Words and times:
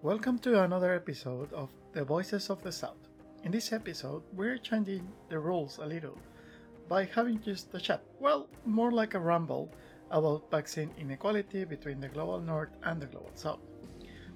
Welcome 0.00 0.38
to 0.40 0.62
another 0.62 0.94
episode 0.94 1.52
of 1.52 1.70
The 1.92 2.04
Voices 2.04 2.50
of 2.50 2.62
the 2.62 2.70
South. 2.70 3.08
In 3.42 3.50
this 3.50 3.72
episode, 3.72 4.22
we're 4.32 4.56
changing 4.56 5.08
the 5.28 5.40
rules 5.40 5.78
a 5.78 5.86
little 5.86 6.16
by 6.88 7.06
having 7.06 7.42
just 7.42 7.74
a 7.74 7.80
chat, 7.80 8.04
well, 8.20 8.48
more 8.64 8.92
like 8.92 9.14
a 9.14 9.18
ramble 9.18 9.74
about 10.12 10.48
vaccine 10.52 10.92
inequality 10.98 11.64
between 11.64 11.98
the 11.98 12.06
global 12.06 12.38
north 12.38 12.70
and 12.84 13.02
the 13.02 13.06
global 13.06 13.32
south. 13.34 13.58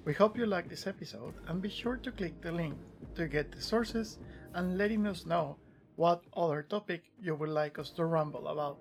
We 0.04 0.14
hope 0.14 0.36
you 0.36 0.46
like 0.46 0.68
this 0.68 0.88
episode 0.88 1.34
and 1.46 1.62
be 1.62 1.70
sure 1.70 1.96
to 1.96 2.10
click 2.10 2.42
the 2.42 2.50
link 2.50 2.74
to 3.14 3.28
get 3.28 3.52
the 3.52 3.62
sources 3.62 4.18
and 4.54 4.76
letting 4.76 5.06
us 5.06 5.26
know 5.26 5.58
what 5.94 6.24
other 6.36 6.64
topic 6.64 7.04
you 7.20 7.36
would 7.36 7.50
like 7.50 7.78
us 7.78 7.90
to 7.90 8.04
ramble 8.04 8.48
about. 8.48 8.80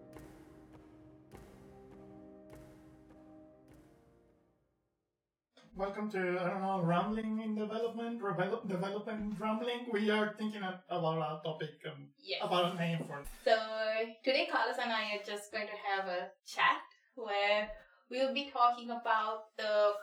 Welcome 5.82 6.12
to, 6.12 6.38
I 6.40 6.48
don't 6.48 6.62
know, 6.62 6.80
Rambling 6.80 7.42
in 7.42 7.56
Development, 7.56 8.22
Revel- 8.22 8.62
Development 8.68 9.34
Rambling. 9.40 9.88
We 9.92 10.12
are 10.12 10.36
thinking 10.38 10.62
about 10.62 11.18
a 11.18 11.42
topic, 11.44 11.72
um, 11.88 12.08
Yes. 12.20 12.40
about 12.44 12.74
a 12.74 12.76
name 12.76 13.04
for 13.08 13.22
it. 13.22 13.28
So 13.44 13.56
today, 14.24 14.46
Carlos 14.46 14.78
and 14.78 14.92
I 14.92 15.16
are 15.16 15.24
just 15.26 15.52
going 15.52 15.66
to 15.66 15.78
have 15.90 16.08
a 16.08 16.30
chat 16.46 16.84
where 17.16 17.72
we'll 18.12 18.32
be 18.32 18.52
talking 18.52 18.92
about 18.92 19.58
the 19.58 19.94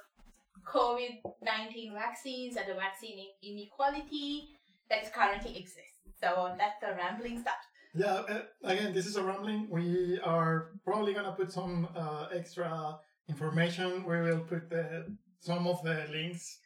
COVID 0.65 1.23
19 1.43 1.95
vaccines 1.95 2.57
and 2.57 2.69
the 2.69 2.75
vaccine 2.75 3.29
inequality 3.41 4.59
that 4.91 5.13
currently 5.13 5.57
exists. 5.57 6.01
So 6.21 6.57
that's 6.59 6.81
the 6.81 6.97
rambling 6.97 7.39
start. 7.41 7.63
Yeah, 7.95 8.25
uh, 8.35 8.43
again, 8.65 8.93
this 8.93 9.07
is 9.07 9.15
a 9.15 9.23
rambling. 9.23 9.71
We 9.71 10.19
are 10.25 10.73
probably 10.85 11.15
gonna 11.15 11.37
put 11.39 11.53
some 11.53 11.87
uh, 11.95 12.27
extra 12.35 12.99
information. 13.29 14.05
We 14.05 14.21
will 14.23 14.41
put 14.41 14.71
the, 14.71 15.17
some 15.41 15.67
of 15.67 15.83
the 15.83 16.07
links 16.11 16.59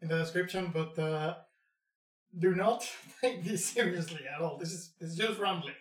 in 0.00 0.08
the 0.08 0.18
description, 0.18 0.70
but 0.72 0.98
uh, 0.98 1.34
do 2.38 2.54
not 2.54 2.88
take 3.20 3.44
this 3.44 3.64
seriously 3.64 4.20
at 4.34 4.40
all. 4.40 4.58
This 4.58 4.72
is 4.72 4.92
is 5.00 5.16
just 5.16 5.38
rambling. 5.38 5.74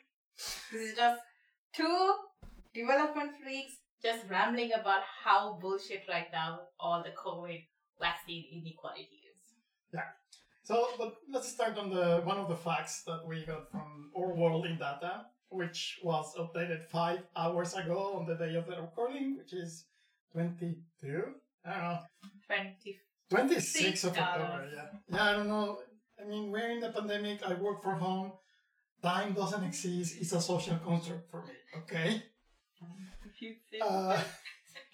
This 0.71 0.81
is 0.91 0.95
just 0.95 1.21
two 1.73 2.15
development 2.73 3.31
freaks 3.41 3.77
just 4.01 4.29
rambling 4.29 4.71
about 4.73 5.01
how 5.23 5.57
bullshit 5.61 6.03
right 6.07 6.27
now 6.31 6.59
all 6.79 7.03
the 7.03 7.09
COVID 7.09 7.65
vaccine 7.99 8.45
inequality 8.51 9.19
is. 9.31 9.55
Yeah. 9.93 10.01
So, 10.63 10.87
but 10.97 11.15
let's 11.31 11.47
start 11.47 11.77
on 11.77 11.89
the 11.89 12.21
one 12.23 12.37
of 12.37 12.49
the 12.49 12.55
facts 12.55 13.03
that 13.07 13.21
we 13.25 13.45
got 13.45 13.71
from 13.71 14.11
our 14.17 14.33
world 14.35 14.65
in 14.65 14.77
data, 14.77 15.25
which 15.49 15.99
was 16.03 16.35
updated 16.35 16.85
five 16.85 17.19
hours 17.35 17.73
ago 17.73 18.13
on 18.19 18.25
the 18.25 18.35
day 18.35 18.55
of 18.55 18.67
the 18.67 18.81
recording, 18.81 19.37
which 19.37 19.53
is 19.53 19.85
twenty-two. 20.33 21.23
I 21.67 21.73
don't 21.73 21.83
know. 21.83 21.99
20 22.47 22.99
26th 23.29 24.05
of 24.05 24.17
October, 24.17 24.69
yeah. 24.73 24.85
Yeah, 25.09 25.23
I 25.23 25.33
don't 25.33 25.49
know. 25.49 25.79
I 26.19 26.25
mean, 26.27 26.49
we're 26.49 26.69
in 26.69 26.79
the 26.79 26.89
pandemic. 26.89 27.41
I 27.45 27.53
work 27.55 27.83
from 27.83 27.99
home. 27.99 28.31
Time 29.03 29.33
doesn't 29.33 29.63
exist. 29.63 30.15
It's 30.19 30.31
a 30.31 30.41
social 30.41 30.77
construct 30.77 31.29
for 31.29 31.43
me, 31.45 31.53
okay? 31.79 32.23
Uh, 33.81 34.21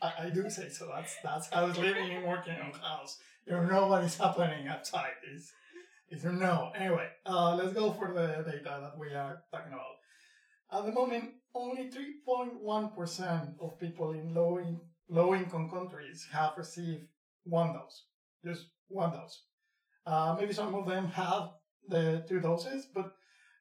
I, 0.02 0.26
I 0.26 0.30
do 0.30 0.50
say 0.50 0.70
so. 0.70 0.90
That's 0.94 1.16
that's 1.24 1.50
how 1.50 1.68
it's 1.68 1.78
living 1.78 2.12
and 2.12 2.26
working 2.26 2.56
on 2.56 2.74
house. 2.74 3.18
You 3.48 3.54
know 3.54 3.88
what's 3.88 4.18
happening 4.18 4.68
outside. 4.68 5.14
Is 5.34 5.52
is 6.10 6.26
no. 6.26 6.72
Anyway, 6.76 7.08
uh, 7.26 7.56
let's 7.56 7.74
go 7.74 7.92
for 7.94 8.14
the 8.14 8.44
data 8.50 8.80
that 8.82 8.98
we 9.00 9.14
are 9.14 9.44
talking 9.52 9.74
about. 9.74 9.96
At 10.72 10.86
the 10.86 10.92
moment, 10.92 11.36
only 11.54 11.90
3.1% 11.90 13.56
of 13.62 13.80
people 13.80 14.12
in 14.14 14.34
low 14.34 14.58
in, 14.58 14.80
low 15.10 15.34
income 15.36 15.70
countries 15.70 16.28
have 16.32 16.54
received 16.58 17.08
one 17.44 17.74
dose. 17.74 18.06
Just 18.46 18.68
one 18.88 19.12
dose. 19.12 19.44
Uh, 20.06 20.36
maybe 20.40 20.54
some 20.54 20.74
of 20.76 20.86
them 20.86 21.08
have 21.08 21.52
the 21.88 22.24
two 22.28 22.40
doses, 22.40 22.88
but 22.94 23.14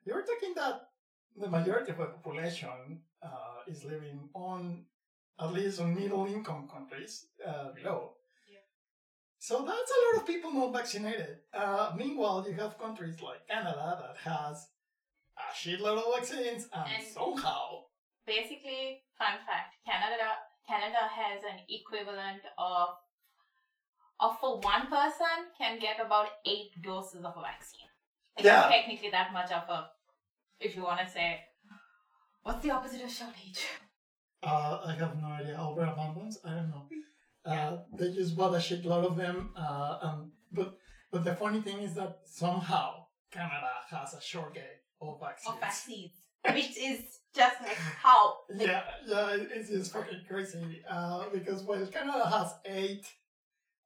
you're 0.05 0.25
talking 0.25 0.55
that 0.57 0.89
the 1.37 1.49
majority 1.49 1.93
of 1.93 1.99
the 1.99 2.07
population 2.07 3.01
uh, 3.23 3.61
is 3.67 3.85
living 3.85 4.29
on 4.35 4.85
at 5.41 5.53
least 5.53 5.81
on 5.81 5.95
middle 5.95 6.27
income 6.27 6.69
countries 6.73 7.27
uh, 7.47 7.73
below. 7.73 8.13
Yeah. 8.51 8.59
So 9.39 9.65
that's 9.65 9.91
a 9.91 10.01
lot 10.17 10.21
of 10.23 10.27
people 10.27 10.53
not 10.53 10.73
vaccinated. 10.73 11.39
Uh, 11.55 11.93
meanwhile, 11.97 12.45
you 12.47 12.55
have 12.55 12.79
countries 12.79 13.21
like 13.23 13.47
Canada 13.49 13.99
that 14.03 14.17
has 14.31 14.69
a 15.39 15.55
shitload 15.57 15.99
of 15.99 16.15
vaccines, 16.15 16.69
and, 16.75 16.87
And- 16.99 17.07
somehow, 17.07 17.85
basically 18.27 19.03
fun 19.19 19.39
fact 19.47 19.75
canada 19.85 20.31
canada 20.73 21.03
has 21.21 21.43
an 21.53 21.59
equivalent 21.79 22.43
of 22.59 22.89
of 24.21 24.39
for 24.41 24.53
one 24.61 24.87
person 24.87 25.47
can 25.61 25.79
get 25.87 26.05
about 26.05 26.29
eight 26.47 26.71
doses 26.89 27.25
of 27.31 27.35
a 27.37 27.43
vaccine 27.51 27.91
it's 28.37 28.47
Yeah. 28.47 28.69
technically 28.75 29.11
that 29.11 29.33
much 29.39 29.51
of 29.61 29.69
a 29.77 29.81
if 30.61 30.77
you 30.77 30.83
want 30.91 31.01
to 31.07 31.09
say 31.17 31.29
what's 32.43 32.63
the 32.67 32.71
opposite 32.77 33.03
of 33.09 33.11
shortage 33.21 33.65
uh, 34.45 34.81
I 34.85 34.93
have 34.95 35.15
no 35.23 35.29
idea. 35.29 35.57
Overabundance? 35.57 36.39
I 36.45 36.51
don't 36.57 36.71
know. 36.71 36.89
Uh, 37.45 37.79
they 37.99 38.13
just 38.13 38.37
bought 38.37 38.55
a 38.55 38.59
shitload 38.59 39.05
of 39.05 39.17
them, 39.17 39.51
uh, 39.57 39.99
um, 40.01 40.31
but 40.53 40.79
but 41.11 41.25
the 41.25 41.35
funny 41.35 41.61
thing 41.61 41.79
is 41.87 41.93
that 41.95 42.19
somehow 42.25 42.89
Canada 43.33 43.73
has 43.91 44.15
a 44.15 44.21
shortage 44.21 44.63
of 45.01 45.19
vaccines. 45.21 45.53
of 45.53 45.61
vaccines 45.61 46.13
which 46.55 46.77
is 46.79 47.01
just 47.35 47.61
like 47.63 47.77
how 47.77 48.39
Yeah, 48.55 48.83
yeah, 49.07 49.37
it's 49.55 49.71
just 49.71 49.93
fucking 49.93 50.23
crazy. 50.29 50.83
Uh, 50.89 51.25
because 51.33 51.63
while 51.63 51.87
Canada 51.87 52.29
has 52.29 52.55
eight, 52.67 53.07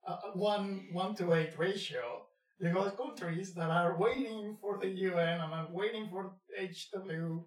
uh, 0.06 0.16
one 0.34 0.88
one 0.92 1.14
to 1.16 1.34
eight 1.34 1.58
ratio, 1.58 2.26
you 2.58 2.72
got 2.72 2.96
countries 2.96 3.54
that 3.54 3.70
are 3.70 3.96
waiting 3.98 4.56
for 4.60 4.78
the 4.78 4.88
UN 4.88 5.40
and 5.40 5.52
are 5.52 5.68
waiting 5.70 6.08
for 6.08 6.32
HWO, 6.60 7.44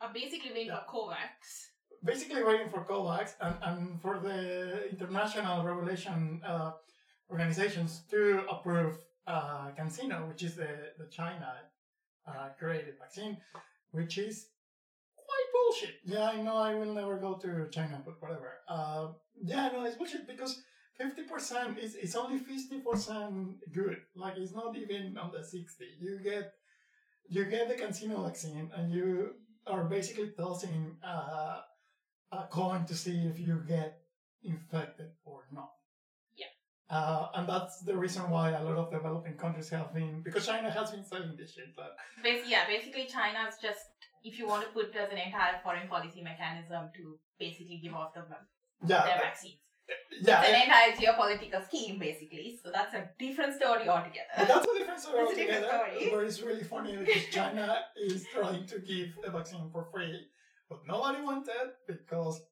are 0.00 0.12
basically 0.12 0.52
waiting 0.52 0.72
for 0.72 0.84
covax. 0.88 1.70
Basically 2.04 2.44
waiting 2.44 2.68
for 2.68 2.84
COVAX 2.84 3.32
and, 3.40 3.54
and 3.62 4.00
for 4.02 4.20
the 4.20 4.88
international 4.90 5.64
regulation 5.64 6.40
uh, 6.46 6.72
organizations 7.30 8.02
to 8.10 8.42
approve 8.50 8.98
uh, 9.26 9.70
CanSino, 9.76 10.28
which 10.28 10.42
is 10.42 10.54
the, 10.54 10.68
the 10.98 11.06
China 11.10 11.54
uh, 12.28 12.48
created 12.58 12.94
vaccine, 13.00 13.38
which 13.90 14.18
is 14.18 14.46
quite 14.46 14.55
bullshit. 15.66 15.96
Yeah, 16.04 16.24
I 16.24 16.42
know 16.42 16.56
I 16.56 16.74
will 16.74 16.94
never 16.94 17.18
go 17.18 17.34
to 17.34 17.68
China, 17.70 18.02
but 18.04 18.20
whatever. 18.20 18.52
Uh, 18.68 19.08
yeah, 19.42 19.70
no, 19.72 19.84
it's 19.84 19.96
bullshit 19.96 20.26
because 20.26 20.62
50% 21.00 21.78
is 21.78 21.94
it's 21.96 22.16
only 22.16 22.38
50% 22.40 23.54
good. 23.72 23.98
Like 24.14 24.34
it's 24.36 24.54
not 24.54 24.76
even 24.76 25.18
on 25.18 25.30
the 25.32 25.44
60. 25.44 25.84
You 26.00 26.18
get 26.22 26.52
you 27.28 27.44
get 27.44 27.68
the 27.68 27.74
CanSino 27.74 28.24
vaccine 28.24 28.70
and 28.76 28.92
you 28.92 29.34
are 29.66 29.84
basically 29.84 30.30
tossing 30.36 30.96
uh, 31.04 31.60
a 32.32 32.46
coin 32.50 32.84
to 32.86 32.94
see 32.94 33.26
if 33.26 33.38
you 33.38 33.62
get 33.66 33.98
infected 34.44 35.10
or 35.24 35.44
not. 35.52 35.72
Yeah. 36.36 36.46
Uh, 36.88 37.28
and 37.34 37.48
that's 37.48 37.80
the 37.80 37.96
reason 37.96 38.30
why 38.30 38.50
a 38.50 38.62
lot 38.62 38.76
of 38.76 38.92
developing 38.92 39.34
countries 39.34 39.68
have 39.70 39.92
been 39.92 40.22
because 40.22 40.46
China 40.46 40.70
has 40.70 40.92
been 40.92 41.04
selling 41.04 41.36
this 41.36 41.52
shit. 41.54 41.74
But 41.76 41.96
Bas- 42.22 42.48
yeah, 42.48 42.66
basically 42.66 43.06
China's 43.06 43.56
just 43.60 43.80
if 44.28 44.38
you 44.38 44.46
want 44.52 44.62
to 44.66 44.70
put 44.76 44.94
as 44.96 45.10
an 45.12 45.18
entire 45.18 45.56
foreign 45.62 45.86
policy 45.88 46.20
mechanism 46.22 46.90
to 46.96 47.18
basically 47.38 47.78
give 47.82 47.94
off 47.94 48.12
the 48.14 48.22
yeah, 48.86 49.04
their 49.06 49.20
vaccines. 49.26 49.60
yeah, 50.20 50.42
It's 50.42 50.50
an 50.50 50.62
entire 50.66 50.92
geopolitical 51.00 51.64
scheme, 51.68 51.98
basically. 51.98 52.58
So 52.62 52.70
that's 52.76 52.94
a 52.94 53.08
different 53.18 53.54
story 53.54 53.88
altogether. 53.88 54.34
that's 54.36 54.66
a 54.66 54.78
different 54.78 55.00
story 55.00 55.22
It's 55.24 55.32
a 55.32 55.36
different 55.36 55.64
altogether. 55.64 55.92
story. 55.98 56.10
But 56.12 56.24
it's 56.26 56.42
really 56.42 56.64
funny 56.64 56.96
because 56.96 57.24
China 57.30 57.68
is 57.96 58.26
trying 58.34 58.66
to 58.66 58.78
give 58.80 59.10
a 59.26 59.30
vaccine 59.30 59.70
for 59.72 59.84
free, 59.92 60.16
but 60.68 60.80
nobody 60.86 61.22
wanted 61.22 61.54
it 61.64 61.72
because 61.86 62.42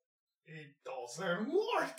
it 0.46 0.68
doesn't 0.86 1.48
work. 1.52 1.98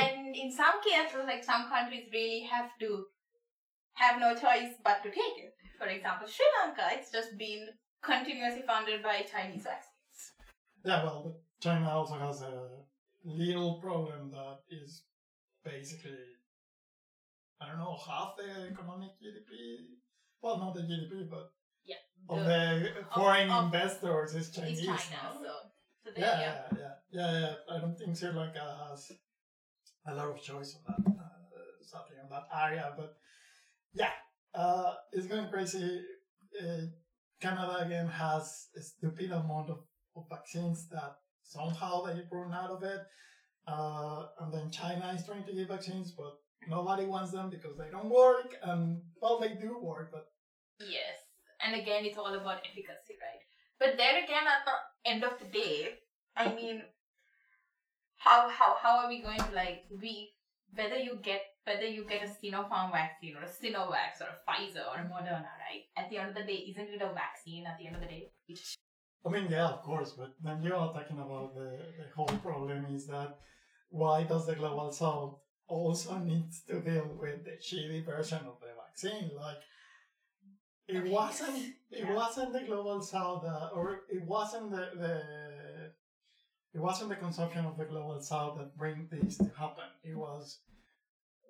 And 0.00 0.34
in 0.34 0.50
some 0.50 0.76
cases, 0.82 1.22
like 1.26 1.44
some 1.44 1.68
countries 1.68 2.08
really 2.12 2.48
have 2.50 2.70
to 2.80 3.04
have 3.94 4.18
no 4.18 4.34
choice 4.34 4.72
but 4.82 5.02
to 5.04 5.10
take 5.10 5.36
it. 5.44 5.54
For 5.78 5.86
example, 5.86 6.26
Sri 6.26 6.46
Lanka, 6.58 6.86
it's 6.96 7.10
just 7.12 7.36
been 7.38 7.68
continuously 8.04 8.62
funded 8.66 9.02
by 9.02 9.26
Chinese 9.30 9.64
vaccines. 9.64 10.32
Yeah, 10.84 11.04
well, 11.04 11.22
but 11.24 11.40
China 11.60 11.88
also 11.90 12.14
has 12.14 12.42
a 12.42 12.68
little 13.24 13.80
problem 13.80 14.30
that 14.30 14.58
is 14.70 15.04
basically, 15.64 16.18
I 17.60 17.68
don't 17.68 17.78
know, 17.78 17.96
half 18.06 18.36
the 18.36 18.68
economic 18.70 19.10
GDP. 19.20 19.96
Well, 20.42 20.58
not 20.58 20.74
the 20.74 20.82
GDP, 20.82 21.24
but 21.30 21.50
Yeah. 21.82 21.96
of 22.28 22.44
the- 22.44 22.92
the 22.94 23.04
foreign 23.14 23.50
of- 23.50 23.64
investors 23.64 24.34
is 24.34 24.54
Chinese. 24.54 24.84
China, 24.84 25.34
no? 25.34 25.42
so, 25.42 25.70
so 26.04 26.10
yeah. 26.16 26.40
yeah, 26.40 26.68
yeah, 26.78 26.94
yeah, 27.10 27.40
yeah. 27.40 27.54
I 27.70 27.80
don't 27.80 27.96
think 27.96 28.16
Sri 28.16 28.30
Lanka 28.30 28.86
has 28.90 29.12
a 30.06 30.14
lot 30.14 30.28
of 30.28 30.42
choice 30.42 30.76
on 30.76 30.82
that, 30.84 31.12
uh, 31.22 31.82
something 31.82 32.18
on 32.18 32.28
that 32.28 32.46
area, 32.52 32.92
but 32.96 33.16
yeah, 33.94 34.12
uh, 34.52 34.94
it's 35.12 35.26
going 35.26 35.48
crazy. 35.48 36.04
Uh, 36.60 36.86
Canada 37.44 37.84
again 37.84 38.08
has 38.08 38.68
a 38.74 38.80
stupid 38.80 39.30
amount 39.30 39.68
of, 39.68 39.80
of 40.16 40.24
vaccines 40.30 40.88
that 40.88 41.16
somehow 41.42 42.02
they 42.04 42.22
run 42.32 42.52
out 42.54 42.70
of 42.70 42.82
it. 42.82 43.00
Uh, 43.66 44.26
and 44.40 44.52
then 44.52 44.70
China 44.70 45.12
is 45.14 45.24
trying 45.26 45.44
to 45.44 45.52
give 45.52 45.68
vaccines, 45.68 46.12
but 46.12 46.32
nobody 46.68 47.04
wants 47.04 47.32
them 47.32 47.50
because 47.50 47.76
they 47.76 47.90
don't 47.90 48.08
work. 48.08 48.56
And 48.62 49.02
well, 49.20 49.38
they 49.38 49.54
do 49.54 49.78
work, 49.80 50.10
but 50.10 50.26
yes. 50.80 51.16
And 51.64 51.74
again, 51.80 52.04
it's 52.04 52.18
all 52.18 52.34
about 52.34 52.64
efficacy, 52.64 53.16
right? 53.20 53.42
But 53.78 53.96
there 53.96 54.22
again, 54.24 54.46
at 54.46 54.64
the 54.68 55.10
end 55.10 55.24
of 55.24 55.38
the 55.38 55.46
day, 55.46 55.94
I 56.36 56.54
mean, 56.54 56.82
how 58.16 58.48
how 58.48 58.76
how 58.80 58.98
are 58.98 59.08
we 59.08 59.22
going 59.22 59.38
to 59.38 59.52
like 59.54 59.84
we 60.00 60.32
whether 60.74 60.96
you 60.96 61.18
get 61.22 61.42
whether 61.64 61.86
you 61.86 62.04
get 62.04 62.22
a 62.22 62.28
Sinopharm 62.28 62.92
vaccine 62.92 63.36
or 63.36 63.42
a 63.42 63.48
Sinovac 63.48 64.20
or 64.20 64.28
a 64.28 64.38
Pfizer 64.44 64.86
or 64.86 65.00
a 65.00 65.04
Moderna, 65.04 65.52
right? 65.64 65.84
At 65.96 66.10
the 66.10 66.18
end 66.18 66.30
of 66.30 66.34
the 66.34 66.42
day, 66.42 66.66
isn't 66.70 66.88
it 66.88 67.02
a 67.02 67.12
vaccine? 67.12 67.66
At 67.66 67.78
the 67.78 67.86
end 67.86 67.96
of 67.96 68.02
the 68.02 68.08
day, 68.08 68.30
I 69.26 69.30
mean, 69.30 69.48
yeah, 69.50 69.68
of 69.68 69.82
course, 69.82 70.12
but 70.12 70.34
then 70.42 70.62
you 70.62 70.74
are 70.74 70.92
talking 70.92 71.18
about 71.18 71.54
the, 71.54 71.78
the 71.98 72.04
whole 72.14 72.38
problem 72.38 72.86
is 72.94 73.06
that 73.06 73.38
why 73.88 74.24
does 74.24 74.46
the 74.46 74.54
global 74.54 74.92
south 74.92 75.38
also 75.66 76.18
needs 76.18 76.62
to 76.68 76.80
deal 76.80 77.08
with 77.18 77.44
the 77.44 77.52
shitty 77.52 78.04
version 78.04 78.40
of 78.46 78.60
the 78.60 78.68
vaccine? 78.76 79.30
Like, 79.34 79.62
it 80.86 81.10
wasn't 81.10 81.74
it 81.90 82.06
wasn't 82.06 82.52
the 82.52 82.60
global 82.60 83.00
south 83.00 83.44
uh, 83.46 83.70
or 83.74 84.02
it 84.10 84.22
wasn't 84.22 84.70
the, 84.70 84.90
the 84.94 85.22
it 86.74 86.80
wasn't 86.80 87.08
the 87.08 87.16
consumption 87.16 87.64
of 87.64 87.78
the 87.78 87.86
global 87.86 88.20
south 88.20 88.58
that 88.58 88.76
bring 88.76 89.08
this 89.10 89.38
to 89.38 89.50
happen. 89.56 89.84
It 90.02 90.14
was 90.14 90.58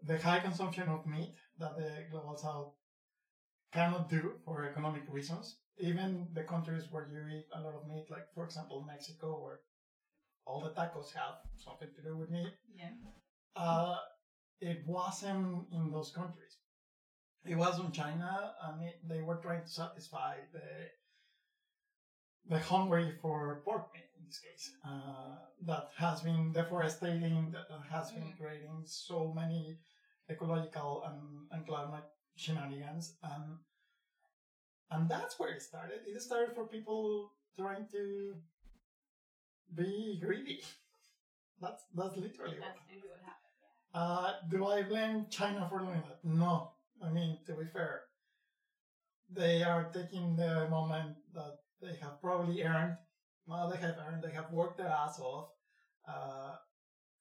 the 0.06 0.18
high 0.18 0.40
consumption 0.40 0.88
of 0.88 1.06
meat 1.06 1.34
that 1.58 1.76
the 1.76 2.04
global 2.10 2.36
south 2.36 2.72
cannot 3.72 4.08
do 4.08 4.32
for 4.44 4.64
economic 4.64 5.02
reasons. 5.08 5.56
Even 5.78 6.28
the 6.34 6.42
countries 6.44 6.84
where 6.90 7.06
you 7.10 7.26
eat 7.36 7.46
a 7.52 7.60
lot 7.60 7.74
of 7.74 7.86
meat, 7.86 8.06
like 8.10 8.26
for 8.34 8.44
example 8.44 8.84
Mexico, 8.86 9.40
where 9.42 9.60
all 10.46 10.60
the 10.62 10.70
tacos 10.70 11.12
have 11.14 11.36
something 11.56 11.88
to 11.96 12.02
do 12.02 12.16
with 12.16 12.30
meat. 12.30 12.52
Yeah. 12.74 12.90
Uh, 13.56 13.96
it 14.60 14.86
wasn't 14.86 15.66
in 15.72 15.90
those 15.90 16.10
countries. 16.12 16.58
It 17.44 17.56
was 17.56 17.78
in 17.80 17.92
China, 17.92 18.54
and 18.62 18.82
it, 18.82 18.96
they 19.08 19.22
were 19.22 19.36
trying 19.36 19.62
to 19.62 19.68
satisfy 19.68 20.36
the 20.52 20.62
the 22.46 22.58
hungry 22.58 23.10
for 23.22 23.62
pork 23.64 23.86
meat 23.94 24.08
in 24.18 24.24
this 24.26 24.38
case. 24.38 24.70
Uh, 24.84 25.36
that 25.64 25.88
has 25.96 26.20
been 26.20 26.52
deforesting, 26.52 27.50
that 27.52 27.66
has 27.90 28.10
been 28.12 28.28
Mm. 28.32 28.36
creating 28.36 28.82
so 28.86 29.32
many 29.32 29.78
ecological 30.30 31.02
and, 31.06 31.46
and 31.50 31.66
climate 31.66 32.04
shenanigans, 32.36 33.14
and 33.22 33.58
and 34.90 35.08
that's 35.08 35.38
where 35.38 35.50
it 35.50 35.62
started. 35.62 36.00
It 36.06 36.20
started 36.22 36.54
for 36.54 36.66
people 36.66 37.32
trying 37.56 37.86
to 37.92 38.34
be 39.74 40.18
greedy. 40.20 40.60
That's 41.60 41.84
that's 41.94 42.16
literally 42.16 42.58
what 42.58 42.74
that's 42.74 42.80
really 42.90 43.08
what 43.08 43.20
happened. 43.24 43.54
uh, 43.94 44.32
do 44.50 44.66
I 44.66 44.82
blame 44.82 45.26
China 45.30 45.66
for 45.70 45.78
doing 45.78 46.02
that? 46.08 46.18
No. 46.24 46.72
I 47.02 47.10
mean, 47.10 47.38
to 47.46 47.54
be 47.54 47.64
fair, 47.72 48.02
they 49.30 49.62
are 49.62 49.90
taking 49.92 50.36
the 50.36 50.68
moment 50.70 51.16
that 51.34 51.58
they 51.82 51.94
have 52.00 52.20
probably 52.20 52.62
earned. 52.62 52.96
Well, 53.46 53.68
they 53.70 53.76
have 53.78 53.96
earned. 54.06 54.22
They 54.22 54.30
have 54.32 54.50
worked 54.52 54.78
their 54.78 54.88
ass 54.88 55.18
off. 55.20 55.48
Uh, 56.06 56.56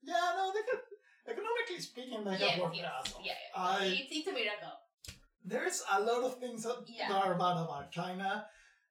yeah, 0.04 0.34
no, 0.38 0.52
they 0.54 0.62
have. 0.72 0.82
Economically 1.28 1.80
speaking, 1.80 2.24
they 2.24 2.38
Yeah. 2.38 2.48
have 2.48 2.60
worked 2.62 2.76
Yes, 2.76 2.84
their 2.84 2.92
ass 2.92 3.16
off. 3.16 3.22
Yeah, 3.26 3.34
yeah. 3.34 3.62
I- 3.62 3.86
it's, 3.86 4.12
it's 4.12 4.28
a 4.28 4.32
miracle. 4.34 4.72
There's 5.46 5.84
a 5.92 6.00
lot 6.02 6.24
of 6.24 6.40
things 6.40 6.64
that, 6.64 6.84
Yeah. 6.88 7.12
are 7.14 7.36
bad 7.36 7.58
about 7.58 7.92
China. 7.92 8.48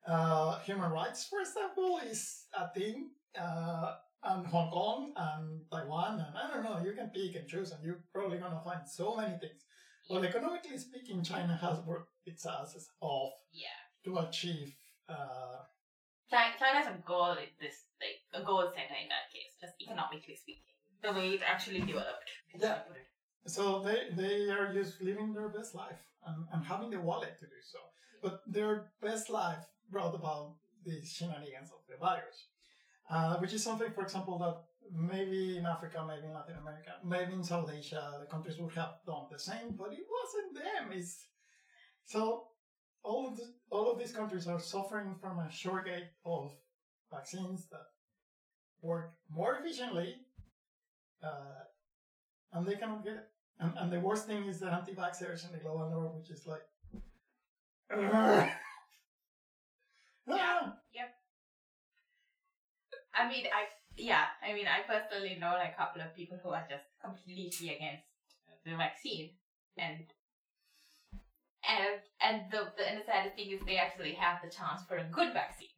Uh, 0.06 0.58
human 0.60 0.90
rights, 0.90 1.26
for 1.28 1.40
example, 1.40 1.98
is 1.98 2.46
a 2.54 2.68
thing. 2.70 3.14
Uh, 3.38 3.96
and 4.24 4.46
Hong 4.46 4.70
Kong 4.70 5.12
and 5.16 5.68
Taiwan, 5.70 6.20
and 6.20 6.36
I 6.38 6.48
don't 6.48 6.62
know, 6.62 6.78
you 6.78 6.92
can 6.94 7.10
pick 7.10 7.34
and 7.34 7.48
choose, 7.48 7.72
and 7.72 7.82
you're 7.84 8.04
probably 8.12 8.38
gonna 8.38 8.60
find 8.62 8.86
so 8.88 9.16
many 9.16 9.36
things. 9.38 9.64
But 10.08 10.24
economically 10.24 10.78
speaking, 10.78 11.24
China 11.24 11.56
has 11.56 11.80
worked 11.80 12.12
its 12.26 12.44
asses 12.46 12.88
off 13.00 13.32
Yeah. 13.52 13.68
to 14.04 14.18
achieve. 14.18 14.76
Uh, 15.08 15.64
China, 16.30 16.54
China's 16.58 16.86
a 16.88 16.98
goal 17.04 17.36
this, 17.60 17.86
like, 18.00 18.22
a 18.32 18.44
goal 18.44 18.70
center 18.74 18.94
in 18.94 19.08
that 19.08 19.30
case, 19.32 19.54
just 19.60 19.74
economically 19.80 20.36
speaking. 20.36 20.71
The 21.02 21.12
way 21.12 21.30
it 21.30 21.42
actually 21.46 21.80
developed. 21.80 22.30
Yeah. 22.58 22.80
so 23.46 23.80
they 23.80 24.00
they 24.14 24.50
are 24.50 24.72
just 24.72 25.00
living 25.00 25.32
their 25.32 25.48
best 25.48 25.74
life 25.74 26.02
and, 26.26 26.46
and 26.52 26.64
having 26.64 26.90
the 26.90 27.00
wallet 27.00 27.38
to 27.40 27.46
do 27.46 27.60
so. 27.72 27.78
But 28.22 28.42
their 28.46 28.92
best 29.00 29.30
life 29.30 29.64
brought 29.90 30.14
about 30.14 30.56
the 30.84 31.04
shenanigans 31.04 31.70
of 31.70 31.80
the 31.88 31.96
virus, 31.96 32.46
uh, 33.10 33.36
which 33.38 33.52
is 33.52 33.62
something, 33.64 33.90
for 33.92 34.02
example, 34.02 34.38
that 34.38 34.56
maybe 34.90 35.58
in 35.58 35.66
Africa, 35.66 36.04
maybe 36.06 36.26
in 36.26 36.34
Latin 36.34 36.56
America, 36.60 36.92
maybe 37.04 37.32
in 37.32 37.42
South 37.42 37.70
Asia, 37.72 38.18
the 38.20 38.26
countries 38.26 38.58
would 38.58 38.74
have 38.74 38.94
done 39.06 39.26
the 39.30 39.38
same, 39.38 39.74
but 39.76 39.92
it 39.92 40.06
wasn't 40.18 40.54
them. 40.54 40.92
It's, 40.92 41.26
so 42.04 42.48
all 43.02 43.28
of 43.28 43.36
the, 43.36 43.52
all 43.70 43.90
of 43.90 43.98
these 43.98 44.12
countries 44.12 44.46
are 44.46 44.60
suffering 44.60 45.14
from 45.20 45.38
a 45.38 45.50
shortage 45.50 46.10
of 46.24 46.52
vaccines 47.10 47.68
that 47.70 47.86
work 48.80 49.12
more 49.30 49.56
efficiently, 49.56 50.16
uh, 51.22 51.64
and 52.52 52.66
they 52.66 52.76
cannot 52.76 53.04
get 53.04 53.14
it. 53.14 53.28
And, 53.60 53.72
and 53.78 53.92
the 53.92 54.00
worst 54.00 54.26
thing 54.26 54.44
is 54.44 54.60
the 54.60 54.72
anti-vaxxers 54.72 55.46
in 55.46 55.52
the 55.52 55.58
global 55.58 55.88
north, 55.90 56.14
which 56.16 56.30
is 56.30 56.46
like, 56.46 56.62
"Ugh." 57.94 58.48
Ah, 60.28 60.76
I 63.14 63.28
mean, 63.28 63.44
I 63.46 63.66
yeah, 63.96 64.24
I 64.42 64.54
mean, 64.54 64.66
I 64.66 64.80
personally 64.80 65.36
know 65.38 65.52
like 65.52 65.74
a 65.74 65.76
couple 65.76 66.00
of 66.02 66.14
people 66.16 66.38
who 66.42 66.50
are 66.50 66.66
just 66.68 66.84
completely 67.04 67.76
against 67.76 68.06
the 68.64 68.76
vaccine, 68.76 69.30
and 69.76 70.04
and 71.68 72.00
and 72.20 72.42
the 72.50 72.72
the, 72.76 72.88
and 72.88 73.00
the 73.00 73.04
saddest 73.04 73.36
thing 73.36 73.50
is 73.50 73.60
they 73.66 73.76
actually 73.76 74.14
have 74.14 74.40
the 74.42 74.50
chance 74.50 74.82
for 74.88 74.96
a 74.96 75.04
good 75.04 75.32
vaccine. 75.32 75.68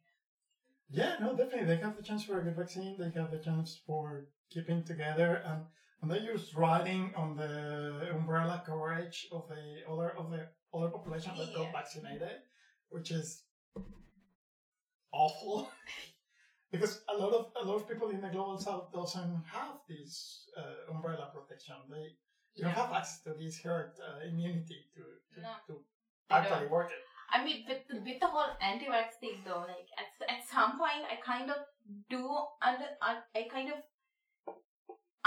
Yeah, 0.89 1.15
no, 1.19 1.35
definitely. 1.35 1.65
They 1.65 1.81
have 1.81 1.97
the 1.97 2.03
chance 2.03 2.23
for 2.23 2.39
a 2.39 2.43
good 2.43 2.55
vaccine. 2.55 2.95
They 2.97 3.11
have 3.19 3.31
the 3.31 3.39
chance 3.39 3.81
for 3.85 4.27
keeping 4.49 4.83
together, 4.83 5.41
and 5.45 5.61
and 6.01 6.11
they 6.11 6.19
use 6.19 6.53
riding 6.55 7.13
on 7.15 7.35
the 7.35 8.09
umbrella 8.13 8.61
coverage 8.65 9.27
of 9.31 9.47
the 9.49 9.81
other 9.91 10.11
of 10.17 10.31
the 10.31 10.47
other 10.73 10.89
population 10.89 11.31
that 11.37 11.53
got 11.55 11.71
vaccinated, 11.71 12.41
which 12.89 13.11
is 13.11 13.43
awful. 15.11 15.69
because 16.71 17.01
a 17.13 17.17
lot 17.17 17.33
of 17.33 17.51
a 17.61 17.65
lot 17.65 17.75
of 17.77 17.87
people 17.87 18.09
in 18.09 18.21
the 18.21 18.29
global 18.29 18.57
south 18.57 18.91
doesn't 18.91 19.43
have 19.47 19.79
this 19.87 20.49
uh, 20.57 20.93
umbrella 20.93 21.31
protection. 21.33 21.75
They 21.89 22.15
you 22.55 22.63
don't 22.63 22.73
have 22.73 22.91
access 22.93 23.21
to 23.23 23.33
this 23.33 23.59
herd 23.61 23.91
uh, 23.99 24.27
immunity 24.27 24.85
to 24.95 25.03
to, 25.35 25.41
No. 25.41 25.53
to 25.67 25.73
actually 26.29 26.67
don't. 26.67 26.71
work 26.71 26.91
it. 26.91 27.01
I 27.33 27.43
mean, 27.43 27.65
with 27.67 27.81
the, 27.89 27.99
with 28.05 28.19
the 28.21 28.27
whole 28.27 28.53
anti-vax 28.61 29.17
thing, 29.19 29.41
though, 29.45 29.65
like 29.67 29.89
at 29.97 30.09
at 30.29 30.41
some 30.47 30.77
point, 30.77 31.03
I 31.09 31.17
kind 31.25 31.49
of 31.49 31.57
do 32.09 32.23
under 32.61 32.85
I, 33.01 33.17
I 33.35 33.47
kind 33.51 33.69
of 33.69 33.79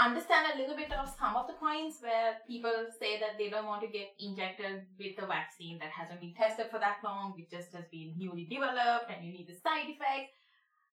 understand 0.09 0.45
a 0.53 0.57
little 0.57 0.75
bit 0.75 0.91
of 0.93 1.07
some 1.19 1.35
of 1.35 1.47
the 1.47 1.53
points 1.53 1.97
where 2.01 2.37
people 2.47 2.73
say 2.99 3.19
that 3.19 3.37
they 3.37 3.49
don't 3.49 3.65
want 3.65 3.81
to 3.81 3.87
get 3.87 4.09
injected 4.19 4.83
with 4.97 5.17
a 5.21 5.27
vaccine 5.27 5.79
that 5.79 5.89
hasn't 5.89 6.19
been 6.21 6.33
tested 6.33 6.67
for 6.71 6.79
that 6.79 6.97
long, 7.03 7.33
which 7.35 7.49
just 7.49 7.73
has 7.73 7.85
been 7.91 8.13
newly 8.17 8.45
developed, 8.45 9.09
and 9.11 9.25
you 9.25 9.31
need 9.31 9.47
the 9.47 9.55
side 9.55 9.87
effects. 9.87 10.33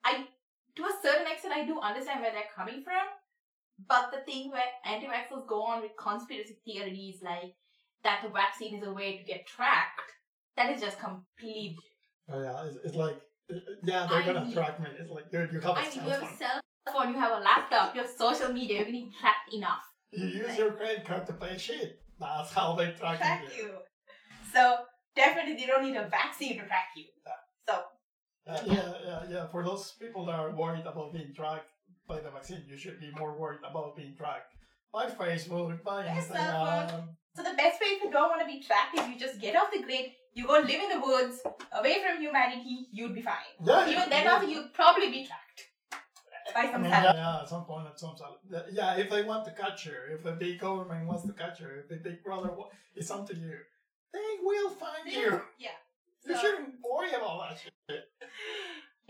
I, 0.04 0.26
to 0.76 0.82
a 0.84 0.94
certain 1.02 1.26
extent, 1.30 1.54
I 1.54 1.64
do 1.64 1.80
understand 1.80 2.20
where 2.20 2.32
they're 2.32 2.54
coming 2.54 2.82
from, 2.84 3.06
but 3.88 4.10
the 4.12 4.20
thing 4.30 4.50
where 4.50 4.68
anti-vaxxers 4.84 5.46
go 5.48 5.62
on 5.62 5.82
with 5.82 5.92
conspiracy 5.98 6.58
theories 6.64 7.18
like 7.22 7.52
that 8.04 8.20
the 8.22 8.28
vaccine 8.30 8.76
is 8.76 8.86
a 8.86 8.92
way 8.92 9.16
to 9.18 9.24
get 9.24 9.46
tracked 9.46 10.00
that 10.56 10.70
is 10.70 10.80
just 10.80 10.98
complete. 10.98 11.76
Oh 12.30 12.40
yeah, 12.42 12.64
it's, 12.66 12.76
it's 12.84 12.94
like 12.96 13.16
yeah, 13.84 14.06
they're 14.08 14.18
I 14.22 14.26
gonna 14.26 14.44
mean- 14.44 14.52
track 14.54 14.80
me. 14.80 14.86
It's 14.98 15.10
like 15.10 15.30
dude, 15.30 15.52
you 15.52 15.60
have 15.60 15.76
a 15.76 15.80
I 15.80 15.82
mean, 15.82 15.92
cell 15.92 16.04
you 16.04 16.10
have 16.10 16.20
phone. 16.20 16.28
a 16.32 16.36
cell 16.36 16.60
phone, 16.92 17.12
you 17.12 17.18
have 17.18 17.32
a 17.38 17.42
laptop, 17.42 17.94
you 17.94 18.00
have 18.02 18.10
social 18.10 18.52
media, 18.52 18.76
you're 18.76 18.84
getting 18.86 19.12
tracked 19.20 19.52
enough. 19.52 19.82
You 20.12 20.26
use 20.26 20.56
your 20.56 20.72
credit 20.72 21.04
card 21.04 21.26
to 21.26 21.32
pay 21.34 21.58
shit. 21.58 22.00
That's 22.18 22.52
how 22.52 22.74
they 22.76 22.92
track, 22.92 23.18
Track 23.18 23.44
you. 23.56 23.64
you. 23.64 23.70
So 24.52 24.76
definitely, 25.14 25.60
you 25.60 25.66
don't 25.66 25.82
need 25.82 25.96
a 25.96 26.08
vaccine 26.08 26.58
to 26.58 26.66
track 26.66 26.88
you. 26.96 27.04
So 27.68 27.74
Uh, 28.46 28.60
yeah, 28.64 28.92
yeah, 29.04 29.20
yeah. 29.28 29.46
For 29.48 29.64
those 29.64 29.92
people 30.00 30.24
that 30.26 30.38
are 30.38 30.54
worried 30.54 30.86
about 30.86 31.12
being 31.12 31.34
tracked 31.34 31.68
by 32.08 32.20
the 32.20 32.30
vaccine, 32.30 32.62
you 32.68 32.76
should 32.78 33.00
be 33.00 33.10
more 33.18 33.36
worried 33.36 33.60
about 33.68 33.96
being 33.96 34.14
tracked 34.16 34.54
by 34.92 35.06
Facebook, 35.10 35.82
by 35.82 36.04
Yes, 36.04 36.28
Instagram. 36.28 37.08
So 37.34 37.42
the 37.42 37.54
best 37.58 37.80
way 37.82 37.88
if 37.98 38.02
you 38.04 38.10
don't 38.10 38.30
want 38.30 38.40
to 38.40 38.46
be 38.46 38.62
tracked 38.62 38.96
is 38.98 39.06
you 39.08 39.18
just 39.18 39.40
get 39.40 39.56
off 39.56 39.70
the 39.72 39.82
grid, 39.82 40.06
you 40.32 40.46
go 40.46 40.54
live 40.60 40.70
in 40.86 40.90
the 40.94 41.00
woods, 41.04 41.42
away 41.72 41.96
from 42.02 42.22
humanity, 42.22 42.86
you'd 42.92 43.14
be 43.14 43.20
fine. 43.20 43.52
Yeah, 43.64 43.82
Even 43.88 44.04
you- 44.04 44.08
then 44.08 44.24
you- 44.24 44.30
also 44.30 44.46
you'd 44.46 44.72
probably 44.72 45.10
be 45.10 45.26
tracked. 45.26 45.45
By 46.56 46.62
I 46.72 46.78
mean, 46.78 46.90
yeah, 46.90 47.12
yeah, 47.22 47.40
at 47.42 47.48
some 47.50 47.64
point, 47.66 47.86
at 47.86 48.00
some 48.00 48.16
sal- 48.16 48.40
yeah, 48.72 48.96
if 48.96 49.10
they 49.10 49.22
want 49.30 49.44
to 49.44 49.52
catch 49.52 49.84
you, 49.84 49.92
if 50.14 50.22
the 50.22 50.32
big 50.32 50.58
government 50.58 51.06
wants 51.06 51.24
to 51.26 51.34
catch 51.34 51.60
you, 51.60 51.68
if 51.80 51.86
the 51.90 51.96
big 51.96 52.24
brother, 52.24 52.50
wa- 52.50 52.70
it's 52.94 53.10
up 53.10 53.26
to 53.28 53.36
you. 53.36 53.56
They 54.14 54.28
will 54.42 54.70
find 54.70 55.04
you. 55.06 55.42
Yeah. 55.58 55.76
You 56.24 56.34
So- 56.34 56.40
shouldn't 56.40 56.74
worry 56.82 57.12
about 57.12 57.36
that 57.50 57.58
shit. 57.62 57.74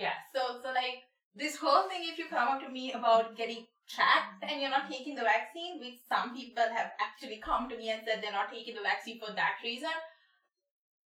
Yeah, 0.05 0.17
so 0.35 0.41
so 0.63 0.69
like 0.81 0.99
this 1.43 1.55
whole 1.57 1.85
thing, 1.89 2.03
if 2.11 2.19
you 2.19 2.27
come 2.29 2.49
up 2.49 2.61
to 2.65 2.69
me 2.69 2.93
about 2.93 3.37
getting 3.37 3.63
tracked 3.89 4.43
and 4.43 4.61
you're 4.61 4.75
not 4.79 4.91
taking 4.91 5.15
the 5.15 5.23
vaccine, 5.23 5.79
which 5.81 5.99
some 6.13 6.35
people 6.37 6.67
have 6.79 6.91
actually 7.07 7.39
come 7.49 7.69
to 7.71 7.77
me 7.79 7.89
and 7.91 8.03
said 8.05 8.21
they're 8.23 8.39
not 8.41 8.51
taking 8.53 8.75
the 8.75 8.83
vaccine 8.83 9.19
for 9.23 9.33
that 9.33 9.55
reason, 9.65 9.95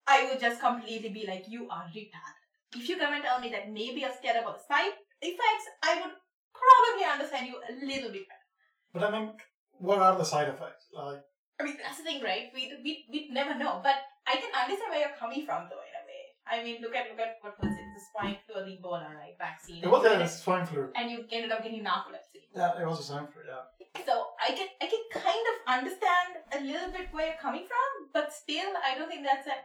I 0.06 0.24
would 0.26 0.40
just 0.40 0.60
completely 0.60 1.10
be 1.10 1.24
like, 1.26 1.44
you 1.48 1.68
are 1.70 1.84
retarded. 1.94 2.40
If 2.74 2.88
you 2.88 2.96
come 2.98 3.14
and 3.14 3.22
tell 3.22 3.38
me 3.38 3.50
that 3.50 3.70
maybe 3.70 4.00
you're 4.00 4.18
scared 4.18 4.42
about 4.42 4.58
the 4.58 4.64
side 4.74 4.94
effects, 5.22 5.66
I 5.84 6.00
would 6.02 6.14
probably 6.62 7.04
understand 7.04 7.46
you 7.48 7.56
a 7.56 7.72
little 7.84 8.12
bit 8.12 8.24
better. 8.28 8.46
But 8.92 9.02
I 9.04 9.10
mean, 9.14 9.32
what 9.78 9.98
are 9.98 10.16
the 10.16 10.24
side 10.24 10.48
effects? 10.48 10.86
Like, 10.92 11.22
I 11.60 11.64
mean, 11.64 11.76
that's 11.82 11.98
the 11.98 12.04
thing, 12.04 12.22
right? 12.22 12.48
We 12.54 12.72
we 12.84 12.92
we 13.12 13.18
never 13.32 13.54
know, 13.56 13.80
but 13.82 13.96
I 14.26 14.36
can 14.36 14.50
understand 14.62 14.90
where 14.90 15.00
you're 15.04 15.18
coming 15.18 15.44
from, 15.46 15.68
though. 15.70 15.84
In 15.88 15.94
a 16.00 16.04
way, 16.08 16.22
I 16.52 16.62
mean, 16.64 16.82
look 16.82 16.94
at 16.94 17.10
look 17.10 17.20
at 17.20 17.38
what 17.42 17.54
was 17.60 17.72
it? 17.72 17.86
The 17.96 18.02
swine 18.10 18.36
flu 18.46 18.60
or 18.60 18.64
the 18.66 18.76
Ebola, 18.76 19.08
right? 19.14 19.36
Vaccine. 19.38 19.82
it 19.84 19.90
was 19.90 20.04
And 20.04 20.22
a 20.22 20.28
swine 20.28 20.66
flu. 20.66 20.90
and 20.96 21.10
you 21.10 21.24
ended 21.30 21.52
up 21.52 21.62
getting 21.62 21.84
narcolepsy. 21.84 22.42
Yeah, 22.54 22.80
it 22.80 22.86
was 22.86 23.00
a 23.00 23.04
swine 23.04 23.28
flu. 23.32 23.42
Yeah. 23.46 24.04
So 24.06 24.14
I 24.46 24.52
can 24.58 24.68
I 24.80 24.86
can 24.92 25.04
kind 25.28 25.44
of 25.52 25.56
understand 25.78 26.30
a 26.56 26.60
little 26.72 26.90
bit 26.96 27.08
where 27.12 27.26
you're 27.28 27.42
coming 27.46 27.66
from, 27.72 27.88
but 28.12 28.32
still, 28.32 28.70
I 28.84 28.96
don't 28.98 29.08
think 29.08 29.24
that's 29.24 29.46
an 29.46 29.60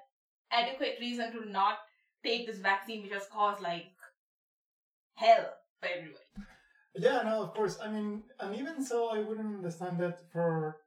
adequate 0.52 0.98
reason 1.00 1.32
to 1.34 1.50
not 1.50 1.78
take 2.24 2.46
this 2.48 2.58
vaccine, 2.60 3.02
which 3.04 3.14
has 3.14 3.28
caused 3.32 3.62
like 3.62 3.86
hell 5.16 5.46
for 5.80 5.88
everybody. 5.88 6.30
Yeah, 6.98 7.22
no, 7.24 7.44
of 7.44 7.54
course. 7.54 7.78
I 7.82 7.90
mean, 7.92 8.24
and 8.40 8.56
even 8.56 8.84
so, 8.84 9.10
I 9.10 9.20
wouldn't 9.20 9.56
understand 9.58 10.00
that 10.00 10.20
for 10.32 10.78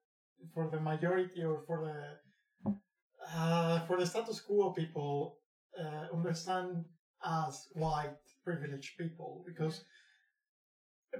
for 0.55 0.69
the 0.71 0.81
majority 0.81 1.43
or 1.43 1.63
for 1.67 1.79
the 1.87 2.73
uh, 3.35 3.81
for 3.87 3.99
the 3.99 4.07
status 4.07 4.41
quo 4.41 4.71
people 4.71 5.39
uh, 5.79 6.07
understand 6.15 6.85
as 7.25 7.69
white 7.75 8.17
privileged 8.45 8.97
people 8.97 9.45
because 9.47 9.85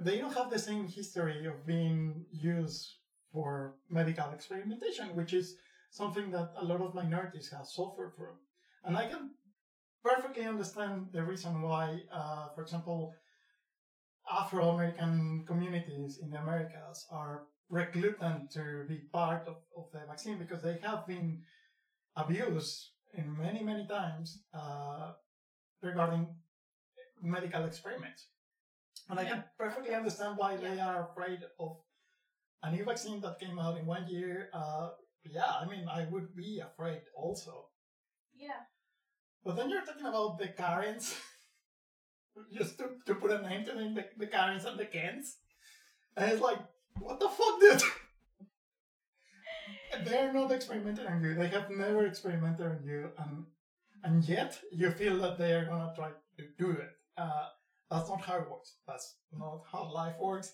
they 0.01 0.17
don't 0.17 0.33
have 0.33 0.49
the 0.49 0.59
same 0.59 0.87
history 0.87 1.45
of 1.45 1.65
being 1.65 2.25
used 2.31 2.95
for 3.31 3.75
medical 3.89 4.29
experimentation, 4.31 5.15
which 5.15 5.33
is 5.33 5.55
something 5.91 6.31
that 6.31 6.51
a 6.57 6.63
lot 6.63 6.81
of 6.81 6.93
minorities 6.95 7.49
have 7.51 7.65
suffered 7.65 8.13
from. 8.15 8.35
And 8.83 8.97
I 8.97 9.07
can 9.07 9.31
perfectly 10.03 10.45
understand 10.45 11.07
the 11.11 11.23
reason 11.23 11.61
why, 11.61 12.01
uh, 12.11 12.49
for 12.55 12.61
example, 12.61 13.13
Afro 14.31 14.69
American 14.69 15.43
communities 15.47 16.19
in 16.21 16.29
the 16.29 16.39
Americas 16.39 17.05
are 17.11 17.43
reluctant 17.69 18.51
to 18.51 18.85
be 18.87 18.97
part 19.11 19.47
of, 19.47 19.57
of 19.77 19.91
the 19.93 20.01
vaccine 20.07 20.37
because 20.37 20.61
they 20.61 20.79
have 20.83 21.05
been 21.07 21.41
abused 22.15 22.89
in 23.13 23.37
many, 23.37 23.63
many 23.63 23.87
times 23.87 24.43
uh, 24.53 25.11
regarding 25.81 26.27
medical 27.21 27.65
experiments. 27.65 28.27
And 29.09 29.19
I 29.19 29.25
can 29.25 29.43
perfectly 29.57 29.93
understand 29.95 30.37
why 30.37 30.55
they 30.57 30.79
are 30.79 31.09
afraid 31.09 31.39
of 31.59 31.77
a 32.61 32.71
new 32.71 32.83
vaccine 32.83 33.21
that 33.21 33.39
came 33.39 33.57
out 33.57 33.77
in 33.77 33.85
one 33.85 34.07
year. 34.07 34.49
Uh, 34.53 34.89
yeah, 35.25 35.51
I 35.61 35.65
mean, 35.65 35.87
I 35.91 36.05
would 36.11 36.35
be 36.35 36.61
afraid 36.63 37.01
also. 37.15 37.69
Yeah. 38.35 38.61
But 39.43 39.55
then 39.55 39.69
you're 39.69 39.85
talking 39.85 40.05
about 40.05 40.37
the 40.37 40.49
Karens, 40.49 41.15
just 42.55 42.77
to, 42.79 42.89
to 43.05 43.15
put 43.15 43.31
a 43.31 43.41
name 43.41 43.65
to 43.65 43.71
them, 43.73 43.95
the, 43.95 44.05
the 44.17 44.27
Karens 44.27 44.65
and 44.65 44.79
the 44.79 44.85
Kens. 44.85 45.37
And 46.15 46.31
it's 46.31 46.41
like, 46.41 46.59
what 46.99 47.19
the 47.19 47.29
fuck, 47.29 47.59
dude? 47.59 47.81
They're 50.05 50.33
not 50.33 50.51
experimenting 50.51 51.07
on 51.07 51.23
you. 51.23 51.33
They 51.35 51.47
have 51.47 51.69
never 51.69 52.05
experimented 52.05 52.65
on 52.65 52.83
you, 52.85 53.09
and 53.17 53.45
and 54.03 54.27
yet 54.27 54.59
you 54.71 54.91
feel 54.91 55.17
that 55.19 55.37
they 55.37 55.53
are 55.53 55.65
gonna 55.65 55.93
try 55.95 56.09
to 56.37 56.43
do 56.57 56.71
it. 56.71 56.89
Uh, 57.17 57.47
that's 57.89 58.09
not 58.09 58.21
how 58.21 58.37
it 58.37 58.49
works. 58.49 58.75
That's 58.87 59.15
not 59.33 59.63
how 59.71 59.91
life 59.91 60.15
works. 60.19 60.53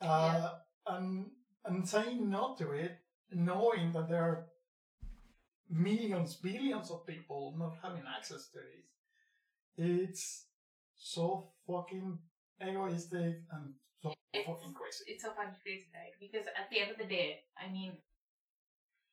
Uh, 0.00 0.50
And 0.86 1.30
and 1.64 1.88
saying 1.88 2.28
no 2.28 2.56
to 2.58 2.72
it, 2.72 2.98
knowing 3.30 3.92
that 3.92 4.08
there 4.08 4.22
are 4.22 4.46
millions, 5.70 6.34
billions 6.36 6.90
of 6.90 7.06
people 7.06 7.54
not 7.56 7.76
having 7.82 8.02
access 8.16 8.48
to 8.48 8.58
this, 8.58 8.86
it's 9.76 10.46
so 11.02 11.50
fucking 11.66 12.18
egoistic 12.62 13.42
and 13.50 13.74
so 14.02 14.14
It's, 14.32 14.46
fucking 14.46 14.74
crazy. 14.74 15.04
it's 15.08 15.22
so 15.24 15.30
fucking 15.30 15.58
crazy, 15.62 15.86
right? 15.94 16.14
Because 16.20 16.46
at 16.46 16.70
the 16.70 16.80
end 16.80 16.90
of 16.92 16.98
the 16.98 17.04
day, 17.04 17.40
I 17.58 17.70
mean, 17.70 17.98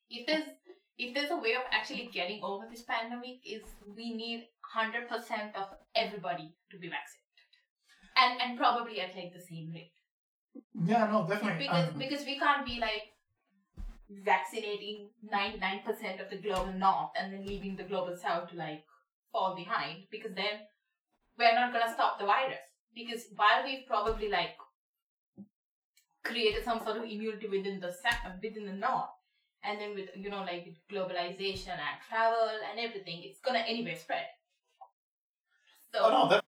if 0.10 0.25
there's 0.27 0.48
if 0.98 1.13
there's 1.13 1.31
a 1.31 1.38
way 1.38 1.55
of 1.55 1.63
actually 1.72 2.10
getting 2.13 2.43
over 2.43 2.65
this 2.69 2.84
pandemic, 2.84 3.39
is 3.46 3.63
we 3.96 4.13
need 4.13 4.48
hundred 4.62 5.08
percent 5.10 5.55
of 5.55 5.67
everybody 5.96 6.53
to 6.72 6.77
be 6.77 6.89
vaccinated, 6.89 7.51
and 8.17 8.41
and 8.41 8.58
probably 8.58 9.00
at 9.01 9.15
like 9.15 9.34
the 9.34 9.41
same 9.41 9.72
rate. 9.74 9.93
Yeah, 10.74 11.08
no, 11.12 11.25
definitely. 11.27 11.65
because 11.67 11.89
Um, 11.89 11.98
because 11.98 12.25
we 12.25 12.38
can't 12.38 12.65
be 12.65 12.79
like 12.79 13.13
vaccinating 14.10 15.10
99% 15.31 16.19
of 16.19 16.29
the 16.31 16.38
global 16.38 16.74
north 16.74 17.12
and 17.15 17.31
then 17.31 17.46
leaving 17.46 17.75
the 17.75 17.84
global 17.84 18.15
south 18.17 18.50
to 18.50 18.55
like 18.55 18.84
fall 19.31 19.55
behind 19.55 20.08
because 20.10 20.34
then 20.34 20.65
we're 21.39 21.55
not 21.55 21.72
going 21.74 21.86
to 21.88 21.93
stop 21.93 22.19
the 22.19 22.25
virus 22.25 22.60
because 22.93 23.25
while 23.36 23.63
we've 23.63 23.88
probably 23.88 24.29
like 24.29 24.58
created 26.24 26.63
some 26.63 26.79
sort 26.84 26.98
of 26.98 27.03
immunity 27.03 27.48
within 27.48 27.79
the 27.79 27.96
within 28.43 28.65
the 28.65 28.74
north 28.74 29.15
and 29.63 29.79
then 29.79 29.96
with 29.96 30.10
you 30.15 30.29
know 30.29 30.41
like 30.41 30.67
globalization 30.91 31.79
and 31.88 31.98
travel 32.08 32.50
and 32.69 32.79
everything 32.79 33.22
it's 33.24 33.39
going 33.39 33.60
to 33.60 33.67
anyway 33.67 33.96
spread 33.96 34.27
so 35.93 36.00
oh, 36.03 36.10
no, 36.12 36.22
definitely. 36.29 36.46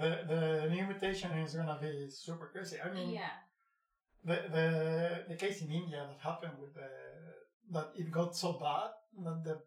The, 0.00 0.34
the 0.34 0.70
new 0.70 0.86
mutation 0.86 1.32
is 1.32 1.54
gonna 1.54 1.78
be 1.80 2.08
super 2.08 2.50
crazy. 2.52 2.76
I 2.84 2.92
mean, 2.92 3.10
yeah 3.10 3.34
the, 4.24 4.36
the 4.52 5.24
the 5.28 5.34
case 5.36 5.62
in 5.62 5.70
India 5.70 6.06
that 6.08 6.20
happened 6.22 6.54
with 6.60 6.74
the 6.74 6.88
that 7.70 7.92
it 7.96 8.10
got 8.10 8.36
so 8.36 8.52
bad 8.54 8.90
that 9.24 9.44
the 9.44 9.60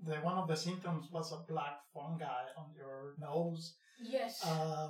the 0.00 0.16
one 0.16 0.38
of 0.38 0.46
the 0.48 0.56
symptoms 0.56 1.08
was 1.12 1.32
a 1.32 1.38
black 1.52 1.80
fungi 1.92 2.44
on 2.56 2.66
your 2.76 3.14
nose. 3.18 3.76
yes 4.00 4.44
Uh, 4.46 4.88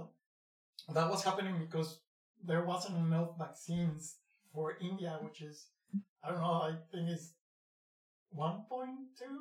that 0.94 1.08
was 1.10 1.24
happening 1.24 1.58
because 1.58 2.00
there 2.44 2.64
wasn't 2.64 2.96
enough 2.96 3.36
vaccines 3.38 4.16
for 4.52 4.76
India, 4.80 5.18
which 5.22 5.42
is 5.42 5.68
I 6.22 6.30
don't 6.30 6.40
know. 6.40 6.60
I 6.70 6.72
think 6.90 7.08
it's 7.08 7.32
1.2 8.36 8.68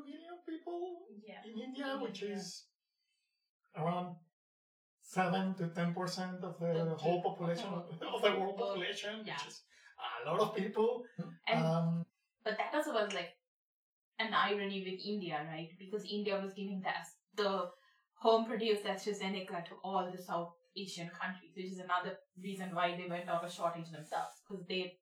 million 0.06 0.36
people 0.48 1.04
yeah 1.28 1.44
in 1.46 1.60
India, 1.62 1.96
In 1.96 2.02
which 2.02 2.22
India. 2.24 2.38
is 2.38 2.66
around 3.76 4.16
seven 5.02 5.54
to 5.56 5.68
ten 5.70 5.94
percent 5.94 6.44
of 6.44 6.60
the 6.60 6.72
The 6.74 6.96
whole 6.96 7.22
population 7.22 7.68
of, 7.74 7.86
of 8.16 8.22
the 8.22 8.32
world 8.40 8.58
population, 8.58 9.24
yeah. 9.26 9.34
which 9.36 9.48
is 9.48 9.62
a 10.26 10.30
lot 10.30 10.40
of 10.40 10.56
people. 10.56 11.04
and 11.48 11.66
um, 11.66 12.06
But 12.44 12.58
that 12.58 12.74
also 12.74 12.94
was 12.94 13.14
like 13.14 13.37
an 14.20 14.34
irony 14.34 14.80
with 14.80 15.00
India, 15.06 15.46
right? 15.52 15.70
Because 15.80 16.06
India 16.10 16.40
was 16.44 16.54
giving 16.54 16.82
the, 16.82 17.42
the 17.42 17.70
home 18.16 18.46
produced 18.46 18.84
AstraZeneca 18.84 19.66
to 19.66 19.76
all 19.84 20.12
the 20.12 20.22
South 20.22 20.54
Asian 20.76 21.10
countries, 21.10 21.52
which 21.56 21.72
is 21.72 21.80
another 21.80 22.18
reason 22.42 22.74
why 22.74 22.96
they 22.98 23.10
went 23.10 23.30
out 23.30 23.44
of 23.44 23.52
shortage 23.52 23.92
themselves, 23.92 24.36
because 24.48 24.66
they 24.68 24.94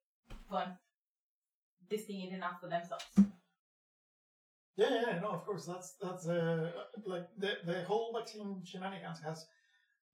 weren't 0.51 0.75
disting 1.89 2.21
it 2.21 2.33
enough 2.33 2.59
for 2.59 2.69
themselves. 2.69 3.05
yeah, 4.77 4.89
yeah, 4.89 5.01
yeah, 5.07 5.19
no, 5.19 5.29
of 5.29 5.45
course, 5.45 5.65
that's 5.65 5.95
that's 6.01 6.27
uh, 6.27 6.71
like 7.05 7.27
the 7.37 7.57
the 7.65 7.83
whole 7.83 8.13
vaccine 8.17 8.61
shenanigans 8.65 9.21
has 9.21 9.45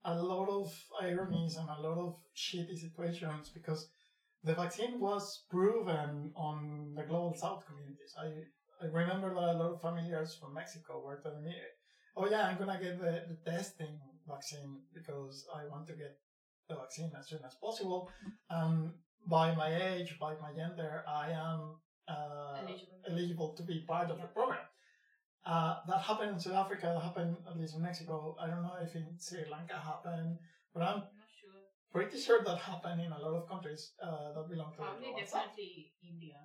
a 0.04 0.14
lot 0.14 0.48
of 0.48 0.72
ironies 1.00 1.56
and 1.56 1.68
a 1.68 1.80
lot 1.80 1.98
of 1.98 2.16
shitty 2.36 2.76
situations 2.76 3.50
because 3.54 3.88
the 4.44 4.54
vaccine 4.54 4.98
was 4.98 5.44
proven 5.48 6.32
on 6.34 6.94
the 6.96 7.04
global 7.04 7.34
south 7.34 7.64
communities. 7.66 8.14
I 8.18 8.44
I 8.82 8.86
remember 8.86 9.32
that 9.34 9.54
a 9.54 9.58
lot 9.58 9.70
of 9.70 9.80
familiars 9.80 10.34
from 10.34 10.54
Mexico 10.54 11.00
were 11.00 11.20
telling 11.22 11.44
me, 11.44 11.54
"Oh 12.16 12.26
yeah, 12.28 12.46
I'm 12.48 12.58
gonna 12.58 12.80
get 12.80 12.98
the, 12.98 13.12
the 13.30 13.38
testing 13.50 13.96
vaccine 14.26 14.82
because 14.92 15.46
I 15.54 15.66
want 15.66 15.86
to 15.86 15.94
get 15.94 16.18
the 16.68 16.74
vaccine 16.74 17.12
as 17.18 17.28
soon 17.28 17.44
as 17.44 17.54
possible." 17.54 18.10
And 18.50 18.94
by 19.26 19.54
my 19.54 19.70
age, 19.90 20.18
by 20.18 20.34
my 20.44 20.52
gender, 20.52 21.04
I 21.06 21.30
am 21.30 21.60
uh, 22.08 22.58
Eligible. 22.58 22.98
eligible 23.08 23.50
to 23.54 23.62
be 23.62 23.84
part 23.86 24.10
of 24.10 24.20
the 24.20 24.26
program. 24.26 24.66
Uh, 25.44 25.76
that 25.86 26.00
happened 26.00 26.32
in 26.32 26.40
South 26.40 26.54
Africa. 26.64 26.90
That 26.94 27.02
happened 27.02 27.36
at 27.48 27.56
least 27.56 27.76
in 27.76 27.82
Mexico. 27.82 28.36
I 28.40 28.48
don't 28.48 28.62
know 28.62 28.78
if 28.82 28.94
in 28.96 29.06
Sri 29.18 29.44
Lanka 29.50 29.74
happened, 29.74 30.38
but 30.74 30.82
I'm 30.82 31.02
I'm 31.22 31.32
sure. 31.40 31.62
pretty 31.92 32.18
sure 32.18 32.42
that 32.42 32.58
happened 32.58 33.00
in 33.00 33.12
a 33.12 33.18
lot 33.18 33.34
of 33.34 33.48
countries 33.48 33.92
uh, 34.02 34.32
that 34.34 34.48
belong 34.48 34.72
to 34.72 34.78
the 34.78 34.84
Probably 34.84 35.12
definitely 35.16 35.92
India. 36.02 36.38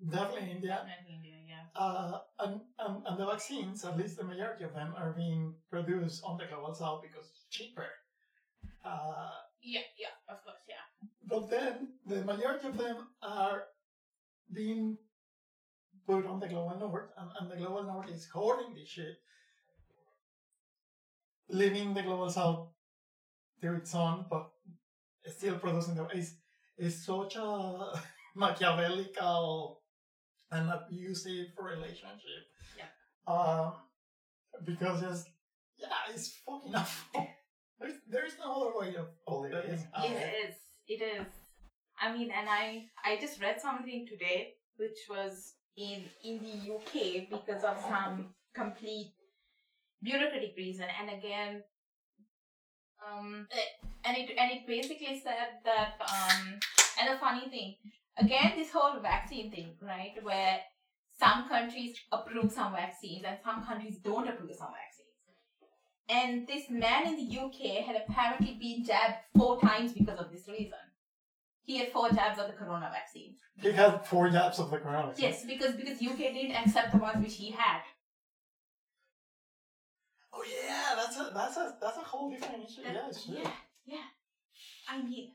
Definitely 0.00 0.50
India. 0.50 0.84
Definitely 0.86 1.14
India, 1.14 1.34
yeah. 1.48 1.80
Uh, 1.80 2.18
and, 2.40 2.60
and, 2.78 3.02
and 3.06 3.18
the 3.18 3.26
vaccines, 3.26 3.84
at 3.84 3.96
least 3.96 4.16
the 4.18 4.24
majority 4.24 4.64
of 4.64 4.74
them, 4.74 4.94
are 4.96 5.12
being 5.12 5.54
produced 5.70 6.22
on 6.24 6.36
the 6.36 6.44
global 6.46 6.74
south 6.74 7.02
because 7.02 7.26
it's 7.30 7.46
cheaper. 7.50 7.88
Uh, 8.84 9.30
Yeah, 9.62 9.80
yeah, 9.98 10.14
of 10.28 10.44
course, 10.44 10.60
yeah. 10.68 10.84
but 11.26 11.48
then 11.50 11.88
the 12.06 12.22
majority 12.24 12.68
of 12.68 12.76
them 12.76 13.08
are 13.22 13.64
being 14.52 14.98
put 16.06 16.24
on 16.26 16.40
the 16.40 16.48
global 16.48 16.78
north, 16.78 17.10
and, 17.18 17.30
and 17.40 17.50
the 17.50 17.56
global 17.56 17.82
north 17.84 18.08
is 18.08 18.26
hoarding 18.28 18.74
this 18.74 18.88
shit, 18.88 19.16
leaving 21.48 21.94
the 21.94 22.02
global 22.02 22.28
south 22.30 22.68
to 23.62 23.74
its 23.74 23.94
own. 23.94 24.26
But 24.30 24.50
still 25.26 25.58
producing 25.58 25.94
the 25.96 26.06
is 26.08 26.36
is 26.78 27.04
such 27.04 27.36
a 27.36 27.92
machiavellical 28.36 29.80
and 30.54 30.70
abusive 30.70 31.48
relationship. 31.60 32.44
Yeah. 32.78 33.32
Um, 33.32 33.72
because 34.64 35.02
it's 35.02 35.24
yeah, 35.76 36.12
it's 36.12 36.28
fucking 36.46 36.74
awful. 36.74 37.26
There's 37.80 37.94
there's 38.08 38.32
no 38.38 38.52
other 38.54 38.78
way 38.78 38.94
of 38.94 39.08
putting 39.26 39.56
it. 39.56 39.80
out. 39.94 40.04
It 40.06 40.48
is. 40.48 40.54
It 40.86 41.02
is. 41.02 41.26
I 42.00 42.16
mean, 42.16 42.30
and 42.30 42.48
I 42.48 42.86
I 43.04 43.18
just 43.20 43.42
read 43.42 43.60
something 43.60 44.06
today 44.06 44.54
which 44.76 44.98
was 45.10 45.54
in 45.76 46.04
in 46.22 46.38
the 46.38 46.74
UK 46.74 47.28
because 47.30 47.64
of 47.64 47.76
some 47.88 48.34
complete 48.54 49.12
bureaucratic 50.02 50.54
reason, 50.56 50.86
and 51.00 51.18
again, 51.18 51.62
um, 53.02 53.48
and 54.04 54.16
it 54.16 54.30
and 54.38 54.52
it 54.52 54.66
basically 54.66 55.20
said 55.22 55.60
that 55.64 55.94
um, 56.00 56.60
and 57.00 57.14
the 57.14 57.18
funny 57.18 57.48
thing, 57.48 57.74
again, 58.18 58.52
this 58.56 58.70
whole 58.70 59.00
vaccine 59.00 59.50
thing, 59.50 59.74
right, 59.80 60.12
where 60.22 60.60
some 61.18 61.48
countries 61.48 61.96
approve 62.12 62.50
some 62.50 62.72
vaccines 62.72 63.24
and 63.26 63.38
some 63.44 63.64
countries 63.64 63.98
don't 63.98 64.28
approve 64.28 64.54
some 64.54 64.68
vaccines. 64.68 65.04
And 66.08 66.46
this 66.46 66.68
man 66.68 67.06
in 67.06 67.16
the 67.16 67.38
UK 67.38 67.84
had 67.84 67.96
apparently 68.06 68.58
been 68.60 68.84
jabbed 68.84 69.16
four 69.36 69.60
times 69.60 69.92
because 69.92 70.18
of 70.18 70.30
this 70.30 70.46
reason. 70.48 70.78
He 71.62 71.78
had 71.78 71.92
four 71.92 72.10
jabs 72.10 72.38
of 72.38 72.48
the 72.48 72.52
corona 72.52 72.90
vaccine. 72.92 73.36
He 73.56 73.72
had 73.72 74.04
four 74.04 74.28
jabs 74.28 74.58
of 74.58 74.70
the 74.70 74.76
coronavirus. 74.78 75.18
Yes, 75.18 75.44
because 75.46 75.74
because 75.76 76.02
UK 76.02 76.18
didn't 76.18 76.56
accept 76.56 76.92
the 76.92 76.98
ones 76.98 77.24
which 77.24 77.36
he 77.36 77.52
had. 77.52 77.80
Oh 80.32 80.44
yeah, 80.44 80.94
that's 80.96 81.16
a 81.16 81.30
that's 81.32 81.56
a 81.56 81.74
that's 81.80 81.96
a 81.96 82.00
whole 82.00 82.30
different 82.30 82.64
issue. 82.64 82.82
Yeah, 82.84 83.08
it's 83.08 83.24
true. 83.24 83.36
yeah, 83.38 83.50
yeah. 83.86 83.96
I 84.88 85.00
mean, 85.02 85.30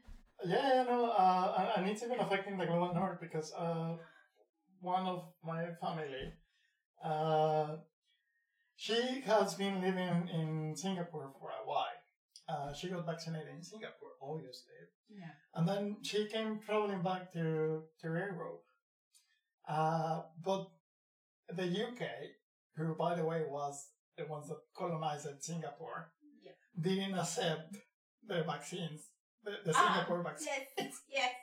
Yeah, 0.46 0.74
yeah, 0.74 0.84
no, 0.84 1.12
uh, 1.12 1.74
and- 1.76 1.88
it's 1.90 2.04
even 2.04 2.20
affecting 2.20 2.58
the 2.58 2.66
global 2.66 2.94
north 2.94 3.20
because 3.20 3.54
uh, 3.54 3.98
one 4.82 5.06
of 5.06 5.34
my 5.44 5.66
family, 5.82 6.34
uh, 7.04 7.78
she 8.76 9.22
has 9.26 9.56
been 9.56 9.82
living 9.82 10.30
in 10.34 10.74
Singapore 10.76 11.32
for 11.40 11.50
a 11.50 11.68
while. 11.68 12.00
Uh, 12.48 12.74
she 12.74 12.90
got 12.90 13.06
vaccinated 13.06 13.50
in 13.54 13.62
Singapore, 13.62 14.14
obviously, 14.22 14.74
yeah. 15.10 15.32
and 15.54 15.68
then 15.68 15.98
she 16.02 16.26
came 16.28 16.60
traveling 16.60 17.04
back 17.04 17.32
to 17.34 17.84
to 18.02 18.08
Europe. 18.08 18.64
Uh, 19.68 20.22
but 20.44 20.72
the 21.50 21.66
UK, 21.66 22.02
who 22.76 22.96
by 22.96 23.14
the 23.16 23.24
way 23.26 23.44
was 23.48 23.90
the 24.18 24.26
ones 24.26 24.48
that 24.48 24.58
colonized 24.76 25.28
Singapore, 25.44 26.12
Yeah. 26.42 26.54
didn't 26.80 27.14
accept 27.20 27.76
the 28.26 28.44
vaccines, 28.44 29.12
the, 29.44 29.52
the 29.66 29.74
Ah, 29.76 29.94
Singapore 29.94 30.24
vaccine. 30.24 30.54
Yes, 30.78 30.94
yes. 31.12 31.32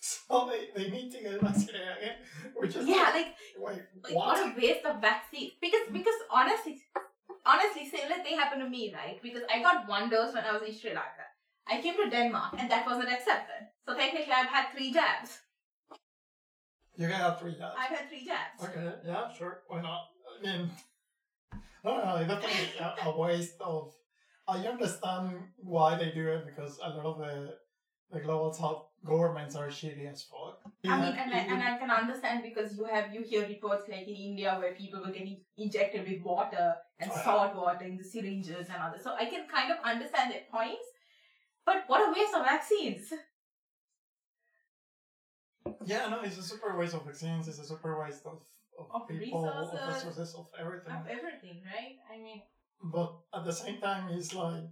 So 0.00 0.50
they, 0.50 0.68
they 0.74 0.90
need 0.90 1.12
to 1.12 1.20
get 1.22 1.40
vaccinated 1.40 1.88
again, 1.98 2.16
which 2.56 2.74
is 2.74 2.86
Yeah, 2.88 3.10
like, 3.14 3.34
wait, 3.56 3.82
like 4.02 4.14
what? 4.14 4.26
what 4.38 4.46
a 4.48 4.56
waste 4.60 4.84
of 4.84 5.00
vaccine. 5.00 5.52
Because 5.60 5.86
because 5.92 6.18
honestly, 6.30 6.82
honestly, 7.46 7.88
similar 7.88 8.22
thing 8.22 8.36
happened 8.38 8.62
to 8.62 8.68
me, 8.68 8.92
right? 8.94 9.20
Because 9.22 9.42
I 9.52 9.62
got 9.62 9.88
one 9.88 10.10
dose 10.10 10.34
when 10.34 10.44
I 10.44 10.52
was 10.52 10.62
in 10.68 10.74
Sri 10.74 10.90
Lanka. 10.90 11.26
I 11.68 11.80
came 11.80 11.94
to 11.96 12.10
Denmark 12.10 12.54
and 12.58 12.70
that 12.70 12.86
wasn't 12.86 13.12
accepted. 13.12 13.68
So 13.86 13.94
technically, 13.94 14.32
I've 14.32 14.48
had 14.48 14.72
three 14.74 14.90
jabs. 14.92 15.38
You 16.96 17.06
can 17.06 17.16
have 17.20 17.38
three 17.38 17.54
jabs. 17.54 17.76
I've 17.78 17.96
had 17.96 18.08
three 18.08 18.24
jabs. 18.24 18.58
Okay, 18.64 18.90
yeah, 19.06 19.32
sure, 19.32 19.62
why 19.68 19.80
not? 19.82 20.08
I 20.32 20.42
mean, 20.46 20.70
no, 21.84 21.90
no, 22.04 22.16
it's 22.16 22.28
definitely 22.28 22.78
a, 22.80 23.08
a 23.08 23.16
waste 23.16 23.60
of. 23.60 23.94
I 24.48 24.58
understand 24.66 25.38
why 25.58 25.96
they 25.96 26.10
do 26.10 26.26
it 26.28 26.46
because 26.46 26.78
a 26.82 26.88
lot 26.90 27.06
of 27.06 27.18
the 27.18 27.54
the 28.10 28.20
global 28.20 28.50
south 28.52 28.84
governments 29.04 29.54
are 29.54 29.68
shitty 29.68 30.10
as 30.10 30.22
fuck. 30.22 30.60
I 30.88 30.96
mean, 31.00 31.14
and 31.22 31.34
I, 31.34 31.38
and 31.40 31.62
I 31.62 31.76
can 31.76 31.90
understand 31.90 32.42
because 32.42 32.74
you 32.76 32.84
have 32.84 33.12
you 33.14 33.22
hear 33.22 33.46
reports 33.46 33.84
like 33.88 34.08
in 34.08 34.16
India 34.30 34.56
where 34.58 34.72
people 34.74 35.00
were 35.04 35.12
getting 35.12 35.42
injected 35.58 36.08
with 36.08 36.22
water 36.22 36.74
and 37.00 37.10
Oh, 37.10 37.14
yeah. 37.14 37.24
salt 37.24 37.54
water 37.54 37.84
in 37.84 37.98
the 37.98 38.04
syringes 38.04 38.68
and 38.72 38.82
others. 38.82 39.02
So 39.04 39.12
I 39.14 39.26
can 39.26 39.46
kind 39.46 39.70
of 39.70 39.78
understand 39.84 40.32
their 40.32 40.46
points. 40.50 40.86
But 41.66 41.84
what 41.86 42.00
a 42.08 42.12
waste 42.18 42.34
of 42.34 42.46
vaccines! 42.46 43.12
yeah, 45.84 46.08
no, 46.08 46.20
it's 46.22 46.38
a 46.38 46.42
super 46.42 46.76
waste 46.76 46.94
of 46.94 47.04
vaccines. 47.04 47.46
It's 47.48 47.58
a 47.58 47.64
super 47.64 48.00
waste 48.00 48.24
of 48.26 48.40
of, 48.78 48.86
Of 48.94 49.08
people, 49.08 49.44
of 49.44 49.72
resources. 49.72 50.04
resources, 50.04 50.34
of 50.38 50.46
everything. 50.58 50.92
Of 50.94 51.06
everything, 51.08 51.56
right? 51.66 51.96
I 52.12 52.16
mean, 52.22 52.42
But 52.82 53.12
at 53.34 53.44
the 53.44 53.52
same 53.52 53.80
time, 53.80 54.08
it's 54.10 54.34
like 54.34 54.64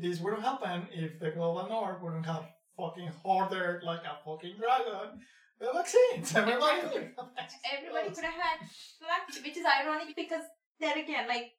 this 0.00 0.20
wouldn't 0.20 0.42
happen 0.42 0.88
if 0.92 1.18
the 1.18 1.30
global 1.30 1.68
north 1.68 2.00
wouldn't 2.02 2.26
have 2.26 2.44
fucking 2.76 3.10
hoarded 3.22 3.82
like 3.82 4.00
a 4.00 4.18
fucking 4.24 4.56
dragon 4.58 5.20
the 5.58 5.70
vaccines. 5.72 6.34
Everybody 6.34 6.76
Exactly. 6.78 7.00
would 7.00 7.14
have 7.16 7.50
everybody 7.78 8.08
could 8.14 8.24
have 8.24 8.34
had 8.34 8.58
the 9.00 9.06
vaccine, 9.06 9.42
which 9.44 9.56
is 9.56 9.64
ironic 9.64 10.14
because 10.14 10.44
then 10.80 10.98
again, 10.98 11.28
like 11.28 11.52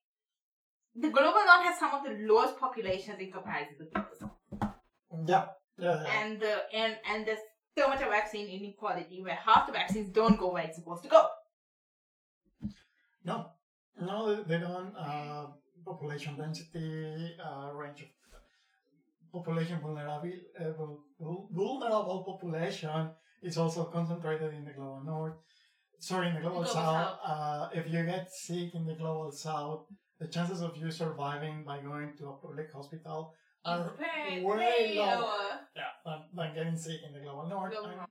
the 0.96 1.10
global 1.10 1.42
north 1.46 1.64
has 1.64 1.80
some 1.80 1.94
of 1.94 2.04
the 2.04 2.26
lowest 2.28 2.58
populations 2.60 3.20
in 3.20 3.32
comparison 3.32 3.76
to 3.80 3.86
the. 3.86 4.72
Yeah, 5.28 5.46
yeah, 5.78 6.04
yeah. 6.04 6.22
and 6.22 6.40
the 6.40 6.54
and 6.74 6.98
and 7.10 7.26
there's 7.26 7.40
so 7.78 7.88
much 7.88 8.02
of 8.02 8.10
vaccine 8.10 8.48
inequality 8.48 9.22
where 9.22 9.36
half 9.36 9.68
the 9.68 9.74
vaccines 9.74 10.10
don't 10.12 10.40
go 10.40 10.52
where 10.52 10.64
it's 10.64 10.78
supposed 10.78 11.04
to 11.04 11.10
go. 11.10 11.28
No, 13.24 13.52
no, 14.00 14.44
they, 14.44 14.60
don't. 14.60 14.94
Uh, 14.98 15.48
population 15.86 16.36
density, 16.38 17.36
uh, 17.44 17.72
range 17.74 18.02
of 18.02 18.08
population 19.32 19.80
vulnerable, 19.82 20.32
uh, 20.60 20.72
vul- 20.74 21.04
vul- 21.20 21.50
vulnerable 21.52 22.24
population 22.24 23.10
is 23.42 23.58
also 23.58 23.86
concentrated 23.86 24.54
in 24.54 24.66
the 24.66 24.72
global 24.72 25.02
north. 25.06 25.34
Sorry, 26.00 26.28
in 26.30 26.36
the 26.36 26.42
global, 26.42 26.64
Global 26.64 26.74
south. 26.74 27.20
Uh, 27.26 27.70
if 27.74 27.90
you 27.92 28.04
get 28.06 28.32
sick 28.32 28.76
in 28.76 28.86
the 28.86 28.94
global 28.96 29.32
south, 29.32 29.86
the 30.20 30.28
chances 30.28 30.62
of 30.62 30.78
you 30.78 30.92
surviving 30.92 31.64
by 31.64 31.80
going 31.80 32.14
to 32.18 32.30
a 32.30 32.34
public 32.34 32.72
hospital 32.72 33.34
are 33.66 33.92
Very, 33.98 34.44
way 34.44 34.96
lower. 34.96 35.16
lower. 35.22 35.60
yeah, 35.76 35.84
than, 36.06 36.20
than 36.36 36.54
getting 36.56 36.78
sick 36.78 37.00
in 37.06 37.14
the 37.14 37.20
global 37.20 37.48
north. 37.48 37.72
Global 37.72 37.90
north. 37.96 38.10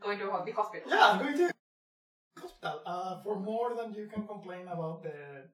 Going 0.00 0.18
to 0.18 0.24
the 0.24 0.52
hospital. 0.52 0.90
yeah, 0.90 1.10
I'm 1.10 1.18
going 1.18 1.36
to 1.36 1.52
uh, 2.62 3.22
for 3.22 3.38
more 3.40 3.74
than 3.74 3.94
you 3.94 4.06
can 4.12 4.26
complain 4.26 4.68
about 4.68 5.02
the 5.02 5.48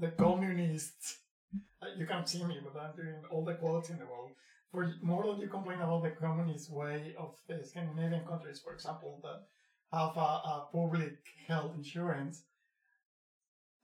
the 0.00 0.08
communists. 0.12 1.18
Uh, 1.82 1.86
you 1.96 2.06
can't 2.06 2.28
see 2.28 2.42
me, 2.44 2.58
but 2.64 2.78
I'm 2.80 2.96
doing 2.96 3.22
all 3.30 3.44
the 3.44 3.54
quotes 3.54 3.90
in 3.90 3.98
the 3.98 4.06
world. 4.06 4.30
For 4.70 4.92
more 5.02 5.24
than 5.26 5.40
you 5.40 5.48
complain 5.48 5.80
about 5.80 6.02
the 6.02 6.10
communist 6.10 6.72
way 6.72 7.14
of 7.16 7.36
the 7.48 7.64
Scandinavian 7.64 8.24
countries, 8.26 8.60
for 8.64 8.72
example, 8.74 9.20
that 9.22 9.40
have 9.96 10.16
a, 10.16 10.20
a 10.20 10.68
public 10.72 11.18
health 11.46 11.72
insurance, 11.76 12.42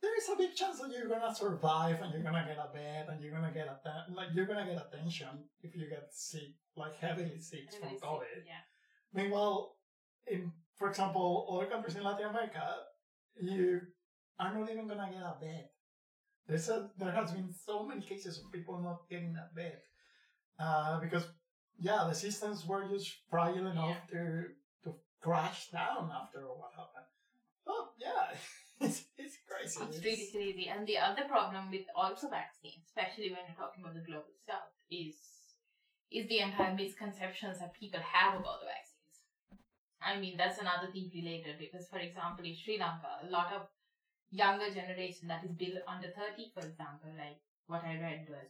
there 0.03 0.17
is 0.19 0.29
a 0.33 0.37
big 0.37 0.55
chance 0.57 0.81
that 0.81 0.91
you're 0.91 1.07
gonna 1.09 1.33
survive 1.35 2.01
and 2.03 2.13
you're 2.13 2.23
gonna 2.25 2.45
get 2.45 2.59
a 2.59 2.73
bed 2.75 3.07
and 3.09 3.23
you're 3.23 3.33
gonna 3.33 3.53
get 3.53 3.69
a 3.69 4.13
like 4.13 4.29
you're 4.35 4.47
gonna 4.47 4.67
get 4.67 4.83
attention 4.89 5.29
if 5.63 5.77
you 5.77 5.89
get 5.89 6.09
sick, 6.11 6.55
like 6.77 6.97
heavily 6.97 7.39
sick 7.39 7.71
from 7.71 7.85
Everybody's 7.85 8.01
COVID. 8.03 8.35
sick, 8.35 8.45
Yeah. 8.47 8.63
Meanwhile, 9.23 9.77
in 10.27 10.51
for 10.81 10.89
example, 10.89 11.47
other 11.53 11.71
countries 11.71 11.95
in 11.97 12.03
Latin 12.03 12.31
America, 12.31 12.65
you 13.39 13.83
are 14.39 14.55
not 14.57 14.71
even 14.71 14.89
gonna 14.89 15.11
get 15.13 15.23
a 15.23 15.37
bed. 15.39 15.69
There's 16.49 16.71
a, 16.71 16.91
there 16.99 17.13
has 17.13 17.33
been 17.33 17.53
so 17.53 17.87
many 17.87 18.01
cases 18.01 18.39
of 18.39 18.51
people 18.51 18.81
not 18.81 19.09
getting 19.11 19.37
a 19.37 19.55
bed 19.55 19.79
uh, 20.59 20.99
because 21.01 21.25
yeah, 21.79 22.07
the 22.09 22.15
systems 22.15 22.67
were 22.67 22.89
just 22.89 23.13
fragile 23.29 23.67
enough 23.67 23.99
to 24.11 24.47
to 24.85 24.95
crash 25.21 25.69
down 25.71 26.11
after 26.11 26.41
what 26.49 26.73
happened. 26.73 27.11
Oh 27.67 27.91
yeah, 28.01 28.33
it's 28.81 29.05
it's 29.19 29.37
crazy. 29.47 29.81
It's 29.85 30.03
really 30.03 30.29
crazy. 30.33 30.73
And 30.75 30.87
the 30.87 30.97
other 30.97 31.25
problem 31.29 31.71
with 31.71 31.85
also 31.95 32.31
vaccines, 32.31 32.89
especially 32.89 33.31
when 33.31 33.45
you're 33.47 33.61
talking 33.61 33.85
about 33.85 33.95
the 33.95 34.05
global 34.09 34.33
south, 34.49 34.73
is 34.91 35.15
is 36.11 36.27
the 36.29 36.41
entire 36.41 36.75
misconceptions 36.75 37.61
that 37.61 37.75
people 37.75 38.01
have 38.01 38.41
about 38.41 38.61
the 38.61 38.67
vaccines. 38.67 38.90
I 40.03 40.19
mean, 40.19 40.37
that's 40.37 40.59
another 40.59 40.91
thing 40.93 41.11
related 41.15 41.59
because, 41.59 41.87
for 41.89 41.99
example, 41.99 42.45
in 42.45 42.57
Sri 42.57 42.79
Lanka, 42.79 43.21
a 43.23 43.31
lot 43.31 43.53
of 43.53 43.69
younger 44.31 44.71
generation 44.71 45.29
that 45.29 45.45
is 45.45 45.53
below 45.53 45.81
under 45.87 46.09
30, 46.09 46.53
for 46.55 46.61
example, 46.67 47.11
like 47.19 47.37
what 47.67 47.85
I 47.85 48.01
read 48.01 48.27
was 48.29 48.49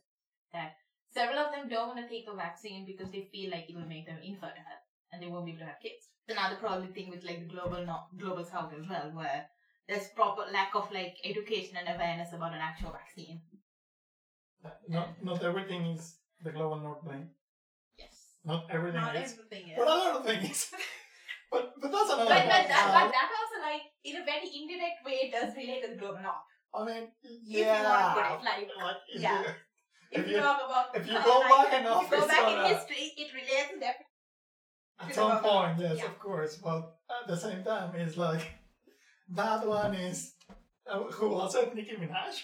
that 0.52 0.76
several 1.12 1.38
of 1.38 1.52
them 1.52 1.68
don't 1.68 1.88
want 1.88 2.00
to 2.00 2.08
take 2.08 2.26
a 2.28 2.36
vaccine 2.36 2.86
because 2.86 3.10
they 3.10 3.28
feel 3.32 3.50
like 3.50 3.68
it 3.68 3.76
will 3.76 3.88
make 3.88 4.06
them 4.06 4.18
infertile 4.22 4.78
and 5.12 5.22
they 5.22 5.26
won't 5.26 5.46
be 5.46 5.52
able 5.52 5.60
to 5.60 5.66
have 5.66 5.82
kids. 5.82 6.08
Another 6.28 6.56
problem 6.56 6.92
thing 6.92 7.10
with 7.10 7.24
like 7.24 7.40
the 7.40 7.52
global 7.52 7.84
no- 7.84 8.06
global 8.16 8.44
south 8.44 8.72
as 8.78 8.88
well, 8.88 9.10
where 9.12 9.46
there's 9.88 10.06
proper 10.14 10.42
lack 10.52 10.74
of 10.76 10.92
like 10.92 11.16
education 11.24 11.76
and 11.76 11.88
awareness 11.88 12.32
about 12.32 12.52
an 12.52 12.60
actual 12.60 12.92
vaccine. 12.92 13.40
Not 14.88 15.22
not 15.22 15.42
everything 15.42 15.86
is 15.86 16.16
the 16.44 16.52
global 16.52 16.78
north 16.78 17.02
blame. 17.02 17.30
Yes. 17.98 18.36
Not 18.44 18.66
everything 18.70 19.00
Not 19.00 19.16
is. 19.16 19.32
everything 19.32 19.70
is. 19.70 19.76
But 19.76 19.88
a 19.88 19.90
lot 19.90 20.16
of 20.16 20.24
things. 20.26 20.70
but 21.50 21.74
but 21.80 21.90
that's 21.92 22.10
another. 22.10 22.28
But, 22.30 22.44
but, 22.46 22.64
that, 22.70 22.84
but 22.94 23.08
that 23.12 23.28
also 23.38 23.56
like 23.68 23.82
in 24.04 24.16
a 24.16 24.24
very 24.24 24.48
indirect 24.48 24.98
way 25.04 25.30
does 25.30 25.54
relate 25.56 25.82
to 25.82 25.88
the 25.92 25.96
global 26.00 26.22
north. 26.22 26.46
I 26.74 26.84
mean, 26.86 27.08
you 27.44 27.66
wanna 27.66 27.82
yeah, 27.82 28.14
put 28.14 28.24
it 28.26 28.44
like- 28.44 28.70
like 28.78 28.96
if 29.14 29.20
yeah. 29.22 29.40
you 29.42 29.46
if, 30.12 30.18
If 30.20 30.26
you 30.28 30.34
you- 30.36 30.40
talk 30.42 30.60
about 30.64 30.86
if 30.94 31.06
you 31.06 31.16
uh, 31.16 31.24
go 31.24 31.38
like, 31.40 31.50
back 31.70 31.80
enough, 31.80 32.04
if 32.04 32.10
you 32.10 32.18
go 32.18 32.26
back 32.28 32.46
in 32.52 32.74
history, 32.74 33.04
it 33.22 33.28
relates 33.34 33.70
to 33.74 33.78
that. 33.80 33.96
At 35.00 35.14
some 35.14 35.38
point, 35.42 35.78
yes, 35.78 35.96
yeah. 35.98 36.04
of 36.06 36.18
course. 36.18 36.56
But 36.56 36.82
at 37.10 37.26
the 37.26 37.36
same 37.36 37.64
time, 37.64 37.94
it's 37.94 38.16
like 38.16 38.42
that 39.30 39.66
one 39.66 39.94
is 39.94 40.34
uh, 40.86 40.98
who 41.16 41.30
was 41.30 41.54
it? 41.54 41.74
Nicki 41.74 41.96
Minaj. 41.96 42.36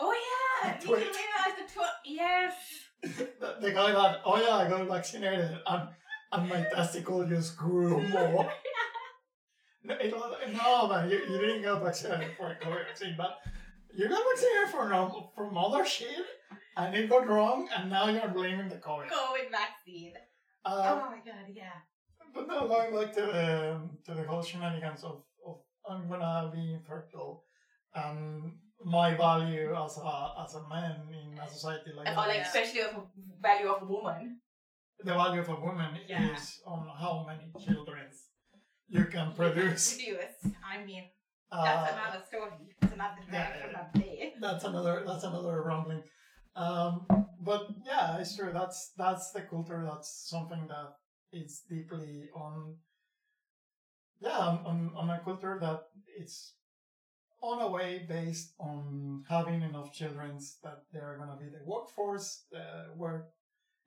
Oh 0.00 0.12
yeah, 0.26 0.72
Nicki. 0.74 0.88
Minaj, 0.90 1.50
the 1.58 1.66
tw- 1.72 2.00
yes. 2.04 2.54
the, 3.02 3.56
the 3.60 3.72
guy 3.72 3.92
that 3.92 4.20
oh 4.24 4.36
yeah, 4.40 4.56
I 4.56 4.68
got 4.68 4.88
vaccinated 4.88 5.58
and 5.66 5.88
and 6.34 6.48
my 6.48 6.64
testicle 6.74 7.26
just 7.26 7.56
grew 7.56 8.06
more. 8.08 8.52
no, 9.84 9.96
no, 10.52 10.88
man, 10.88 11.10
you, 11.10 11.18
you 11.30 11.38
didn't 11.38 11.62
get 11.62 11.82
vaccinated 11.82 12.36
for 12.36 12.50
a 12.50 12.56
COVID 12.56 12.86
vaccine, 12.88 13.14
but 13.16 13.38
you 13.94 14.08
got 14.08 14.22
vaccinated 14.32 14.68
for 14.70 14.88
no, 14.88 15.30
from 15.36 15.56
other 15.56 15.84
shit, 15.84 16.26
and 16.76 16.94
it 16.94 17.08
got 17.08 17.28
wrong, 17.28 17.68
and 17.76 17.90
now 17.90 18.08
you're 18.08 18.28
blaming 18.28 18.68
the 18.68 18.76
COVID. 18.76 19.08
COVID 19.08 19.50
vaccine. 19.50 20.12
Uh, 20.64 21.00
oh 21.02 21.10
my 21.10 21.18
god, 21.24 21.46
yeah. 21.52 21.78
But 22.34 22.48
now 22.48 22.66
going 22.66 22.94
back 22.94 23.14
to 23.14 23.20
the 23.20 23.80
to 24.06 24.14
the 24.14 24.26
whole 24.26 24.42
shenanigans 24.42 25.04
of, 25.04 25.22
of 25.46 25.58
I'm 25.88 26.08
gonna 26.08 26.50
be 26.52 26.74
infertile, 26.74 27.44
and 27.94 28.52
my 28.84 29.14
value 29.14 29.72
as 29.74 29.98
a 29.98 30.32
as 30.44 30.54
a 30.54 30.68
man 30.68 31.02
in 31.12 31.38
a 31.38 31.48
society 31.48 31.90
like 31.96 32.08
Or 32.08 32.14
that 32.14 32.28
like 32.28 32.40
especially 32.40 32.80
of 32.80 33.06
value 33.40 33.68
of 33.68 33.82
a 33.82 33.86
woman. 33.86 34.40
The 35.00 35.12
value 35.14 35.40
of 35.40 35.48
a 35.48 35.60
woman 35.60 35.98
Yeah. 36.06 36.32
is 36.34 36.60
on 36.66 36.88
how 36.88 37.24
many 37.26 37.52
children 37.64 38.10
you 38.88 39.04
can 39.06 39.34
produce. 39.34 39.94
Produce. 39.96 40.54
I 40.64 40.84
mean, 40.84 41.10
Uh, 41.50 41.62
that's 41.64 41.92
another 41.92 42.24
story. 42.26 42.50
That's 42.80 42.92
another 42.94 43.22
yeah, 43.30 43.52
from 43.62 43.72
that 43.72 43.92
day. 43.94 44.34
that's 44.40 44.64
another 44.64 45.04
that's 45.06 45.24
another 45.24 45.62
rumbling. 45.62 46.02
Um, 46.56 47.06
but 47.40 47.68
yeah, 47.84 48.18
it's 48.18 48.34
true. 48.36 48.52
That's 48.52 48.92
that's 48.96 49.30
the 49.32 49.42
culture. 49.42 49.84
That's 49.84 50.10
something 50.28 50.66
that 50.68 50.96
is 51.32 51.62
deeply 51.68 52.30
on. 52.34 52.78
Yeah, 54.20 54.38
on, 54.38 54.64
on, 54.66 54.92
on 54.96 55.10
a 55.10 55.20
culture 55.22 55.58
that 55.60 55.80
it's 56.18 56.54
on 57.42 57.60
a 57.60 57.70
way 57.70 58.06
based 58.08 58.54
on 58.58 59.22
having 59.28 59.60
enough 59.62 59.92
children 59.92 60.38
that 60.62 60.78
they're 60.92 61.18
gonna 61.18 61.36
be 61.36 61.50
the 61.50 61.62
workforce, 61.64 62.46
the 62.50 62.94
work 62.96 63.28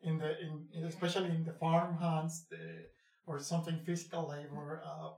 in 0.02 0.18
the 0.18 0.40
in, 0.42 0.68
in 0.74 0.84
especially 0.86 1.30
in 1.30 1.44
the 1.44 1.54
farm 1.54 1.98
hands, 1.98 2.46
the 2.50 2.86
or 3.26 3.40
something 3.40 3.80
physical 3.86 4.30
labor. 4.30 4.82
Uh, 4.86 5.10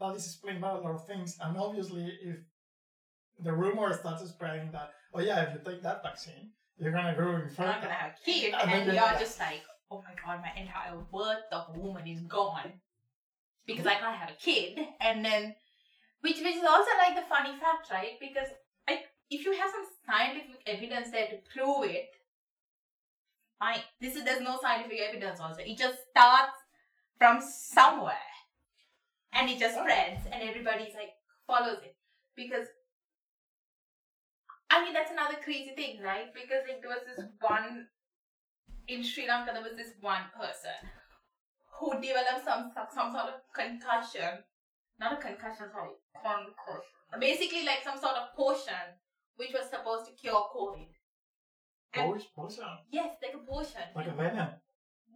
that 0.00 0.16
is 0.16 0.24
explained 0.26 0.60
by 0.62 0.70
a 0.70 0.80
lot 0.80 0.94
of 0.94 1.06
things, 1.06 1.36
and 1.42 1.56
obviously, 1.58 2.06
if 2.22 2.38
the 3.38 3.52
rumor 3.52 3.92
starts 3.94 4.26
spreading 4.28 4.70
that, 4.72 4.90
oh 5.14 5.20
yeah, 5.20 5.42
if 5.42 5.54
you 5.54 5.60
take 5.64 5.82
that 5.82 6.02
vaccine, 6.02 6.50
you're 6.78 6.92
gonna 6.92 7.14
grow 7.14 7.36
in 7.36 7.48
front. 7.50 7.76
I'm 7.76 7.82
gonna 7.82 7.94
have 7.94 8.12
a 8.12 8.24
kid, 8.24 8.54
And 8.54 8.70
and 8.70 8.80
you- 8.86 8.92
you're 8.92 8.94
yeah. 8.94 9.18
just 9.18 9.38
like, 9.38 9.62
oh 9.90 10.02
my 10.02 10.14
god, 10.24 10.40
my 10.40 10.52
entire 10.60 10.96
worth 11.10 11.44
of 11.52 11.74
a 11.74 11.78
woman 11.78 12.06
is 12.06 12.22
gone 12.22 12.80
because 13.66 13.86
I 13.86 13.94
can't 13.96 14.16
have 14.16 14.30
a 14.30 14.34
kid, 14.34 14.78
and 15.00 15.24
then 15.24 15.54
which 16.22 16.38
which 16.40 16.56
is 16.56 16.64
also 16.64 16.90
like 16.98 17.14
the 17.16 17.26
funny 17.28 17.54
fact, 17.58 17.90
right? 17.90 18.18
Because 18.20 18.48
like 18.88 19.04
if 19.30 19.44
you 19.44 19.52
have 19.52 19.70
some 19.70 19.86
scientific 20.06 20.62
evidence 20.66 21.10
there 21.10 21.28
to 21.28 21.38
prove 21.54 21.84
it, 21.90 22.08
fine. 23.60 23.80
This 24.00 24.16
is 24.16 24.24
there's 24.24 24.40
no 24.40 24.58
scientific 24.60 24.98
evidence 25.08 25.38
also. 25.38 25.60
It 25.60 25.78
just 25.78 25.98
starts 26.10 26.58
from 27.18 27.40
somewhere, 27.40 28.32
and 29.32 29.48
it 29.48 29.60
just 29.60 29.78
spreads, 29.78 30.26
and 30.32 30.42
everybody's 30.42 30.94
like 30.94 31.14
follows 31.46 31.78
it 31.84 31.94
because 32.34 32.66
I 34.70 34.84
mean, 34.84 34.94
that's 34.94 35.10
another 35.10 35.36
crazy 35.42 35.74
thing, 35.76 36.00
right? 36.02 36.32
Because 36.32 36.62
like, 36.66 36.80
there 36.80 36.90
was 36.90 37.02
this 37.04 37.26
one 37.40 37.86
in 38.86 39.02
Sri 39.02 39.26
Lanka, 39.26 39.52
there 39.52 39.62
was 39.62 39.76
this 39.76 39.98
one 40.00 40.30
person 40.34 40.78
who 41.78 42.00
developed 42.00 42.44
some 42.44 42.72
some 42.94 43.12
sort 43.12 43.34
of 43.34 43.42
concussion, 43.54 44.46
not 44.98 45.14
a 45.14 45.16
concussion, 45.16 45.66
sorry, 45.74 45.98
concussion. 46.14 46.94
Basically, 47.18 47.66
like 47.66 47.82
some 47.82 47.98
sort 47.98 48.14
of 48.14 48.32
potion 48.36 48.96
which 49.36 49.50
was 49.52 49.68
supposed 49.70 50.06
to 50.06 50.12
cure 50.12 50.46
COVID. 50.54 50.92
And 51.92 52.06
Potion, 52.06 52.30
potion, 52.36 52.64
yes, 52.92 53.16
like 53.22 53.34
a 53.34 53.42
potion. 53.42 53.82
like 53.96 54.06
a 54.06 54.12
venom, 54.14 54.48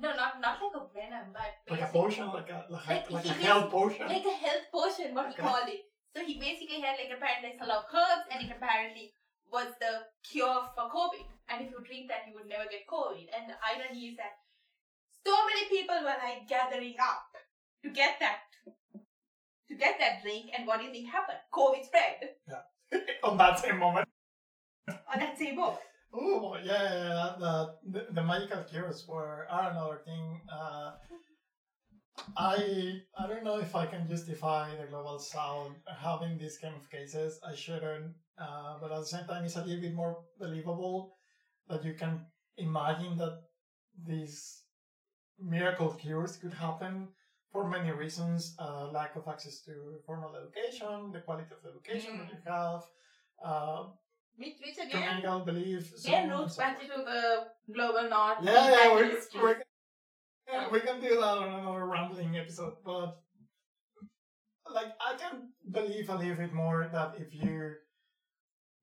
no, 0.00 0.10
not 0.16 0.40
not 0.42 0.58
like 0.58 0.74
a 0.74 0.84
venom, 0.90 1.30
but 1.32 1.54
like 1.70 1.82
a 1.86 1.92
potion, 1.92 2.26
like 2.34 2.50
a 2.50 2.66
like, 2.68 2.88
Like, 2.88 3.10
a, 3.10 3.12
like 3.14 3.24
he 3.24 3.30
a 3.30 3.46
health 3.46 3.70
potion. 3.70 4.06
like 4.08 4.26
a 4.26 4.34
health 4.42 4.66
potion, 4.74 5.14
what 5.14 5.26
we 5.30 5.32
Okay. 5.34 5.42
call 5.42 5.62
it. 5.70 5.82
So 6.16 6.24
he 6.26 6.34
basically 6.40 6.80
had 6.82 6.98
like 6.98 7.14
apparently 7.14 7.54
a 7.62 7.66
lot 7.66 7.86
of 7.86 7.94
herbs, 7.94 8.26
and 8.30 8.42
it 8.42 8.50
apparently 8.50 9.14
was 9.52 9.70
the 9.78 10.10
cure 10.26 10.66
for 10.74 10.90
COVID. 10.90 11.22
And 11.48 11.62
if 11.62 11.70
you 11.70 11.78
drink 11.86 12.08
that, 12.10 12.26
you 12.26 12.34
would 12.34 12.50
never 12.50 12.66
get 12.66 12.86
COVID. 12.90 13.26
And 13.30 13.46
the 13.50 13.54
irony 13.62 14.10
is 14.10 14.16
that 14.18 14.34
so 15.22 15.30
many 15.46 15.68
people 15.70 15.94
were 16.02 16.18
like 16.26 16.48
gathering 16.48 16.96
up 16.98 17.30
to 17.84 17.90
get 17.90 18.18
that, 18.18 18.50
to 19.68 19.74
get 19.78 19.94
that 20.02 20.22
drink. 20.22 20.50
And 20.56 20.66
what 20.66 20.80
do 20.80 20.86
you 20.86 20.90
think 20.92 21.06
happened? 21.10 21.38
COVID 21.54 21.84
spread 21.86 22.34
Yeah. 22.50 22.66
on 23.22 23.36
that 23.38 23.60
same 23.60 23.78
moment. 23.78 24.08
on 24.88 25.18
that 25.22 25.38
same 25.38 25.54
boat. 25.54 25.78
Oh 26.14 26.56
yeah, 26.62 26.82
yeah, 26.94 27.34
yeah, 27.38 27.64
the, 27.82 28.06
the 28.12 28.22
magical 28.22 28.62
cures 28.62 29.06
were 29.06 29.46
are 29.50 29.70
another 29.70 29.98
thing. 30.04 30.40
Uh, 30.50 30.92
I 32.36 33.00
I 33.18 33.26
don't 33.26 33.44
know 33.44 33.58
if 33.58 33.74
I 33.74 33.86
can 33.86 34.08
justify 34.08 34.74
the 34.76 34.86
global 34.86 35.18
south 35.18 35.72
having 35.86 36.36
these 36.38 36.56
kind 36.56 36.74
of 36.74 36.88
cases. 36.90 37.38
I 37.46 37.54
shouldn't, 37.54 38.12
uh, 38.38 38.76
but 38.80 38.92
at 38.92 39.00
the 39.00 39.06
same 39.06 39.26
time, 39.26 39.44
it's 39.44 39.56
a 39.56 39.62
little 39.62 39.80
bit 39.80 39.94
more 39.94 40.18
believable 40.38 41.10
that 41.68 41.84
you 41.84 41.94
can 41.94 42.20
imagine 42.56 43.16
that 43.18 43.40
these 44.06 44.62
miracle 45.38 45.92
cures 45.92 46.36
could 46.36 46.54
happen 46.54 47.08
for 47.52 47.68
many 47.68 47.90
reasons: 47.92 48.54
uh, 48.58 48.86
lack 48.88 49.16
of 49.16 49.28
access 49.28 49.60
to 49.60 49.98
formal 50.06 50.34
education, 50.36 51.12
the 51.12 51.20
quality 51.20 51.50
of 51.52 51.64
education 51.70 52.18
that 52.18 52.30
you 52.30 52.38
have. 52.46 52.82
Uh, 53.44 53.84
Which, 54.36 54.54
which 54.64 54.78
again, 54.86 55.22
belief. 55.44 55.92
so 55.96 56.08
again 56.08 56.30
roots 56.30 56.56
so 56.56 56.62
back 56.62 56.80
to 56.80 56.86
the 56.88 57.46
global 57.72 58.08
north. 58.10 58.38
Yeah, 58.42 58.70
yeah, 58.70 58.94
we're, 58.94 59.42
we're, 59.42 59.62
yeah, 60.50 60.68
we 60.70 60.80
can 60.80 61.00
do 61.00 61.10
that 61.10 61.22
on 61.22 61.60
another 61.60 61.86
rambling 61.86 62.36
episode, 62.36 62.74
but 62.84 63.20
like 64.72 64.92
I 65.00 65.16
can 65.16 65.50
believe 65.70 66.08
a 66.08 66.16
little 66.16 66.34
bit 66.36 66.52
more 66.52 66.88
that 66.92 67.14
if 67.18 67.32
you 67.34 67.74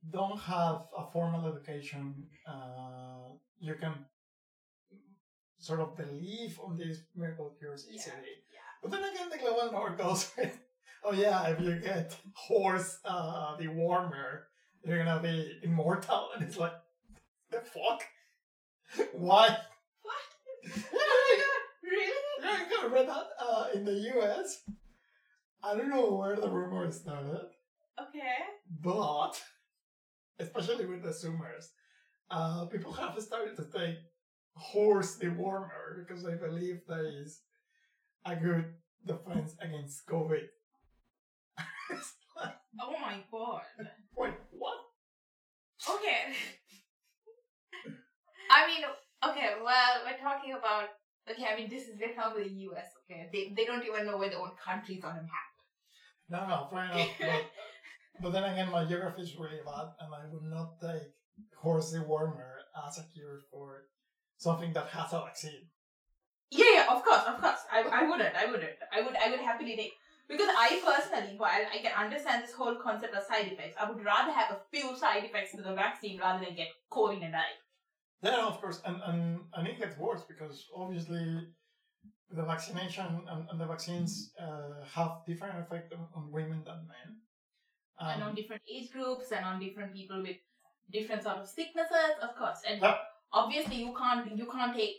don't 0.10 0.40
have 0.40 0.84
a 0.98 1.06
formal 1.12 1.46
education, 1.54 2.16
uh, 2.48 3.34
you 3.60 3.76
can 3.76 3.94
sort 5.60 5.80
of 5.80 5.96
believe 5.98 6.60
on 6.64 6.78
these 6.78 7.04
miracle 7.16 7.54
cures 7.60 7.86
Yeah, 7.90 7.96
easily. 7.96 8.16
yeah. 8.52 8.60
But 8.82 8.92
then 8.92 9.04
again, 9.04 9.30
the 9.30 9.38
global 9.38 9.72
north 9.78 9.98
goes 9.98 10.32
with, 10.38 10.58
oh 11.04 11.14
yeah, 11.14 11.48
if 11.50 11.60
you 11.60 11.76
get 11.80 12.16
horse 12.34 13.00
uh, 13.06 13.58
dewormer, 13.58 14.44
you're 14.84 15.04
gonna 15.04 15.22
be 15.22 15.60
immortal, 15.64 16.30
and 16.36 16.44
it's 16.44 16.58
like, 16.58 16.74
the 17.52 17.60
fuck? 17.60 18.04
Why? 19.14 19.48
What? 20.02 20.16
Oh 20.94 21.28
my 21.30 21.38
god, 21.38 21.90
really? 21.92 22.12
yeah, 22.42 22.84
I 22.84 22.88
read 22.88 23.08
that 23.08 23.28
uh, 23.40 23.66
in 23.74 23.86
the 23.86 23.94
US. 24.16 24.62
I 25.64 25.76
don't 25.76 25.90
know 25.90 26.16
where 26.16 26.36
the 26.36 26.50
rumor 26.50 26.92
started, 26.92 27.48
Okay. 28.02 28.38
but 28.82 29.42
especially 30.40 30.86
with 30.88 31.04
the 31.04 31.10
Zoomers, 31.10 31.68
uh, 32.32 32.66
people 32.66 32.92
have 32.94 33.20
started 33.22 33.56
to 33.58 33.66
take 33.66 33.96
horse 34.56 35.16
the 35.16 35.28
dewormer 35.28 36.00
because 36.00 36.24
they 36.24 36.34
believe 36.36 36.82
that 36.88 37.06
is 37.06 37.42
a 38.26 38.36
good 38.36 38.66
defense 39.06 39.56
against 39.62 40.06
COVID. 40.08 40.46
Like, 42.36 42.56
Oh 42.80 42.94
my 43.02 43.18
god. 43.32 43.62
Wait, 44.16 44.34
what? 44.52 44.78
Okay. 45.90 46.34
I 48.52 48.68
mean, 48.68 48.84
okay, 49.30 49.54
well, 49.64 49.94
we're 50.06 50.18
talking 50.18 50.54
about. 50.54 50.90
Okay, 51.30 51.46
I 51.46 51.56
mean, 51.56 51.70
this 51.70 51.88
is 51.88 52.00
talking 52.00 52.18
about 52.18 52.36
the 52.36 52.50
US, 52.72 52.88
okay? 53.06 53.30
They, 53.32 53.54
they 53.56 53.66
don't 53.66 53.86
even 53.86 54.06
know 54.06 54.18
where 54.18 54.30
their 54.30 54.40
own 54.40 54.52
country's 54.58 55.04
on 55.04 55.12
a 55.12 55.22
map. 55.22 55.52
No, 56.30 56.48
no, 56.48 56.68
fair 56.70 56.86
enough. 56.86 57.10
But, 58.22 58.24
but 58.24 58.32
then 58.34 58.44
again, 58.44 58.70
my 58.72 58.86
geography 58.86 59.22
is 59.22 59.36
really 59.38 59.62
bad, 59.66 59.88
and 60.00 60.14
I 60.14 60.28
would 60.32 60.44
not 60.44 60.80
take 60.82 61.14
horse 61.56 61.94
dewormer 61.94 62.68
as 62.88 62.98
a 63.00 63.04
cure 63.14 63.40
for 63.50 63.84
something 64.38 64.74
that 64.74 64.88
has 64.88 65.14
a 65.14 65.22
vaccine. 65.22 65.70
Yeah, 66.52 66.66
yeah, 66.74 66.86
of 66.90 67.04
course, 67.04 67.24
of 67.26 67.40
course. 67.40 67.60
I, 67.72 67.82
I 67.82 68.04
wouldn't, 68.04 68.36
I 68.36 68.46
wouldn't. 68.46 68.78
I 68.92 69.02
would, 69.02 69.16
I 69.16 69.30
would 69.30 69.40
happily 69.40 69.76
take. 69.76 69.94
Because 70.32 70.48
I 70.58 70.80
personally, 70.90 71.34
while 71.38 71.66
I 71.76 71.80
can 71.80 71.92
understand 72.04 72.44
this 72.44 72.54
whole 72.54 72.76
concept 72.76 73.14
of 73.14 73.24
side 73.24 73.48
effects, 73.52 73.76
I 73.80 73.90
would 73.90 74.04
rather 74.04 74.32
have 74.32 74.50
a 74.52 74.60
few 74.72 74.96
side 74.96 75.26
effects 75.26 75.52
to 75.56 75.62
the 75.62 75.74
vaccine 75.76 76.20
rather 76.20 76.46
than 76.46 76.56
get 76.56 76.70
COVID 76.90 77.22
and 77.22 77.34
die. 77.34 77.56
Yeah, 78.24 78.48
of 78.48 78.62
course, 78.62 78.82
and, 78.86 78.98
and, 79.06 79.42
and 79.56 79.68
it 79.68 79.78
gets 79.78 79.98
worse 79.98 80.24
because 80.24 80.68
obviously 80.76 81.48
the 82.30 82.44
vaccination 82.44 83.06
and, 83.30 83.42
and 83.50 83.60
the 83.60 83.66
vaccines 83.66 84.32
uh, 84.40 84.86
have 84.96 85.12
different 85.28 85.60
effect 85.60 85.92
on, 85.94 86.08
on 86.16 86.32
women 86.32 86.62
than 86.66 86.88
men. 86.88 87.10
and 88.00 88.24
on 88.24 88.30
Um, 88.30 88.36
different 88.36 88.62
age 88.74 88.90
groups 88.92 89.32
and 89.32 89.44
on 89.44 89.60
different 89.60 89.92
people 89.94 90.22
with 90.22 90.38
different 90.92 91.24
sort 91.24 91.38
of 91.38 91.48
sicknesses, 91.48 92.14
of 92.22 92.36
course, 92.36 92.62
and 92.68 92.82
Yep. 92.82 92.98
obviously 93.34 93.78
you 93.84 93.94
can't 94.02 94.38
you 94.38 94.46
can't 94.46 94.76
take 94.76 94.96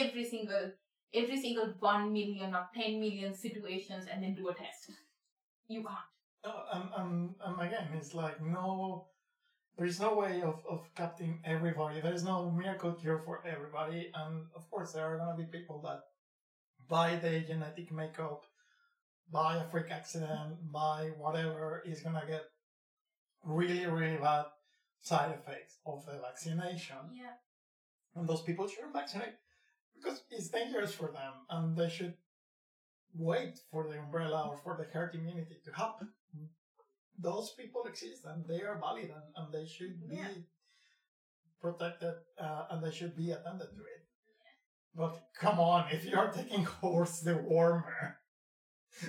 every 0.00 0.24
single 0.24 0.72
every 1.14 1.40
single 1.40 1.72
one 1.78 2.12
million 2.12 2.54
or 2.54 2.68
ten 2.74 3.00
million 3.00 3.34
situations 3.34 4.06
and 4.12 4.22
then 4.22 4.34
do 4.34 4.48
a 4.48 4.54
test. 4.54 4.90
You 5.68 5.82
can't. 5.82 5.98
Uh, 6.44 6.76
um, 6.76 6.90
um, 6.96 7.34
um, 7.44 7.60
again, 7.60 7.88
it's 7.94 8.14
like 8.14 8.42
no, 8.44 9.06
there 9.76 9.86
is 9.86 10.00
no 10.00 10.14
way 10.14 10.42
of, 10.42 10.60
of 10.68 10.88
capturing 10.94 11.40
everybody. 11.44 12.00
There 12.00 12.12
is 12.14 12.24
no 12.24 12.50
miracle 12.50 12.92
cure 12.92 13.18
for 13.18 13.44
everybody. 13.46 14.10
And 14.14 14.46
of 14.56 14.68
course, 14.70 14.92
there 14.92 15.06
are 15.06 15.18
going 15.18 15.36
to 15.36 15.42
be 15.42 15.58
people 15.58 15.80
that 15.82 16.00
buy 16.88 17.16
the 17.16 17.40
genetic 17.40 17.92
makeup, 17.92 18.44
buy 19.30 19.56
a 19.56 19.70
freak 19.70 19.90
accident, 19.90 20.72
buy 20.72 21.10
whatever 21.16 21.82
is 21.86 22.00
going 22.00 22.20
to 22.20 22.26
get 22.26 22.42
really, 23.44 23.86
really 23.86 24.16
bad 24.16 24.46
side 25.00 25.30
effects 25.30 25.78
of 25.86 26.04
the 26.06 26.18
vaccination. 26.20 26.96
Yeah. 27.14 27.34
And 28.14 28.28
those 28.28 28.42
people 28.42 28.68
shouldn't 28.68 28.92
vaccinate 28.92 29.34
because 30.02 30.22
it's 30.30 30.48
dangerous 30.48 30.94
for 30.94 31.06
them 31.12 31.32
and 31.50 31.76
they 31.76 31.88
should 31.88 32.14
wait 33.14 33.58
for 33.70 33.86
the 33.88 33.98
umbrella 33.98 34.48
or 34.50 34.56
for 34.56 34.76
the 34.76 34.84
herd 34.92 35.14
immunity 35.14 35.56
to 35.64 35.72
happen. 35.72 36.08
Those 37.18 37.50
people 37.58 37.84
exist 37.84 38.24
and 38.24 38.44
they 38.48 38.62
are 38.62 38.78
valid 38.80 39.10
and, 39.10 39.26
and 39.36 39.52
they 39.52 39.66
should 39.66 40.00
be 40.08 40.16
Yeah. 40.16 40.28
protected 41.60 42.14
uh, 42.38 42.64
and 42.70 42.82
they 42.84 42.90
should 42.90 43.16
be 43.16 43.30
attended 43.30 43.68
to 43.76 43.82
it. 43.82 44.02
But 44.94 45.22
come 45.38 45.58
on, 45.60 45.90
if 45.92 46.04
you 46.04 46.16
are 46.18 46.30
taking 46.32 46.64
horse 46.64 47.22
dewormer 47.22 48.14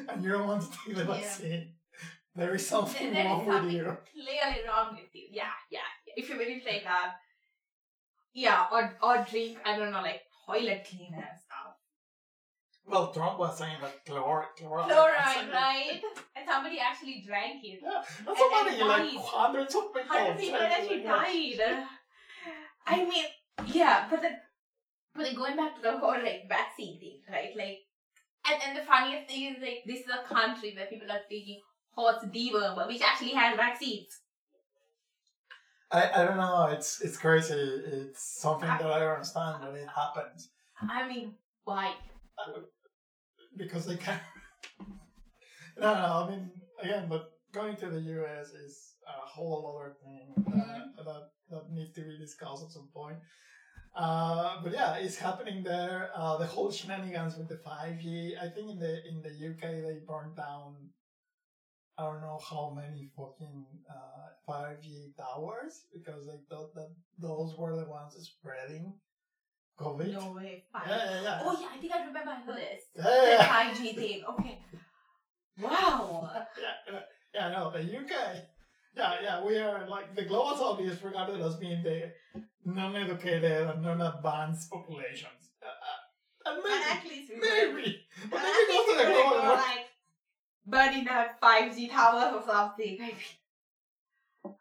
and 0.10 0.24
you 0.24 0.32
don't 0.32 0.48
want 0.48 0.62
to 0.64 0.70
take 0.86 0.96
the 0.96 1.02
Yeah. 1.06 1.14
vaccine, 1.14 1.76
there 2.36 2.54
is 2.56 2.68
something 2.68 3.14
There 3.14 3.22
is 3.26 3.30
wrong 3.30 3.46
with 3.46 3.56
something 3.56 3.76
you. 3.78 3.98
clearly 4.14 4.60
wrong 4.68 4.96
with 4.96 5.14
you. 5.14 5.28
Yeah, 5.32 5.52
yeah. 5.70 5.90
If 6.16 6.30
you 6.30 6.38
really 6.38 6.62
take 6.62 6.84
that, 6.84 7.16
yeah, 8.34 8.66
or 8.72 8.98
or 9.02 9.26
drink, 9.30 9.58
I 9.66 9.78
don't 9.78 9.92
know, 9.92 10.02
like 10.02 10.22
toilet 10.46 10.86
cleaner 10.90 11.18
and 11.18 11.40
stuff. 11.40 11.76
Well, 12.86 13.14
Trump 13.14 13.40
was 13.40 13.58
saying 13.58 13.78
that 13.82 14.06
chlor- 14.06 14.46
chloride. 14.58 14.92
Fluoride, 14.92 15.54
right? 15.54 16.02
And 16.36 16.46
somebody 16.48 16.80
actually 16.80 17.24
drank 17.26 17.64
it. 17.64 17.80
Yeah, 17.82 18.04
that's 18.26 18.38
so 18.38 18.50
funny. 18.50 18.82
Like 18.82 19.04
died. 19.04 19.18
hundreds 19.20 19.76
of 19.76 19.94
people. 19.94 20.02
Hundred 20.08 20.38
people 20.38 20.60
said, 20.60 20.72
actually 20.72 21.04
like, 21.04 21.58
died. 21.58 21.88
I 22.86 22.98
mean, 23.06 23.26
yeah, 23.68 24.08
but 24.10 24.22
then, 24.22 24.38
but 25.16 25.24
then 25.24 25.36
going 25.36 25.56
back 25.56 25.76
to 25.76 25.82
the 25.82 25.98
whole 25.98 26.22
like 26.22 26.50
vaccine 26.50 27.00
thing, 27.00 27.22
right? 27.32 27.56
Like, 27.56 27.80
and 28.52 28.62
and 28.68 28.78
the 28.78 28.86
funniest 28.86 29.30
thing 29.30 29.56
is 29.56 29.62
like 29.62 29.84
this 29.86 30.02
is 30.02 30.12
a 30.12 30.28
country 30.28 30.74
where 30.76 30.88
people 30.88 31.10
are 31.10 31.24
taking 31.30 31.62
horse 31.92 32.26
dewormer, 32.26 32.88
which 32.88 33.02
actually 33.02 33.32
has 33.32 33.56
vaccines. 33.56 34.20
I, 35.94 36.10
I 36.16 36.26
don't 36.26 36.38
know. 36.38 36.68
It's 36.72 37.02
it's 37.02 37.18
crazy. 37.18 37.54
It's 37.54 38.42
something 38.42 38.68
that 38.68 38.82
I 38.82 39.00
don't 39.00 39.14
understand 39.14 39.64
when 39.64 39.76
it 39.76 39.88
happens 39.88 40.50
I 40.90 41.08
mean, 41.08 41.34
why? 41.64 41.94
because 43.56 43.86
they 43.86 43.96
can. 43.96 44.20
no, 45.80 45.94
no. 45.94 46.26
I 46.26 46.30
mean, 46.30 46.52
again, 46.82 47.06
but 47.10 47.32
going 47.54 47.76
to 47.78 47.90
the 47.90 48.00
U.S. 48.00 48.50
is 48.50 48.94
a 49.08 49.26
whole 49.28 49.78
other 49.78 49.96
thing 50.04 50.34
uh, 50.48 51.04
that 51.04 51.30
that 51.50 51.72
needs 51.72 51.94
to 51.94 52.02
be 52.02 52.18
discussed 52.18 52.64
at 52.64 52.72
some 52.72 52.90
point. 52.94 53.18
Uh, 53.96 54.62
but 54.64 54.74
yeah, 54.74 54.96
it's 54.96 55.18
happening 55.18 55.64
there. 55.64 56.10
Uh, 56.16 56.38
the 56.38 56.48
whole 56.48 56.72
shenanigans 56.72 57.38
with 57.38 57.48
the 57.48 57.58
five 57.58 58.00
G. 58.00 58.36
I 58.42 58.50
think 58.50 58.72
in 58.72 58.80
the 58.80 59.08
in 59.08 59.22
the 59.22 59.50
UK 59.50 59.84
they 59.84 60.00
burned 60.08 60.36
down. 60.36 60.76
I 61.96 62.06
don't 62.06 62.22
know 62.22 62.40
how 62.50 62.74
many 62.76 63.12
fucking 63.16 63.66
uh, 63.88 64.33
5G 64.48 65.16
towers 65.16 65.86
because 65.94 66.26
they 66.28 66.40
thought 66.50 66.74
that 66.76 66.90
those 67.20 67.56
were 67.58 67.76
the 67.76 67.86
ones 67.86 68.16
spreading 68.20 68.94
COVID. 69.80 70.14
No 70.14 70.34
way. 70.34 70.64
Yeah, 70.74 70.96
yeah, 70.96 71.22
yeah. 71.22 71.42
Oh 71.44 71.58
yeah, 71.60 71.68
I 71.74 71.78
think 71.78 71.94
I 71.94 72.06
remember 72.06 72.54
this. 72.56 72.84
Yeah, 72.96 73.04
The 73.04 73.28
yeah, 73.30 73.48
five 73.48 73.78
G 73.78 73.94
thing. 73.94 74.24
Okay. 74.30 74.60
Wow. 75.62 76.30
yeah, 76.92 77.00
yeah, 77.34 77.50
no, 77.50 77.72
the 77.72 77.80
UK. 77.80 78.12
Yeah, 78.96 79.16
yeah, 79.24 79.44
we 79.44 79.58
are 79.58 79.88
like 79.90 80.16
the 80.16 80.24
global 80.24 80.56
south 80.56 80.80
is 80.82 81.04
regarded 81.04 81.42
as 81.42 81.56
being 81.56 81.82
the 81.82 82.12
non-educated 82.66 83.68
and 83.68 83.82
non-advanced 83.82 84.70
populations. 84.70 85.50
Uh, 85.64 86.50
and 86.50 86.64
maybe, 86.64 86.84
actually, 86.90 87.16
it's 87.16 87.32
maybe, 87.32 88.00
but 88.30 88.42
then 88.42 88.54
you 88.54 88.68
go 88.68 88.92
to 88.92 88.98
the 88.98 89.12
global 89.12 89.44
north. 89.44 89.60
like 89.60 89.86
burning 90.66 91.06
down 91.06 91.26
five 91.42 91.76
G 91.76 91.88
towers 91.88 92.34
or 92.36 92.44
something. 92.46 92.98
Maybe. 93.00 93.16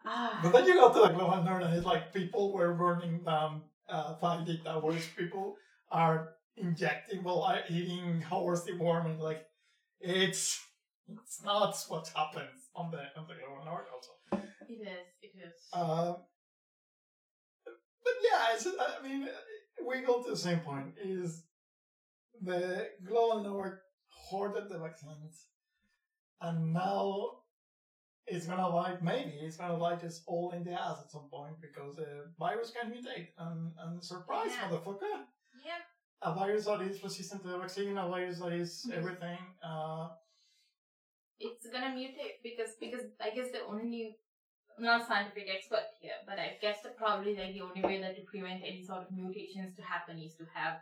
Ah. 0.05 0.41
But 0.43 0.53
then 0.53 0.67
you 0.67 0.75
go 0.75 0.93
to 0.93 1.09
the 1.09 1.15
global 1.15 1.43
north 1.43 1.65
and 1.65 1.75
it's 1.75 1.87
like 1.87 2.13
people 2.13 2.53
were 2.53 2.75
burning 2.75 3.21
down 3.25 3.63
uh, 3.89 4.15
5G 4.23 4.65
towers. 4.65 5.05
People 5.17 5.57
are 5.91 6.35
injecting, 6.57 7.23
well, 7.23 7.43
are 7.43 7.61
eating 7.69 8.21
horse 8.23 8.65
deworming. 8.65 9.19
Like, 9.19 9.45
it's 10.01 10.61
it's 11.09 11.43
not 11.45 11.77
what 11.89 12.11
happens 12.15 12.71
on 12.75 12.91
the 12.91 13.03
on 13.17 13.27
the 13.29 13.35
global 13.35 13.65
north 13.65 13.87
also. 13.93 14.13
It 14.69 14.81
is. 14.81 15.07
It 15.23 15.33
is. 15.37 15.53
Um, 15.73 16.17
but 17.65 18.15
yeah, 18.23 18.55
it's, 18.55 18.67
I 18.67 19.07
mean, 19.07 19.29
we 19.87 20.01
go 20.01 20.23
to 20.23 20.31
the 20.31 20.37
same 20.37 20.61
point. 20.61 20.95
Is 21.03 21.43
the 22.41 22.89
global 23.07 23.43
north 23.43 23.79
hoarded 24.09 24.69
the 24.69 24.79
vaccines, 24.79 25.47
and 26.41 26.73
now 26.73 27.42
it's 28.35 28.47
gonna 28.47 28.69
like 28.69 28.99
maybe 29.03 29.35
it's 29.47 29.57
gonna 29.61 29.77
light 29.87 30.03
us 30.09 30.17
all 30.27 30.49
in 30.57 30.63
the 30.65 30.73
ass 30.87 30.99
at 31.05 31.11
some 31.11 31.29
point 31.35 31.57
because 31.67 31.97
the 31.97 32.11
virus 32.39 32.71
can 32.77 32.87
mutate 32.93 33.29
and 33.45 33.59
and 33.83 33.93
surprise 34.13 34.53
Yeah. 34.55 34.69
motherfucker. 34.69 35.15
yeah. 35.71 35.83
A 36.23 36.33
virus 36.41 36.65
that 36.67 36.81
is 36.89 37.03
resistant 37.03 37.43
to 37.43 37.49
the 37.49 37.59
vaccine, 37.59 37.99
a 37.99 38.09
virus 38.09 38.39
that 38.43 38.53
is 38.63 38.73
Mhm. 38.87 38.97
everything. 38.99 39.41
Uh, 39.71 40.09
It's 41.47 41.67
gonna 41.73 41.93
mutate 42.01 42.37
because 42.49 42.73
because 42.85 43.05
I 43.27 43.31
guess 43.37 43.51
the 43.57 43.63
only 43.73 44.03
I'm 44.77 44.85
not 44.85 45.03
a 45.03 45.05
scientific 45.05 45.49
expert 45.55 45.87
here, 46.01 46.19
but 46.29 46.39
I 46.39 46.49
guess 46.63 46.79
that 46.83 46.97
probably 46.97 47.33
like 47.41 47.53
the 47.57 47.61
only 47.69 47.83
way 47.89 47.97
that 48.03 48.15
to 48.17 48.23
prevent 48.33 48.63
any 48.71 48.83
sort 48.91 49.03
of 49.05 49.11
mutations 49.21 49.77
to 49.79 49.83
happen 49.83 50.17
is 50.27 50.35
to 50.41 50.45
have 50.59 50.75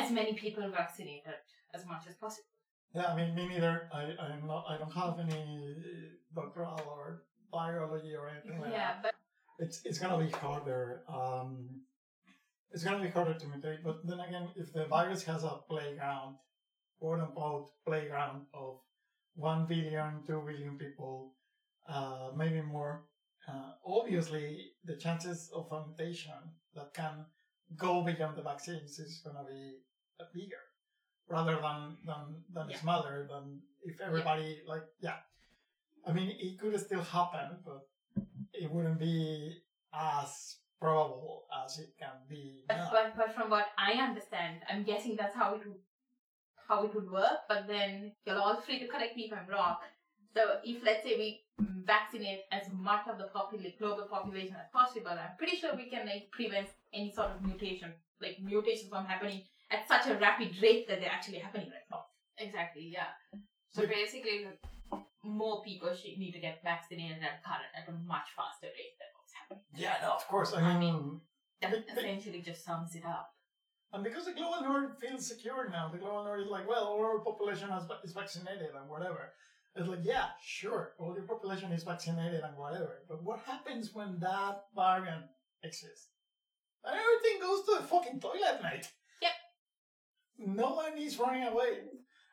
as 0.00 0.10
many 0.18 0.32
people 0.42 0.68
vaccinated 0.80 1.38
as 1.76 1.86
much 1.86 2.04
as 2.10 2.16
possible. 2.16 2.49
Yeah, 2.94 3.06
I 3.06 3.16
mean, 3.16 3.34
me 3.34 3.46
neither. 3.48 3.88
I, 3.92 4.14
I'm 4.20 4.46
not. 4.46 4.64
I 4.68 4.76
don't 4.78 4.92
have 4.92 5.18
any 5.20 5.76
doctoral 6.34 6.80
or 6.88 7.22
biology 7.52 8.14
or 8.16 8.28
anything 8.28 8.60
like 8.60 8.72
Yeah, 8.72 8.94
that. 9.02 9.02
but 9.02 9.14
It's 9.58 9.80
it's 9.84 9.98
gonna 9.98 10.22
be 10.24 10.30
harder. 10.30 11.02
Um, 11.08 11.82
it's 12.72 12.84
gonna 12.84 13.02
be 13.02 13.08
harder 13.10 13.34
to 13.34 13.46
mutate. 13.46 13.82
But 13.84 14.06
then 14.06 14.20
again, 14.20 14.48
if 14.56 14.72
the 14.72 14.86
virus 14.86 15.22
has 15.24 15.44
a 15.44 15.60
playground, 15.68 16.36
quote 16.98 17.20
unquote 17.20 17.70
playground 17.86 18.46
of 18.54 18.80
one 19.34 19.66
billion, 19.66 20.22
two 20.26 20.42
billion 20.46 20.76
people, 20.78 21.34
uh, 21.88 22.30
maybe 22.36 22.60
more, 22.62 23.04
uh, 23.48 23.72
obviously 23.86 24.72
the 24.84 24.96
chances 24.96 25.50
of 25.54 25.70
a 25.72 25.86
mutation 25.86 26.40
that 26.74 26.92
can 26.94 27.26
go 27.76 28.02
beyond 28.02 28.36
the 28.36 28.42
vaccines 28.42 28.98
is 28.98 29.20
gonna 29.24 29.44
be 29.48 29.78
uh, 30.20 30.24
bigger 30.34 30.64
rather 31.30 31.56
than 31.66 31.96
than 32.04 32.24
than 32.54 32.66
Yeah. 32.70 32.80
smaller 32.82 33.26
than 33.30 33.60
if 33.82 34.00
everybody 34.00 34.62
like 34.66 34.86
yeah 35.00 35.18
i 36.06 36.12
mean 36.12 36.28
it 36.46 36.58
could 36.60 36.78
still 36.78 37.02
happen 37.02 37.48
but 37.64 37.80
it 38.52 38.70
wouldn't 38.70 38.98
be 38.98 39.62
as 39.94 40.56
probable 40.80 41.44
as 41.64 41.78
it 41.78 41.90
can 41.98 42.16
be 42.28 42.64
But, 42.66 42.76
now. 42.76 42.88
but, 42.90 43.16
but 43.16 43.34
from 43.34 43.50
what 43.50 43.66
I 43.76 43.92
understand, 43.92 44.62
I'm 44.68 44.82
guessing 44.82 45.14
that's 45.16 45.34
how 45.36 45.54
it 45.54 45.66
would 45.66 45.78
how 46.68 46.84
it 46.84 46.94
would 46.94 47.10
work. 47.10 47.38
But 47.48 47.66
then 47.66 48.12
you're 48.24 48.38
all 48.38 48.56
free 48.60 48.78
to 48.78 48.86
correct 48.86 49.16
me 49.16 49.24
if 49.24 49.32
I'm 49.32 49.48
wrong. 49.48 49.76
So 50.34 50.42
if 50.64 50.82
let's 50.84 51.02
say 51.02 51.16
we 51.18 51.28
vaccinate 51.84 52.42
as 52.52 52.64
much 52.72 53.08
of 53.08 53.18
the 53.18 53.28
global 53.78 54.06
population 54.06 54.56
as 54.56 54.70
possible, 54.72 55.10
I'm 55.10 55.36
pretty 55.36 55.56
sure 55.56 55.74
we 55.76 55.90
can 55.90 56.06
like 56.06 56.30
prevent 56.30 56.68
any 56.94 57.10
sort 57.12 57.28
of 57.32 57.42
mutation, 57.42 57.92
like 58.20 58.36
mutations 58.40 58.88
from 58.88 59.04
happening 59.04 59.42
at 59.70 59.86
such 59.88 60.06
a 60.06 60.14
rapid 60.18 60.50
rate 60.62 60.88
that 60.88 61.00
they're 61.00 61.10
actually 61.10 61.38
happening 61.38 61.68
right 61.70 61.86
now. 61.90 62.04
Exactly. 62.38 62.90
Yeah. 62.92 63.10
So 63.70 63.86
basically, 63.86 64.48
more 65.22 65.62
people 65.62 65.94
should 65.94 66.18
need 66.18 66.32
to 66.32 66.40
get 66.40 66.62
vaccinated 66.64 67.18
at 67.22 67.44
current 67.44 67.70
at 67.76 67.88
a 67.88 67.92
much 67.92 68.28
faster 68.36 68.66
rate 68.66 68.96
than 68.98 69.08
what's 69.16 69.34
happening. 69.38 69.64
yeah 69.76 69.96
no 70.02 70.12
of 70.14 70.26
course 70.26 70.52
i 70.54 70.60
I 70.62 70.78
mean 70.78 71.20
That 71.60 71.70
But- 71.72 71.86
but- 71.94 71.98
essentially 72.04 72.40
just 72.40 72.64
sums 72.64 72.94
it 72.96 73.04
up. 73.04 73.28
and 73.92 74.02
because 74.02 74.24
the 74.24 74.32
global 74.32 74.62
north 74.68 74.98
feels 74.98 75.26
secure 75.28 75.68
now 75.68 75.84
the 75.92 75.98
global 75.98 76.24
north 76.24 76.40
is 76.46 76.50
like 76.56 76.66
well 76.66 76.84
all 76.90 77.04
our 77.04 77.18
population 77.20 77.68
has, 77.68 77.84
is 78.02 78.12
vaccinated 78.12 78.70
and 78.78 78.88
whatever 78.88 79.34
it's 79.76 79.88
like 79.92 80.04
yeah 80.14 80.28
sure 80.42 80.94
all 80.98 81.12
your 81.14 81.26
population 81.34 81.70
is 81.70 81.84
vaccinated 81.84 82.40
and 82.46 82.56
whatever 82.56 82.92
but 83.10 83.22
what 83.22 83.38
happens 83.52 83.84
when 83.98 84.18
that 84.20 84.56
variant 84.74 85.26
exists 85.62 86.08
and 86.84 86.94
everything 87.04 87.36
goes 87.46 87.60
to 87.66 87.72
the 87.76 87.86
fucking 87.92 88.18
toilet 88.26 88.58
mate 88.62 88.88
Yep. 88.88 88.99
No 90.40 90.74
one 90.74 90.96
is 90.98 91.18
running 91.18 91.44
away 91.44 91.80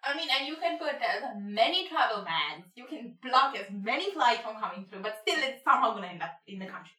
I 0.03 0.15
mean, 0.15 0.29
and 0.29 0.47
you 0.47 0.55
can 0.55 0.77
put 0.77 0.95
as 0.95 1.23
many 1.41 1.87
travel 1.89 2.23
bans, 2.23 2.65
you 2.75 2.85
can 2.85 3.17
block 3.21 3.57
as 3.57 3.65
many 3.71 4.11
flights 4.11 4.41
from 4.41 4.59
coming 4.59 4.85
through, 4.85 5.01
but 5.01 5.17
still 5.21 5.39
it's 5.39 5.63
somehow 5.63 5.91
going 5.91 6.03
to 6.03 6.09
end 6.09 6.21
up 6.21 6.39
in 6.47 6.59
the 6.59 6.65
country. 6.65 6.93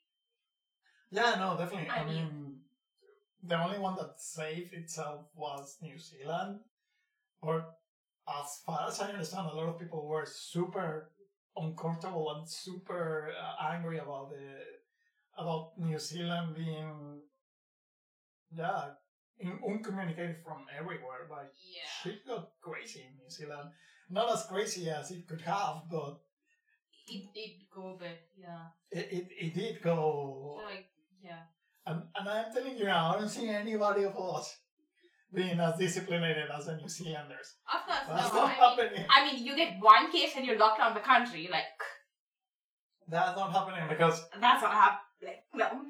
Yeah, 1.11 1.37
no, 1.39 1.57
definitely. 1.57 1.89
I, 1.89 2.01
I 2.01 2.05
mean, 2.05 2.15
mean- 2.15 2.55
the 3.43 3.63
only 3.63 3.79
one 3.79 3.97
that 3.97 4.21
saved 4.21 4.75
itself 4.75 5.27
was 5.35 5.79
New 5.81 5.99
Zealand, 5.99 6.61
or 7.41 7.65
as 8.29 8.61
far 8.67 8.89
as 8.89 9.01
I 9.01 9.11
understand, 9.11 9.49
a 9.51 9.55
lot 9.55 9.69
of 9.69 9.79
people 9.79 10.07
were 10.07 10.27
super 10.27 11.11
uncomfortable 11.57 12.35
and 12.37 12.49
super 12.49 13.31
uh, 13.41 13.73
angry 13.73 13.99
about 13.99 14.31
the 14.31 14.57
about 15.41 15.79
New 15.79 15.99
Zealand 15.99 16.57
being, 16.57 17.21
yeah, 18.51 18.91
uncommunicated 19.67 20.37
from 20.45 20.67
everywhere. 20.79 21.27
Like 21.31 21.53
Yeah. 21.63 21.89
shit 22.03 22.27
got 22.27 22.51
crazy 22.61 23.01
in 23.07 23.17
New 23.17 23.31
Zealand. 23.31 23.71
Not 24.11 24.33
as 24.33 24.47
crazy 24.47 24.89
as 24.91 25.11
it 25.11 25.27
could 25.29 25.43
have, 25.43 25.83
but 25.91 26.19
It 27.07 27.33
did 27.35 27.53
go, 27.75 27.97
but 27.99 28.19
yeah. 28.37 28.67
it, 28.91 29.07
it, 29.13 29.27
it 29.45 29.55
did 29.55 29.83
go 29.83 30.61
like, 30.65 30.87
yeah. 31.23 31.43
And, 31.87 32.03
and 32.17 32.29
I'm 32.29 32.53
telling 32.53 32.77
you 32.77 32.85
now, 32.85 33.15
I 33.15 33.19
don't 33.19 33.29
see 33.29 33.49
anybody 33.49 34.05
of 34.05 34.15
us 34.19 34.55
being 35.33 35.59
as 35.61 35.79
disciplined 35.79 36.25
as 36.25 36.67
the 36.67 36.77
New 36.77 36.89
Zealanders. 36.89 37.57
Of 37.73 37.81
course, 37.87 38.21
That's 38.21 38.35
no. 38.35 38.41
not 38.41 38.45
I 38.45 38.49
mean, 38.49 38.59
happening. 38.89 39.07
I 39.11 39.25
mean, 39.33 39.45
you 39.47 39.57
get 39.57 39.77
one 39.81 40.11
case 40.13 40.33
and 40.37 40.45
you're 40.47 40.59
locked 40.59 40.79
down 40.79 40.95
the 40.95 41.01
country. 41.01 41.49
Like, 41.51 41.65
That's 43.09 43.37
not 43.37 43.53
happening 43.53 43.89
because, 43.89 44.21
that's 44.41 44.63
not 44.63 44.73
happening. 44.73 45.05
Like, 45.23 45.45
no. 45.55 45.83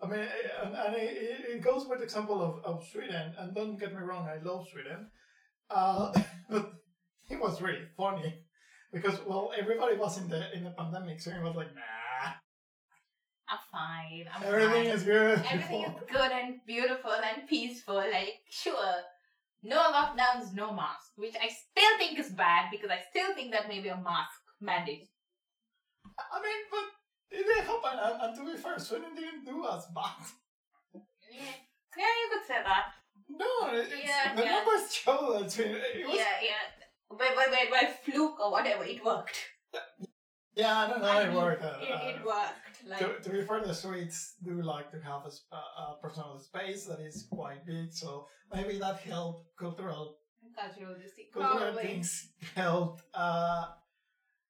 I 0.00 0.06
mean, 0.06 0.20
and, 0.64 0.74
and 0.74 0.94
it, 0.94 1.16
it 1.16 1.56
it 1.56 1.62
goes 1.62 1.86
with 1.88 1.98
the 1.98 2.04
example 2.04 2.40
of, 2.40 2.64
of 2.64 2.86
Sweden, 2.86 3.34
and 3.38 3.54
don't 3.54 3.78
get 3.78 3.92
me 3.92 4.00
wrong, 4.00 4.28
I 4.28 4.42
love 4.42 4.66
Sweden. 4.70 5.10
Uh, 5.68 6.12
but 6.50 6.72
it 7.28 7.40
was 7.40 7.60
really 7.60 7.86
funny 7.96 8.44
because, 8.92 9.18
well, 9.26 9.50
everybody 9.58 9.96
was 9.96 10.18
in 10.18 10.28
the 10.28 10.56
in 10.56 10.64
the 10.64 10.70
pandemic, 10.70 11.20
so 11.20 11.30
it 11.30 11.42
was 11.42 11.56
like, 11.56 11.74
nah, 11.74 12.32
I'm 13.48 13.58
fine. 13.72 14.26
I'm 14.34 14.42
everything 14.44 14.84
fine. 14.84 14.94
is 14.94 15.02
good. 15.02 15.42
Everything 15.50 15.82
is 15.82 16.02
good 16.12 16.30
and 16.30 16.60
beautiful 16.66 17.12
and 17.12 17.48
peaceful. 17.48 17.96
Like, 17.96 18.34
sure, 18.48 19.02
no 19.62 19.78
lockdowns, 19.78 20.54
no 20.54 20.72
mask, 20.72 21.10
which 21.16 21.34
I 21.34 21.48
still 21.48 21.98
think 21.98 22.18
is 22.18 22.30
bad 22.30 22.70
because 22.70 22.90
I 22.90 23.00
still 23.10 23.34
think 23.34 23.52
that 23.52 23.68
maybe 23.68 23.88
a 23.88 23.96
mask 23.96 24.38
mandate. 24.60 25.08
I 26.04 26.40
mean, 26.40 26.62
but 26.70 26.97
it 27.30 27.44
didn't 27.44 27.64
happen, 27.66 27.98
and, 28.02 28.22
and 28.22 28.36
to 28.36 28.52
be 28.52 28.60
fair, 28.60 28.78
Sweden 28.78 29.14
didn't 29.14 29.44
do 29.44 29.64
as 29.66 29.86
bad. 29.94 30.24
Yeah, 31.96 32.04
you 32.20 32.28
could 32.32 32.46
say 32.46 32.60
that. 32.62 32.92
No, 33.28 33.70
it's, 33.72 33.90
Yeah, 33.90 34.34
the 34.34 34.42
yeah. 34.44 34.50
numbers 34.52 34.92
show 34.94 35.38
that 35.38 35.50
Sweden. 35.50 35.80
It 35.94 36.06
was 36.06 36.16
Yeah, 36.16 36.24
yeah. 36.42 36.64
By, 37.10 37.28
but, 37.34 37.46
but, 37.50 37.58
but 37.70 38.04
fluke 38.04 38.38
or 38.40 38.50
whatever, 38.52 38.84
it 38.84 39.04
worked. 39.04 39.36
Yeah, 40.54 40.76
I 40.76 40.90
don't 40.90 41.02
know. 41.02 41.08
I 41.08 41.22
it 41.22 41.32
worked. 41.32 41.64
Uh, 41.64 41.78
It, 41.80 42.16
it 42.16 42.24
worked. 42.24 42.68
Like, 42.86 42.98
to, 43.00 43.20
to 43.22 43.30
be 43.30 43.42
fair, 43.42 43.60
the 43.60 43.74
Swedes 43.74 44.34
do 44.42 44.60
like 44.62 44.90
to 44.90 45.00
have 45.00 45.24
a, 45.26 45.30
sp- 45.30 45.52
a, 45.52 45.96
personal 46.02 46.38
space 46.38 46.86
that 46.86 47.00
is 47.00 47.26
quite 47.30 47.64
big, 47.66 47.92
so 47.92 48.26
maybe 48.52 48.78
that 48.78 48.98
helped 49.00 49.46
cultural 49.58 50.16
cultural 50.56 50.96
cultural 51.32 51.58
Probably. 51.58 51.82
things 51.82 52.30
helped. 52.54 53.02
Uh, 53.14 53.66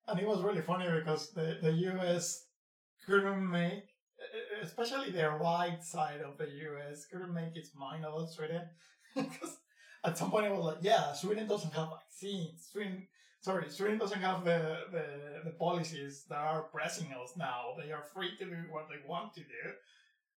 and 0.06 0.18
it 0.20 0.26
was 0.26 0.42
really 0.42 0.62
funny 0.62 0.86
because 0.98 1.30
the, 1.32 1.58
the 1.62 1.72
US 1.72 2.46
couldn't 3.08 3.50
make, 3.50 3.84
especially 4.62 5.10
the 5.10 5.30
right 5.30 5.82
side 5.82 6.20
of 6.20 6.36
the 6.36 6.48
US, 6.66 7.06
couldn't 7.10 7.32
make 7.32 7.56
its 7.56 7.70
mind 7.74 8.04
about 8.04 8.30
Sweden 8.30 8.62
because 9.16 9.56
at 10.04 10.18
some 10.18 10.30
point 10.30 10.46
it 10.46 10.52
was 10.52 10.64
like, 10.64 10.82
yeah, 10.82 11.12
Sweden 11.14 11.48
doesn't 11.48 11.72
have 11.72 11.88
vaccines. 11.98 12.68
Sweden, 12.70 13.08
sorry, 13.40 13.70
Sweden 13.70 13.98
doesn't 13.98 14.20
have 14.20 14.44
the, 14.44 14.60
the, 14.92 15.06
the 15.46 15.50
policies 15.52 16.24
that 16.28 16.38
are 16.38 16.62
pressing 16.64 17.08
us 17.22 17.32
now. 17.36 17.74
They 17.80 17.92
are 17.92 18.04
free 18.14 18.36
to 18.38 18.44
do 18.44 18.56
what 18.70 18.88
they 18.88 19.00
want 19.08 19.32
to 19.34 19.40
do. 19.40 19.64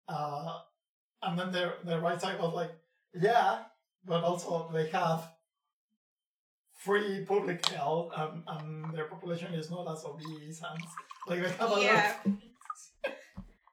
Uh, 0.09 0.59
and 1.23 1.39
then 1.39 1.51
the, 1.53 1.75
the 1.85 1.99
right 1.99 2.21
side 2.21 2.41
was 2.41 2.55
like, 2.55 2.71
yeah, 3.21 3.65
but 4.07 4.23
also 4.23 4.71
they 4.73 4.89
have 4.91 5.29
free 6.73 7.25
public 7.27 7.67
health 7.67 8.11
and, 8.17 8.43
and 8.47 8.95
their 8.95 9.05
population 9.05 9.53
is 9.53 9.71
not 9.71 9.91
as 9.93 10.05
obese 10.05 10.63
and 10.63 10.83
like 11.29 11.43
they 11.43 11.51
have 11.51 11.61
a 11.61 11.67
lot 11.67 11.79
of 11.79 11.85
Yeah. 11.85 12.15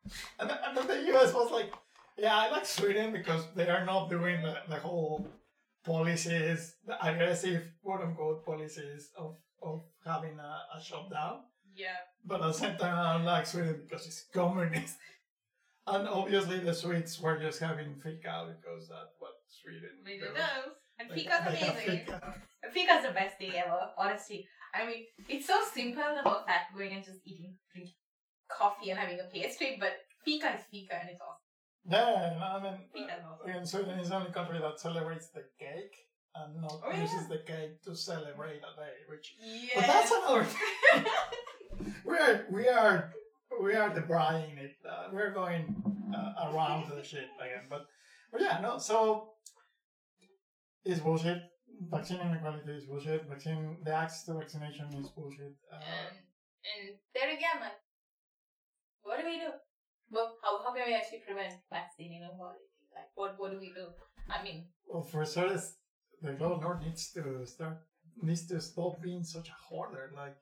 and, 0.40 0.50
then- 0.50 0.58
and 0.66 0.78
then 0.78 0.88
the 0.88 1.14
US 1.18 1.34
was 1.34 1.52
like, 1.52 1.72
yeah, 2.18 2.36
I 2.36 2.50
like 2.52 2.66
Sweden 2.66 3.12
because 3.12 3.44
they 3.56 3.70
are 3.70 3.86
not 3.86 4.10
doing 4.10 4.42
the, 4.42 4.58
the 4.70 4.78
whole 4.78 5.28
policies, 5.86 6.76
the 6.86 6.96
aggressive 7.06 7.64
quote 7.84 8.02
unquote 8.02 8.46
policies 8.46 9.10
of, 9.18 9.38
of 9.62 9.82
having 10.06 10.38
a, 10.40 10.78
a 10.78 10.84
shutdown. 10.84 11.42
Yeah. 11.76 11.96
But 12.26 12.42
at 12.42 12.48
the 12.48 12.54
same 12.54 12.78
time, 12.78 12.98
I 12.98 13.14
don't 13.14 13.26
like 13.26 13.46
Sweden 13.46 13.82
because 13.88 14.06
it's 14.08 14.26
communist. 14.34 14.96
And 15.90 16.06
obviously, 16.06 16.60
the 16.60 16.74
Swedes 16.74 17.18
were 17.22 17.40
just 17.40 17.62
having 17.62 17.96
fika 17.96 18.54
because 18.54 18.90
that's 18.90 19.16
what 19.20 19.32
Sweden 19.48 20.04
does. 20.04 20.36
does. 20.36 20.74
And 21.00 21.10
Fika's 21.10 21.48
amazing. 21.48 22.00
fika. 22.00 22.36
Fika's 22.74 23.06
the 23.08 23.14
best 23.14 23.38
thing 23.38 23.54
ever, 23.56 23.80
honestly. 23.98 24.46
I 24.76 24.86
mean, 24.86 25.06
it's 25.30 25.48
so 25.48 25.58
simple 25.74 26.04
about 26.20 26.46
that 26.48 26.64
going 26.76 26.92
and 26.92 27.06
just 27.06 27.20
eating 27.26 27.56
drinking 27.72 27.94
coffee 28.50 28.90
and 28.92 29.00
having 29.00 29.20
a 29.20 29.24
pastry, 29.32 29.78
but 29.80 29.94
Fika 30.24 30.56
is 30.56 30.64
Fika 30.72 30.96
and 31.00 31.10
it's 31.10 31.22
awesome. 31.22 31.44
Yeah, 31.90 32.32
and 32.32 32.44
I 32.44 32.62
mean, 32.64 32.80
Fika's 32.94 33.24
awesome. 33.26 33.50
again, 33.50 33.66
Sweden 33.66 34.00
is 34.00 34.10
the 34.10 34.16
only 34.16 34.32
country 34.32 34.60
that 34.60 34.80
celebrates 34.80 35.30
the 35.30 35.44
cake 35.60 35.96
and 36.36 36.62
not 36.62 36.82
Oh, 36.86 36.92
yeah. 36.92 37.02
uses 37.02 37.28
the 37.28 37.40
cake 37.40 37.82
to 37.84 37.96
celebrate 37.96 38.58
a 38.60 38.72
day, 38.82 38.96
which 39.10 39.36
Yeah. 39.40 39.70
But 39.76 39.88
that's 39.88 40.12
another 40.12 40.44
thing. 40.44 41.06
we 42.06 42.18
are 42.18 42.46
we 42.52 42.68
are 42.68 43.14
we 43.62 43.76
are 43.76 43.90
debraing 43.90 44.58
it. 44.58 44.76
Uh, 44.88 45.08
we're 45.14 45.32
going 45.34 45.76
uh, 46.16 46.50
around 46.52 46.90
the 46.92 47.04
shit 47.04 47.28
again. 47.40 47.66
But 47.70 47.86
but 48.32 48.42
yeah, 48.42 48.60
no. 48.62 48.78
So 48.78 49.30
it's 50.86 51.00
bullshit. 51.00 51.42
Vaccine 51.92 52.20
inequality 52.22 52.72
is 52.72 52.86
bullshit. 52.86 53.28
Vaccine 53.30 53.78
the 53.84 53.94
access 53.94 54.24
to 54.26 54.34
vaccination 54.34 54.88
is 55.00 55.10
bullshit. 55.10 55.56
Uh, 55.72 55.76
and, 55.76 56.18
and 56.90 56.98
there 57.14 57.30
again, 57.30 57.62
like, 57.62 57.78
what 59.08 59.20
do 59.20 59.26
we 59.26 59.40
do? 59.40 59.52
Well, 60.12 60.36
how, 60.44 60.64
how 60.64 60.74
can 60.76 60.84
we 60.88 60.94
actually 60.94 61.24
prevent 61.26 61.54
vaccine 61.72 62.12
inequality? 62.20 62.68
Like, 62.92 63.10
what, 63.16 63.36
what 63.40 63.52
do 63.52 63.60
we 63.60 63.72
do? 63.72 63.88
I 64.30 64.44
mean, 64.44 64.68
well, 64.86 65.04
for 65.04 65.24
starters, 65.26 65.76
the 66.22 66.34
global 66.34 66.60
north 66.60 66.84
needs 66.84 67.12
to 67.14 67.46
start 67.46 67.80
needs 68.22 68.48
to 68.48 68.60
stop 68.60 69.02
being 69.02 69.24
such 69.24 69.48
a 69.50 69.58
hoarder. 69.68 70.12
Like 70.16 70.36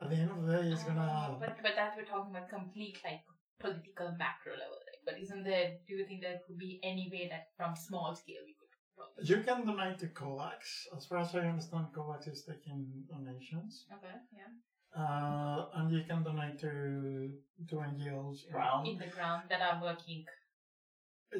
at 0.00 0.10
the 0.10 0.16
end 0.16 0.30
of 0.30 0.46
the 0.46 0.52
day, 0.52 0.68
it's 0.68 0.84
gonna. 0.84 1.36
but, 1.40 1.56
but 1.62 1.74
that 1.76 1.94
we're 1.96 2.04
talking 2.04 2.30
about 2.34 2.48
complete, 2.48 2.98
like, 3.04 3.22
political 3.60 4.14
macro 4.18 4.54
level. 4.54 4.78
Right? 4.86 5.02
But 5.04 5.14
isn't 5.20 5.44
there, 5.44 5.74
do 5.86 5.94
you 5.94 6.06
think 6.06 6.22
there 6.22 6.38
could 6.46 6.58
be 6.58 6.80
any 6.82 7.08
way 7.10 7.28
that 7.30 7.48
from 7.56 7.74
small 7.74 8.14
scale 8.14 8.42
we 8.46 8.54
could 8.54 8.70
probably 8.94 9.26
You 9.26 9.42
can 9.42 9.66
donate 9.66 9.98
to 9.98 10.06
COVAX. 10.06 10.94
As 10.96 11.06
far 11.06 11.18
as 11.18 11.34
I 11.34 11.40
understand, 11.40 11.86
COVAX 11.94 12.30
is 12.30 12.44
taking 12.44 12.86
donations. 13.10 13.86
Okay, 13.92 14.14
yeah. 14.32 14.50
Uh, 14.96 15.64
and 15.74 15.90
you 15.92 16.02
can 16.02 16.22
donate 16.22 16.58
to 16.58 17.30
to 17.68 17.74
NGOs 17.76 18.38
around 18.52 18.86
In 18.86 18.96
the 18.98 19.06
ground 19.06 19.42
that 19.50 19.60
are 19.60 19.78
working. 19.80 20.24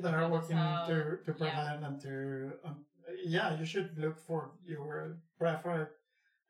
that 0.02 0.14
are 0.14 0.28
working 0.28 0.56
So, 0.56 0.84
to 0.88 0.96
to 1.24 1.32
yeah. 1.44 1.50
prevent 1.54 1.84
and 1.84 2.00
to 2.00 2.14
um, 2.64 2.76
yeah. 3.24 3.56
You 3.58 3.64
should 3.64 3.96
look 3.96 4.18
for 4.18 4.50
your 4.64 5.16
preferred 5.38 5.88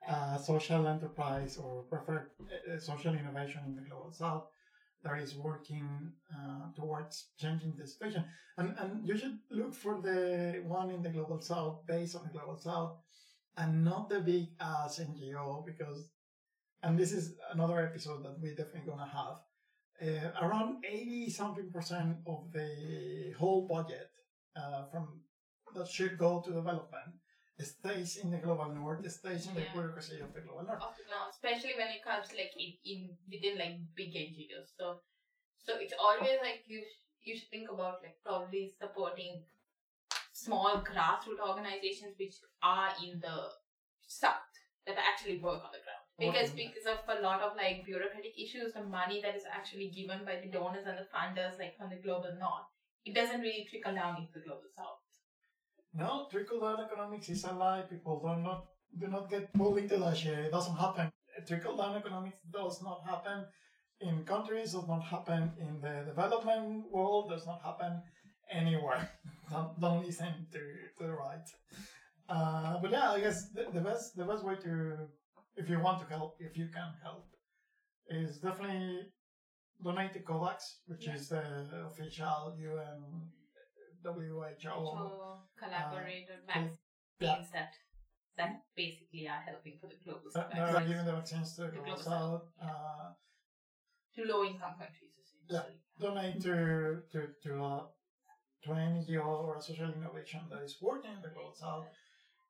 uh, 0.08 0.36
social 0.38 0.86
enterprise 0.86 1.56
or 1.56 1.82
preferred 1.84 2.26
uh, 2.40 2.78
social 2.78 3.14
innovation 3.14 3.62
in 3.66 3.74
the 3.74 3.82
global 3.82 4.10
south 4.12 4.44
that 5.04 5.16
is 5.18 5.34
working 5.36 6.10
uh, 6.34 6.66
towards 6.74 7.26
changing 7.38 7.74
the 7.76 7.86
situation. 7.86 8.24
And 8.56 8.74
and 8.78 9.06
you 9.06 9.16
should 9.16 9.38
look 9.50 9.72
for 9.72 9.94
the 10.00 10.60
one 10.66 10.90
in 10.90 11.02
the 11.02 11.10
global 11.10 11.40
south 11.40 11.76
based 11.86 12.16
on 12.16 12.22
the 12.24 12.30
global 12.36 12.56
south 12.56 12.92
and 13.56 13.84
not 13.84 14.08
the 14.08 14.20
big 14.20 14.46
ass 14.60 14.98
NGO 14.98 15.64
because 15.64 16.08
and 16.82 16.98
this 16.98 17.12
is 17.12 17.34
another 17.52 17.80
episode 17.80 18.24
that 18.24 18.38
we're 18.40 18.54
definitely 18.54 18.88
gonna 18.88 19.06
have. 19.06 19.38
Uh, 20.00 20.30
around 20.46 20.84
80 20.84 21.30
something 21.30 21.70
percent 21.72 22.18
of 22.26 22.52
the 22.52 23.32
whole 23.36 23.66
budget 23.66 24.10
uh, 24.56 24.84
from 24.92 25.20
that 25.74 25.88
should 25.88 26.16
go 26.16 26.40
to 26.40 26.52
development 26.52 27.18
stays 27.64 28.18
in 28.18 28.30
the 28.30 28.38
global 28.38 28.70
north, 28.72 29.02
stays 29.10 29.46
in 29.48 29.54
the 29.54 29.66
bureaucracy 29.72 30.20
of 30.20 30.32
the 30.32 30.40
global 30.40 30.64
north. 30.64 30.78
The 30.78 31.18
especially 31.30 31.74
when 31.76 31.88
it 31.88 32.04
comes 32.04 32.30
like 32.30 32.54
in, 32.56 32.74
in 32.84 33.10
within 33.30 33.58
like 33.58 33.74
big 33.96 34.14
NGOs. 34.14 34.70
So, 34.78 35.00
so 35.58 35.74
it's 35.80 35.94
always 35.98 36.38
like 36.42 36.62
you 36.66 36.82
sh- 36.82 37.26
you 37.26 37.36
should 37.36 37.50
think 37.50 37.70
about 37.70 37.98
like 38.02 38.16
probably 38.24 38.72
supporting 38.78 39.42
small 40.32 40.82
grassroots 40.86 41.42
organizations 41.42 42.14
which 42.18 42.36
are 42.62 42.90
in 43.02 43.18
the 43.18 43.50
south 44.06 44.54
that 44.86 44.96
actually 44.96 45.38
work 45.38 45.60
on 45.64 45.74
the 45.74 45.82
ground. 45.82 45.87
Because 46.18 46.50
because 46.50 46.86
of 46.86 46.98
a 47.06 47.20
lot 47.22 47.40
of 47.42 47.56
like 47.56 47.84
bureaucratic 47.84 48.34
issues, 48.36 48.72
the 48.72 48.82
money 48.82 49.20
that 49.22 49.36
is 49.36 49.44
actually 49.50 49.90
given 49.90 50.24
by 50.24 50.40
the 50.42 50.50
donors 50.50 50.84
and 50.86 50.98
the 50.98 51.06
funders 51.14 51.58
like 51.58 51.78
from 51.78 51.90
the 51.90 51.96
global 51.96 52.34
north, 52.40 52.66
it 53.04 53.14
doesn't 53.14 53.40
really 53.40 53.66
trickle 53.70 53.94
down 53.94 54.16
into 54.16 54.32
the 54.34 54.40
global 54.40 54.68
south. 54.76 54.98
No, 55.94 56.26
trickle 56.30 56.60
down 56.60 56.84
economics 56.84 57.28
is 57.28 57.44
a 57.44 57.52
lie. 57.52 57.82
People 57.88 58.20
do 58.20 58.42
not 58.42 58.66
do 58.98 59.06
not 59.06 59.30
get 59.30 59.52
pulled 59.52 59.78
into 59.78 59.96
that 59.98 60.16
shit. 60.16 60.38
It 60.38 60.50
doesn't 60.50 60.76
happen. 60.76 61.12
Trickle 61.46 61.76
down 61.76 61.96
economics 61.96 62.38
does 62.52 62.82
not 62.82 63.00
happen. 63.08 63.46
in 64.00 64.24
countries, 64.24 64.72
does 64.72 64.86
not 64.86 65.02
happen 65.02 65.50
in 65.58 65.80
the 65.80 66.04
development 66.06 66.84
world, 66.92 67.30
does 67.30 67.46
not 67.46 67.60
happen 67.62 68.00
anywhere. 68.50 69.08
don't, 69.50 69.80
don't 69.80 70.06
listen 70.06 70.46
to, 70.52 70.58
to 70.98 71.04
the 71.06 71.12
right. 71.12 71.48
Uh, 72.28 72.78
but 72.80 72.90
yeah, 72.92 73.10
I 73.10 73.20
guess 73.20 73.50
the, 73.54 73.66
the 73.72 73.80
best 73.80 74.16
the 74.16 74.24
best 74.24 74.44
way 74.44 74.56
to 74.66 75.08
if 75.58 75.68
you 75.68 75.80
want 75.80 75.98
to 76.00 76.06
help, 76.06 76.36
if 76.38 76.56
you 76.56 76.68
can 76.68 76.90
help, 77.02 77.26
is 78.08 78.38
definitely 78.38 79.10
donate 79.82 80.12
to 80.12 80.20
COVAX, 80.20 80.58
which 80.86 81.06
Yeah. 81.06 81.14
is 81.14 81.28
the 81.28 81.44
official 81.90 82.56
UN 82.68 83.30
WHO 84.02 85.42
collaborated 85.56 86.40
cool. 86.46 86.70
vaccines 87.18 87.50
that 87.52 87.74
that 88.36 88.62
basically 88.76 89.26
are 89.26 89.40
helping 89.50 89.76
for 89.80 89.88
the 89.88 89.96
global 90.04 90.30
uh, 90.32 90.46
they're 90.54 90.66
vaccines 90.66 90.88
giving 90.88 91.06
the 91.06 91.12
vaccines 91.12 91.56
to 91.56 91.62
the 91.62 91.68
global 91.70 91.84
global 91.86 92.02
south. 92.10 92.44
Uh, 92.62 93.12
to 94.14 94.24
low 94.24 94.44
income 94.44 94.74
countries 94.78 95.14
essentially. 95.22 95.74
donate 95.98 96.40
to 96.40 97.02
to 97.12 97.18
to 97.42 97.50
uh, 97.70 97.82
to 98.62 98.72
an 98.72 98.78
NGO 98.98 99.26
or 99.46 99.56
a 99.56 99.62
social 99.62 99.90
innovation 99.90 100.40
that 100.50 100.62
is 100.62 100.80
working 100.80 101.12
in 101.16 101.22
the 101.22 101.30
global 101.34 101.52
south. 101.52 101.86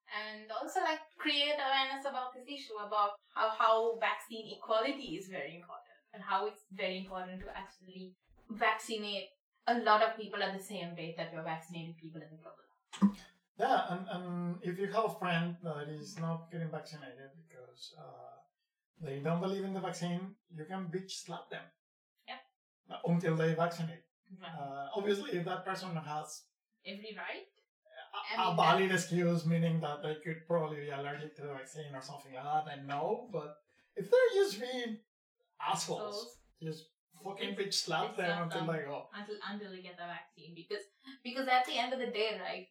And 0.08 0.48
also 0.50 0.80
like 0.80 1.00
create 1.18 1.56
awareness 1.60 2.08
about 2.08 2.32
this 2.34 2.48
issue 2.48 2.76
about 2.80 3.20
how, 3.34 3.50
how 3.50 3.98
vaccine 4.00 4.48
equality 4.56 5.16
is 5.20 5.28
very 5.28 5.56
important 5.56 5.98
and 6.14 6.22
how 6.22 6.46
it's 6.46 6.64
very 6.72 6.98
important 6.98 7.40
to 7.40 7.48
actually 7.52 8.14
vaccinate 8.50 9.28
a 9.66 9.78
lot 9.80 10.02
of 10.02 10.16
people 10.16 10.42
at 10.42 10.56
the 10.56 10.62
same 10.62 10.96
rate 10.96 11.16
that 11.18 11.30
you're 11.32 11.44
vaccinating 11.44 11.94
people 12.00 12.20
in 12.22 12.28
the 12.32 12.40
global. 12.40 13.14
Yeah, 13.58 13.82
and, 13.90 14.06
and 14.10 14.56
if 14.62 14.78
you 14.78 14.86
have 14.86 15.04
a 15.04 15.18
friend 15.18 15.56
that 15.62 15.88
is 15.90 16.18
not 16.18 16.50
getting 16.50 16.70
vaccinated 16.70 17.30
because 17.46 17.92
uh, 17.98 18.38
they 19.02 19.18
don't 19.18 19.40
believe 19.40 19.64
in 19.64 19.74
the 19.74 19.80
vaccine, 19.80 20.36
you 20.56 20.64
can 20.64 20.86
bitch 20.86 21.10
slap 21.10 21.50
them. 21.50 21.64
Yeah. 22.26 22.96
Until 23.04 23.36
they 23.36 23.54
vaccinate. 23.54 24.04
Uh, 24.42 24.88
obviously, 24.94 25.32
if 25.32 25.44
that 25.44 25.64
person 25.64 25.94
has 25.96 26.42
Every 26.86 27.12
right? 27.12 27.44
A, 28.36 28.40
I 28.40 28.56
valid 28.56 28.92
excuse, 28.92 29.46
meaning 29.46 29.80
that 29.80 30.02
they 30.02 30.16
could 30.24 30.46
probably 30.46 30.80
be 30.80 30.90
allergic 30.90 31.36
to 31.36 31.42
the 31.42 31.54
vaccine 31.54 31.94
or 31.94 32.02
something 32.02 32.32
like 32.34 32.44
that, 32.44 32.64
then 32.66 32.86
no. 32.86 33.28
But 33.32 33.56
if 33.96 34.10
they're 34.10 34.42
just 34.42 34.60
being 34.60 34.98
assholes, 35.60 36.36
just 36.62 36.84
fucking 37.24 37.56
bitch 37.56 37.74
slap 37.74 38.16
them 38.16 38.42
until 38.44 38.66
them. 38.66 38.76
they 38.76 38.82
go. 38.82 39.06
until 39.14 39.36
until 39.50 39.70
they 39.70 39.82
get 39.82 39.96
the 39.96 40.06
vaccine 40.06 40.54
because 40.54 40.84
because 41.24 41.48
at 41.48 41.66
the 41.66 41.76
end 41.76 41.92
of 41.92 41.98
the 41.98 42.06
day, 42.06 42.38
right? 42.40 42.66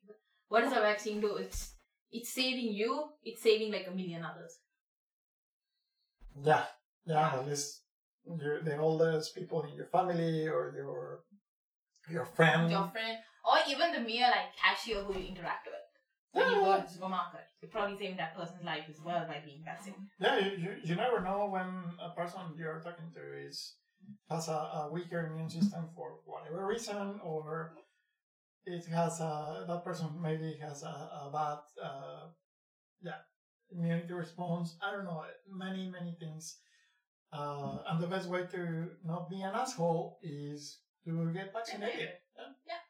What 0.50 0.62
does 0.62 0.72
a 0.72 0.82
vaccine 0.82 1.20
do? 1.20 1.36
It's 1.36 1.74
it's 2.12 2.34
saving 2.34 2.74
you. 2.74 3.10
It's 3.24 3.44
saving 3.44 3.72
like 3.72 3.88
a 3.88 3.96
million 3.96 4.24
others. 4.24 4.58
Yeah, 6.42 6.64
yeah, 7.06 7.34
at 7.34 7.48
least 7.48 7.82
the 8.26 8.78
oldest 8.78 9.36
people 9.36 9.64
in 9.64 9.76
your 9.76 9.88
family 9.88 10.48
or 10.48 10.74
your 10.76 11.20
your 12.10 12.26
friend. 12.26 12.72
Your 12.72 12.90
friend, 12.90 13.18
or 13.48 13.58
even 13.68 13.92
the 13.92 14.00
mere 14.00 14.28
like 14.30 14.52
cashier 14.62 15.00
who 15.00 15.16
you 15.16 15.28
interact 15.32 15.68
with 15.68 15.86
when 16.34 16.48
you 16.52 16.60
go 16.62 16.76
to 16.76 16.84
the 16.84 16.90
supermarket. 16.90 17.48
You're 17.62 17.72
probably 17.72 17.98
saving 17.98 18.18
that 18.18 18.36
person's 18.36 18.64
life 18.64 18.86
as 18.90 19.00
well 19.04 19.26
by 19.26 19.40
being 19.44 19.64
vaccinated. 19.64 20.06
Yeah, 20.20 20.38
you, 20.38 20.52
you, 20.64 20.72
you 20.84 20.96
never 20.96 21.24
know 21.24 21.48
when 21.50 21.96
a 22.04 22.10
person 22.10 22.42
you're 22.58 22.82
talking 22.84 23.10
to 23.16 23.24
is 23.48 23.76
has 24.30 24.48
a, 24.48 24.52
a 24.52 24.90
weaker 24.92 25.26
immune 25.26 25.50
system 25.50 25.88
for 25.96 26.20
whatever 26.26 26.68
reason, 26.68 27.20
or 27.24 27.72
it 28.66 28.86
has 28.88 29.20
a 29.20 29.66
that 29.68 29.84
person 29.84 30.08
maybe 30.22 30.58
has 30.62 30.84
a, 30.84 30.96
a 31.26 31.30
bad 31.32 31.60
uh, 31.84 32.28
yeah 33.02 33.22
immunity 33.72 34.14
response. 34.14 34.76
I 34.82 34.92
don't 34.92 35.06
know, 35.06 35.24
many 35.50 35.88
many 35.88 36.16
things. 36.20 36.58
Uh, 37.32 37.80
and 37.90 38.00
the 38.02 38.08
best 38.08 38.30
way 38.30 38.44
to 38.52 38.92
not 39.04 39.30
be 39.30 39.42
an 39.42 39.54
asshole 39.54 40.18
is 40.22 40.80
to 41.06 41.32
get 41.34 41.52
vaccinated. 41.54 42.10
Yeah. 42.38 42.52
Yep. 42.68 42.82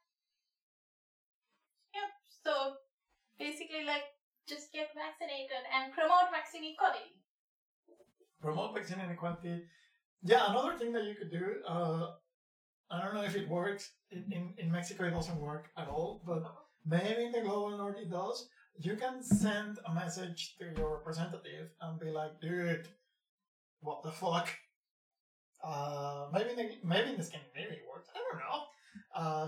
Basically, 3.40 3.84
like, 3.86 4.04
just 4.48 4.72
get 4.72 4.90
vaccinated 4.96 5.64
and 5.76 5.94
promote 5.94 6.32
vaccine 6.32 6.64
equality. 6.74 7.20
promote 8.42 8.76
vaccine 8.76 9.00
inequality. 9.00 9.64
Yeah, 10.24 10.50
another 10.50 10.78
thing 10.78 10.92
that 10.94 11.06
you 11.06 11.16
could 11.16 11.32
do, 11.32 11.62
uh, 11.68 12.12
I 12.90 13.02
don't 13.02 13.14
know 13.14 13.24
if 13.24 13.36
it 13.36 13.48
works. 13.50 13.92
In, 14.12 14.26
in, 14.32 14.54
in 14.58 14.72
Mexico, 14.72 15.06
it 15.06 15.12
doesn't 15.12 15.40
work 15.40 15.70
at 15.78 15.88
all, 15.88 16.22
but 16.26 16.44
maybe 16.86 17.26
in 17.26 17.32
the 17.32 17.42
global 17.42 17.78
north 17.78 17.98
it 17.98 18.10
does. 18.10 18.48
You 18.80 18.96
can 18.96 19.24
send 19.24 19.80
a 19.86 19.94
message 19.94 20.56
to 20.60 20.66
your 20.78 20.98
representative 20.98 21.72
and 21.82 22.00
be 22.00 22.10
like, 22.12 22.40
dude, 22.40 22.88
what 23.82 24.04
the 24.04 24.12
fuck? 24.12 24.50
Uh, 25.64 26.28
maybe 26.32 26.52
in 26.52 26.56
the, 26.56 26.70
maybe 26.84 27.10
in 27.10 27.18
the 27.18 27.24
Scandinavia 27.24 27.74
it 27.74 27.86
works. 27.92 28.08
I 28.16 28.20
don't 28.20 28.40
know. 28.40 28.60
Uh, 29.16 29.48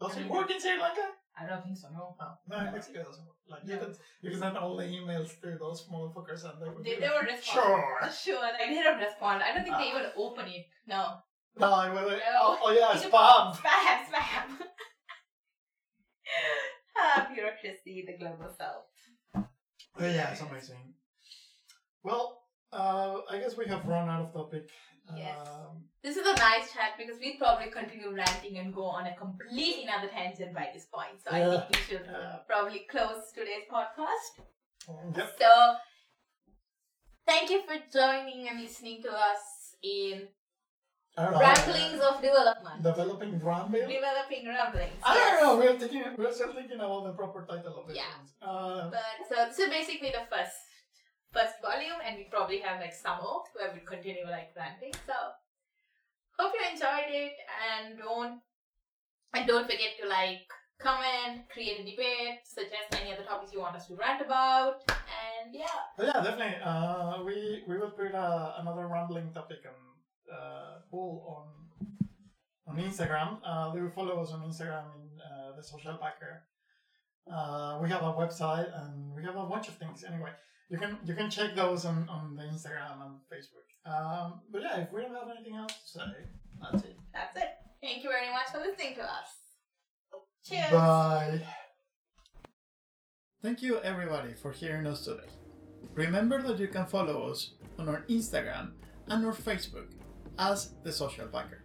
does 0.00 0.16
it 0.16 0.28
work 0.28 0.50
in 0.50 0.60
Sri 0.60 0.80
Lanka? 0.80 1.08
I 1.40 1.46
don't 1.46 1.62
think 1.62 1.76
so. 1.76 1.88
No. 1.92 2.16
No, 2.18 2.26
no, 2.48 2.66
in 2.66 2.72
Mexico 2.72 3.04
doesn't 3.04 3.24
work. 3.24 3.36
Like 3.48 3.62
you 3.64 3.76
can 3.78 3.94
you 4.20 4.30
can 4.30 4.40
send 4.40 4.56
all 4.56 4.76
the 4.76 4.84
emails 4.84 5.40
to 5.40 5.56
those 5.58 5.86
motherfuckers 5.88 6.44
and 6.44 6.60
they 6.60 6.68
would 6.68 6.84
They, 6.84 6.96
they 6.96 7.08
like, 7.08 7.22
would 7.22 7.30
respond. 7.30 7.64
Sure. 7.64 8.10
Sure. 8.24 8.40
Like 8.40 8.58
they 8.58 8.82
don't 8.82 8.98
respond. 8.98 9.42
I 9.42 9.54
don't 9.54 9.64
think 9.64 9.76
they 9.78 9.88
even 9.88 10.06
open 10.16 10.46
it. 10.48 10.66
No. 10.86 11.18
No, 11.58 11.72
I 11.72 11.88
will. 11.92 12.10
No. 12.10 12.18
Oh, 12.40 12.58
oh 12.64 12.72
yeah, 12.72 12.92
spam. 13.00 13.54
Spam. 13.54 13.98
Spam. 14.10 14.48
ah, 16.96 17.28
bureaucracy, 17.34 18.04
the 18.06 18.16
global 18.18 18.52
south. 18.58 18.86
Oh, 20.00 20.06
yeah, 20.06 20.30
it's 20.30 20.40
amazing. 20.40 20.94
Well, 22.04 22.38
uh, 22.72 23.20
I 23.30 23.38
guess 23.38 23.56
we 23.56 23.66
have 23.66 23.84
run 23.86 24.08
out 24.08 24.22
of 24.26 24.32
topic. 24.32 24.68
Yes. 25.16 25.38
Um, 25.48 25.84
This 26.02 26.16
is 26.16 26.26
a 26.26 26.36
nice 26.36 26.72
chat 26.72 26.92
because 26.98 27.18
we'd 27.18 27.38
probably 27.38 27.70
continue 27.70 28.14
ranting 28.14 28.58
and 28.58 28.74
go 28.74 28.84
on 28.84 29.06
a 29.06 29.14
completely 29.16 29.84
another 29.84 30.08
tangent 30.08 30.54
by 30.54 30.68
this 30.72 30.86
point. 30.86 31.16
So 31.24 31.30
I 31.32 31.40
think 31.48 31.64
we 31.72 31.80
should 31.88 32.06
uh, 32.08 32.38
probably 32.46 32.86
close 32.90 33.32
today's 33.34 33.64
podcast. 33.72 34.44
yep. 35.16 35.32
So, 35.40 35.50
thank 37.26 37.50
you 37.50 37.62
for 37.62 37.76
joining 37.92 38.48
and 38.48 38.60
listening 38.60 39.02
to 39.02 39.10
us 39.12 39.74
in 39.82 40.28
I 41.16 41.30
know. 41.30 41.40
Ramblings 41.40 42.00
of 42.00 42.22
Development. 42.22 42.82
Developing 42.82 43.40
Ramble. 43.42 43.80
Developing 43.80 44.46
Ramblings. 44.46 45.02
I 45.04 45.14
don't 45.18 45.42
know. 45.42 45.56
We're 45.58 45.78
thinking. 45.78 46.04
We're 46.16 46.32
still 46.32 46.52
thinking 46.54 46.76
about 46.78 47.04
the 47.06 47.12
proper 47.12 47.44
title 47.48 47.82
of 47.82 47.90
it. 47.90 47.96
Yeah. 47.96 48.14
Uh, 48.40 48.88
But 48.90 49.26
so 49.28 49.34
this 49.46 49.58
is 49.58 49.68
basically 49.68 50.10
the 50.10 50.24
first 50.30 50.54
first 51.32 51.60
volume, 51.62 52.00
and 52.04 52.16
we 52.16 52.24
probably 52.30 52.58
have 52.60 52.80
like 52.80 52.94
some 52.94 53.18
more 53.22 53.42
where 53.54 53.72
we 53.72 53.80
continue 53.80 54.24
like 54.28 54.50
ranting. 54.56 54.92
So 55.06 55.14
hope 56.38 56.52
you 56.54 56.64
enjoyed 56.66 57.10
it, 57.10 57.36
and 57.58 57.98
don't 57.98 58.40
and 59.34 59.46
don't 59.46 59.66
forget 59.66 59.98
to 60.00 60.08
like 60.08 60.48
comment, 60.78 61.42
create 61.50 61.80
a 61.80 61.84
debate, 61.84 62.40
suggest 62.44 62.94
any 63.00 63.12
other 63.12 63.24
topics 63.24 63.52
you 63.52 63.60
want 63.60 63.76
us 63.76 63.86
to 63.88 63.94
rant 63.94 64.22
about, 64.22 64.82
and 64.88 65.54
yeah. 65.54 65.66
yeah, 65.98 66.22
definitely. 66.22 66.56
Uh, 66.64 67.22
we 67.24 67.62
we 67.66 67.76
will 67.76 67.90
put 67.90 68.14
uh, 68.14 68.54
another 68.58 68.86
rambling 68.86 69.32
topic 69.32 69.58
on 69.66 69.78
uh, 70.32 70.78
poll 70.90 71.24
on 71.26 71.46
on 72.68 72.82
Instagram. 72.82 73.38
Uh, 73.44 73.72
they 73.74 73.80
will 73.80 73.90
follow 73.90 74.20
us 74.22 74.30
on 74.32 74.40
Instagram 74.42 74.84
in 74.96 75.08
uh, 75.20 75.56
the 75.56 75.62
social 75.62 75.98
backer. 76.00 76.44
Uh, 77.30 77.78
we 77.82 77.88
have 77.90 78.02
a 78.02 78.12
website 78.12 78.68
and 78.80 79.14
we 79.14 79.22
have 79.22 79.36
a 79.36 79.44
bunch 79.44 79.68
of 79.68 79.74
things. 79.74 80.04
Anyway, 80.04 80.30
you 80.68 80.78
can 80.78 80.98
you 81.04 81.14
can 81.14 81.30
check 81.30 81.54
those 81.54 81.84
on, 81.84 82.08
on 82.08 82.36
the 82.36 82.42
Instagram 82.42 83.00
and 83.04 83.14
Facebook. 83.32 83.66
Um, 83.90 84.40
but 84.52 84.62
yeah, 84.62 84.80
if 84.80 84.92
we 84.92 85.02
don't 85.02 85.14
have 85.14 85.28
anything 85.34 85.56
else 85.56 85.72
to 85.92 85.98
say, 85.98 86.00
that's 86.60 86.84
it. 86.84 86.96
That's 87.14 87.36
it. 87.36 87.50
Thank 87.82 88.04
you 88.04 88.10
very 88.10 88.30
much 88.30 88.48
for 88.52 88.58
listening 88.58 88.94
to 88.96 89.02
us. 89.02 89.28
Cheers. 90.44 90.70
Bye. 90.70 91.40
Thank 93.42 93.62
you 93.62 93.80
everybody 93.80 94.34
for 94.34 94.52
hearing 94.52 94.86
us 94.86 95.04
today. 95.04 95.28
Remember 95.94 96.42
that 96.42 96.58
you 96.58 96.68
can 96.68 96.86
follow 96.86 97.30
us 97.30 97.54
on 97.78 97.88
our 97.88 98.02
Instagram 98.08 98.72
and 99.08 99.24
our 99.24 99.32
Facebook 99.32 99.86
as 100.38 100.74
The 100.82 100.92
Social 100.92 101.26
Backer. 101.26 101.64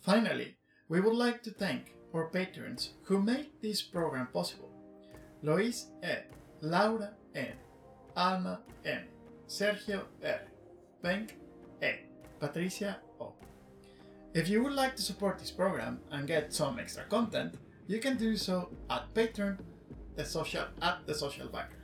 Finally, 0.00 0.56
we 0.88 1.00
would 1.00 1.14
like 1.14 1.42
to 1.44 1.50
thank 1.50 1.94
our 2.12 2.28
patrons 2.28 2.94
who 3.04 3.22
make 3.22 3.60
this 3.62 3.80
program 3.80 4.26
possible. 4.32 4.70
Lois 5.42 5.86
E, 6.04 6.14
Laura 6.60 7.14
N, 7.34 7.54
Alma 8.16 8.60
M, 8.84 9.02
Sergio 9.48 10.02
R, 10.24 10.40
Benk 11.02 11.36
E, 11.82 11.90
Patricia 12.38 12.98
O. 13.20 13.32
If 14.34 14.48
you 14.48 14.62
would 14.62 14.72
like 14.72 14.96
to 14.96 15.02
support 15.02 15.38
this 15.38 15.50
program 15.50 16.00
and 16.10 16.26
get 16.26 16.52
some 16.52 16.78
extra 16.78 17.04
content, 17.04 17.54
you 17.86 18.00
can 18.00 18.16
do 18.16 18.36
so 18.36 18.70
at 18.88 19.12
Patreon, 19.14 19.58
the 20.16 20.24
social 20.24 20.64
at 20.80 21.06
the 21.06 21.14
social 21.14 21.48
backer. 21.48 21.81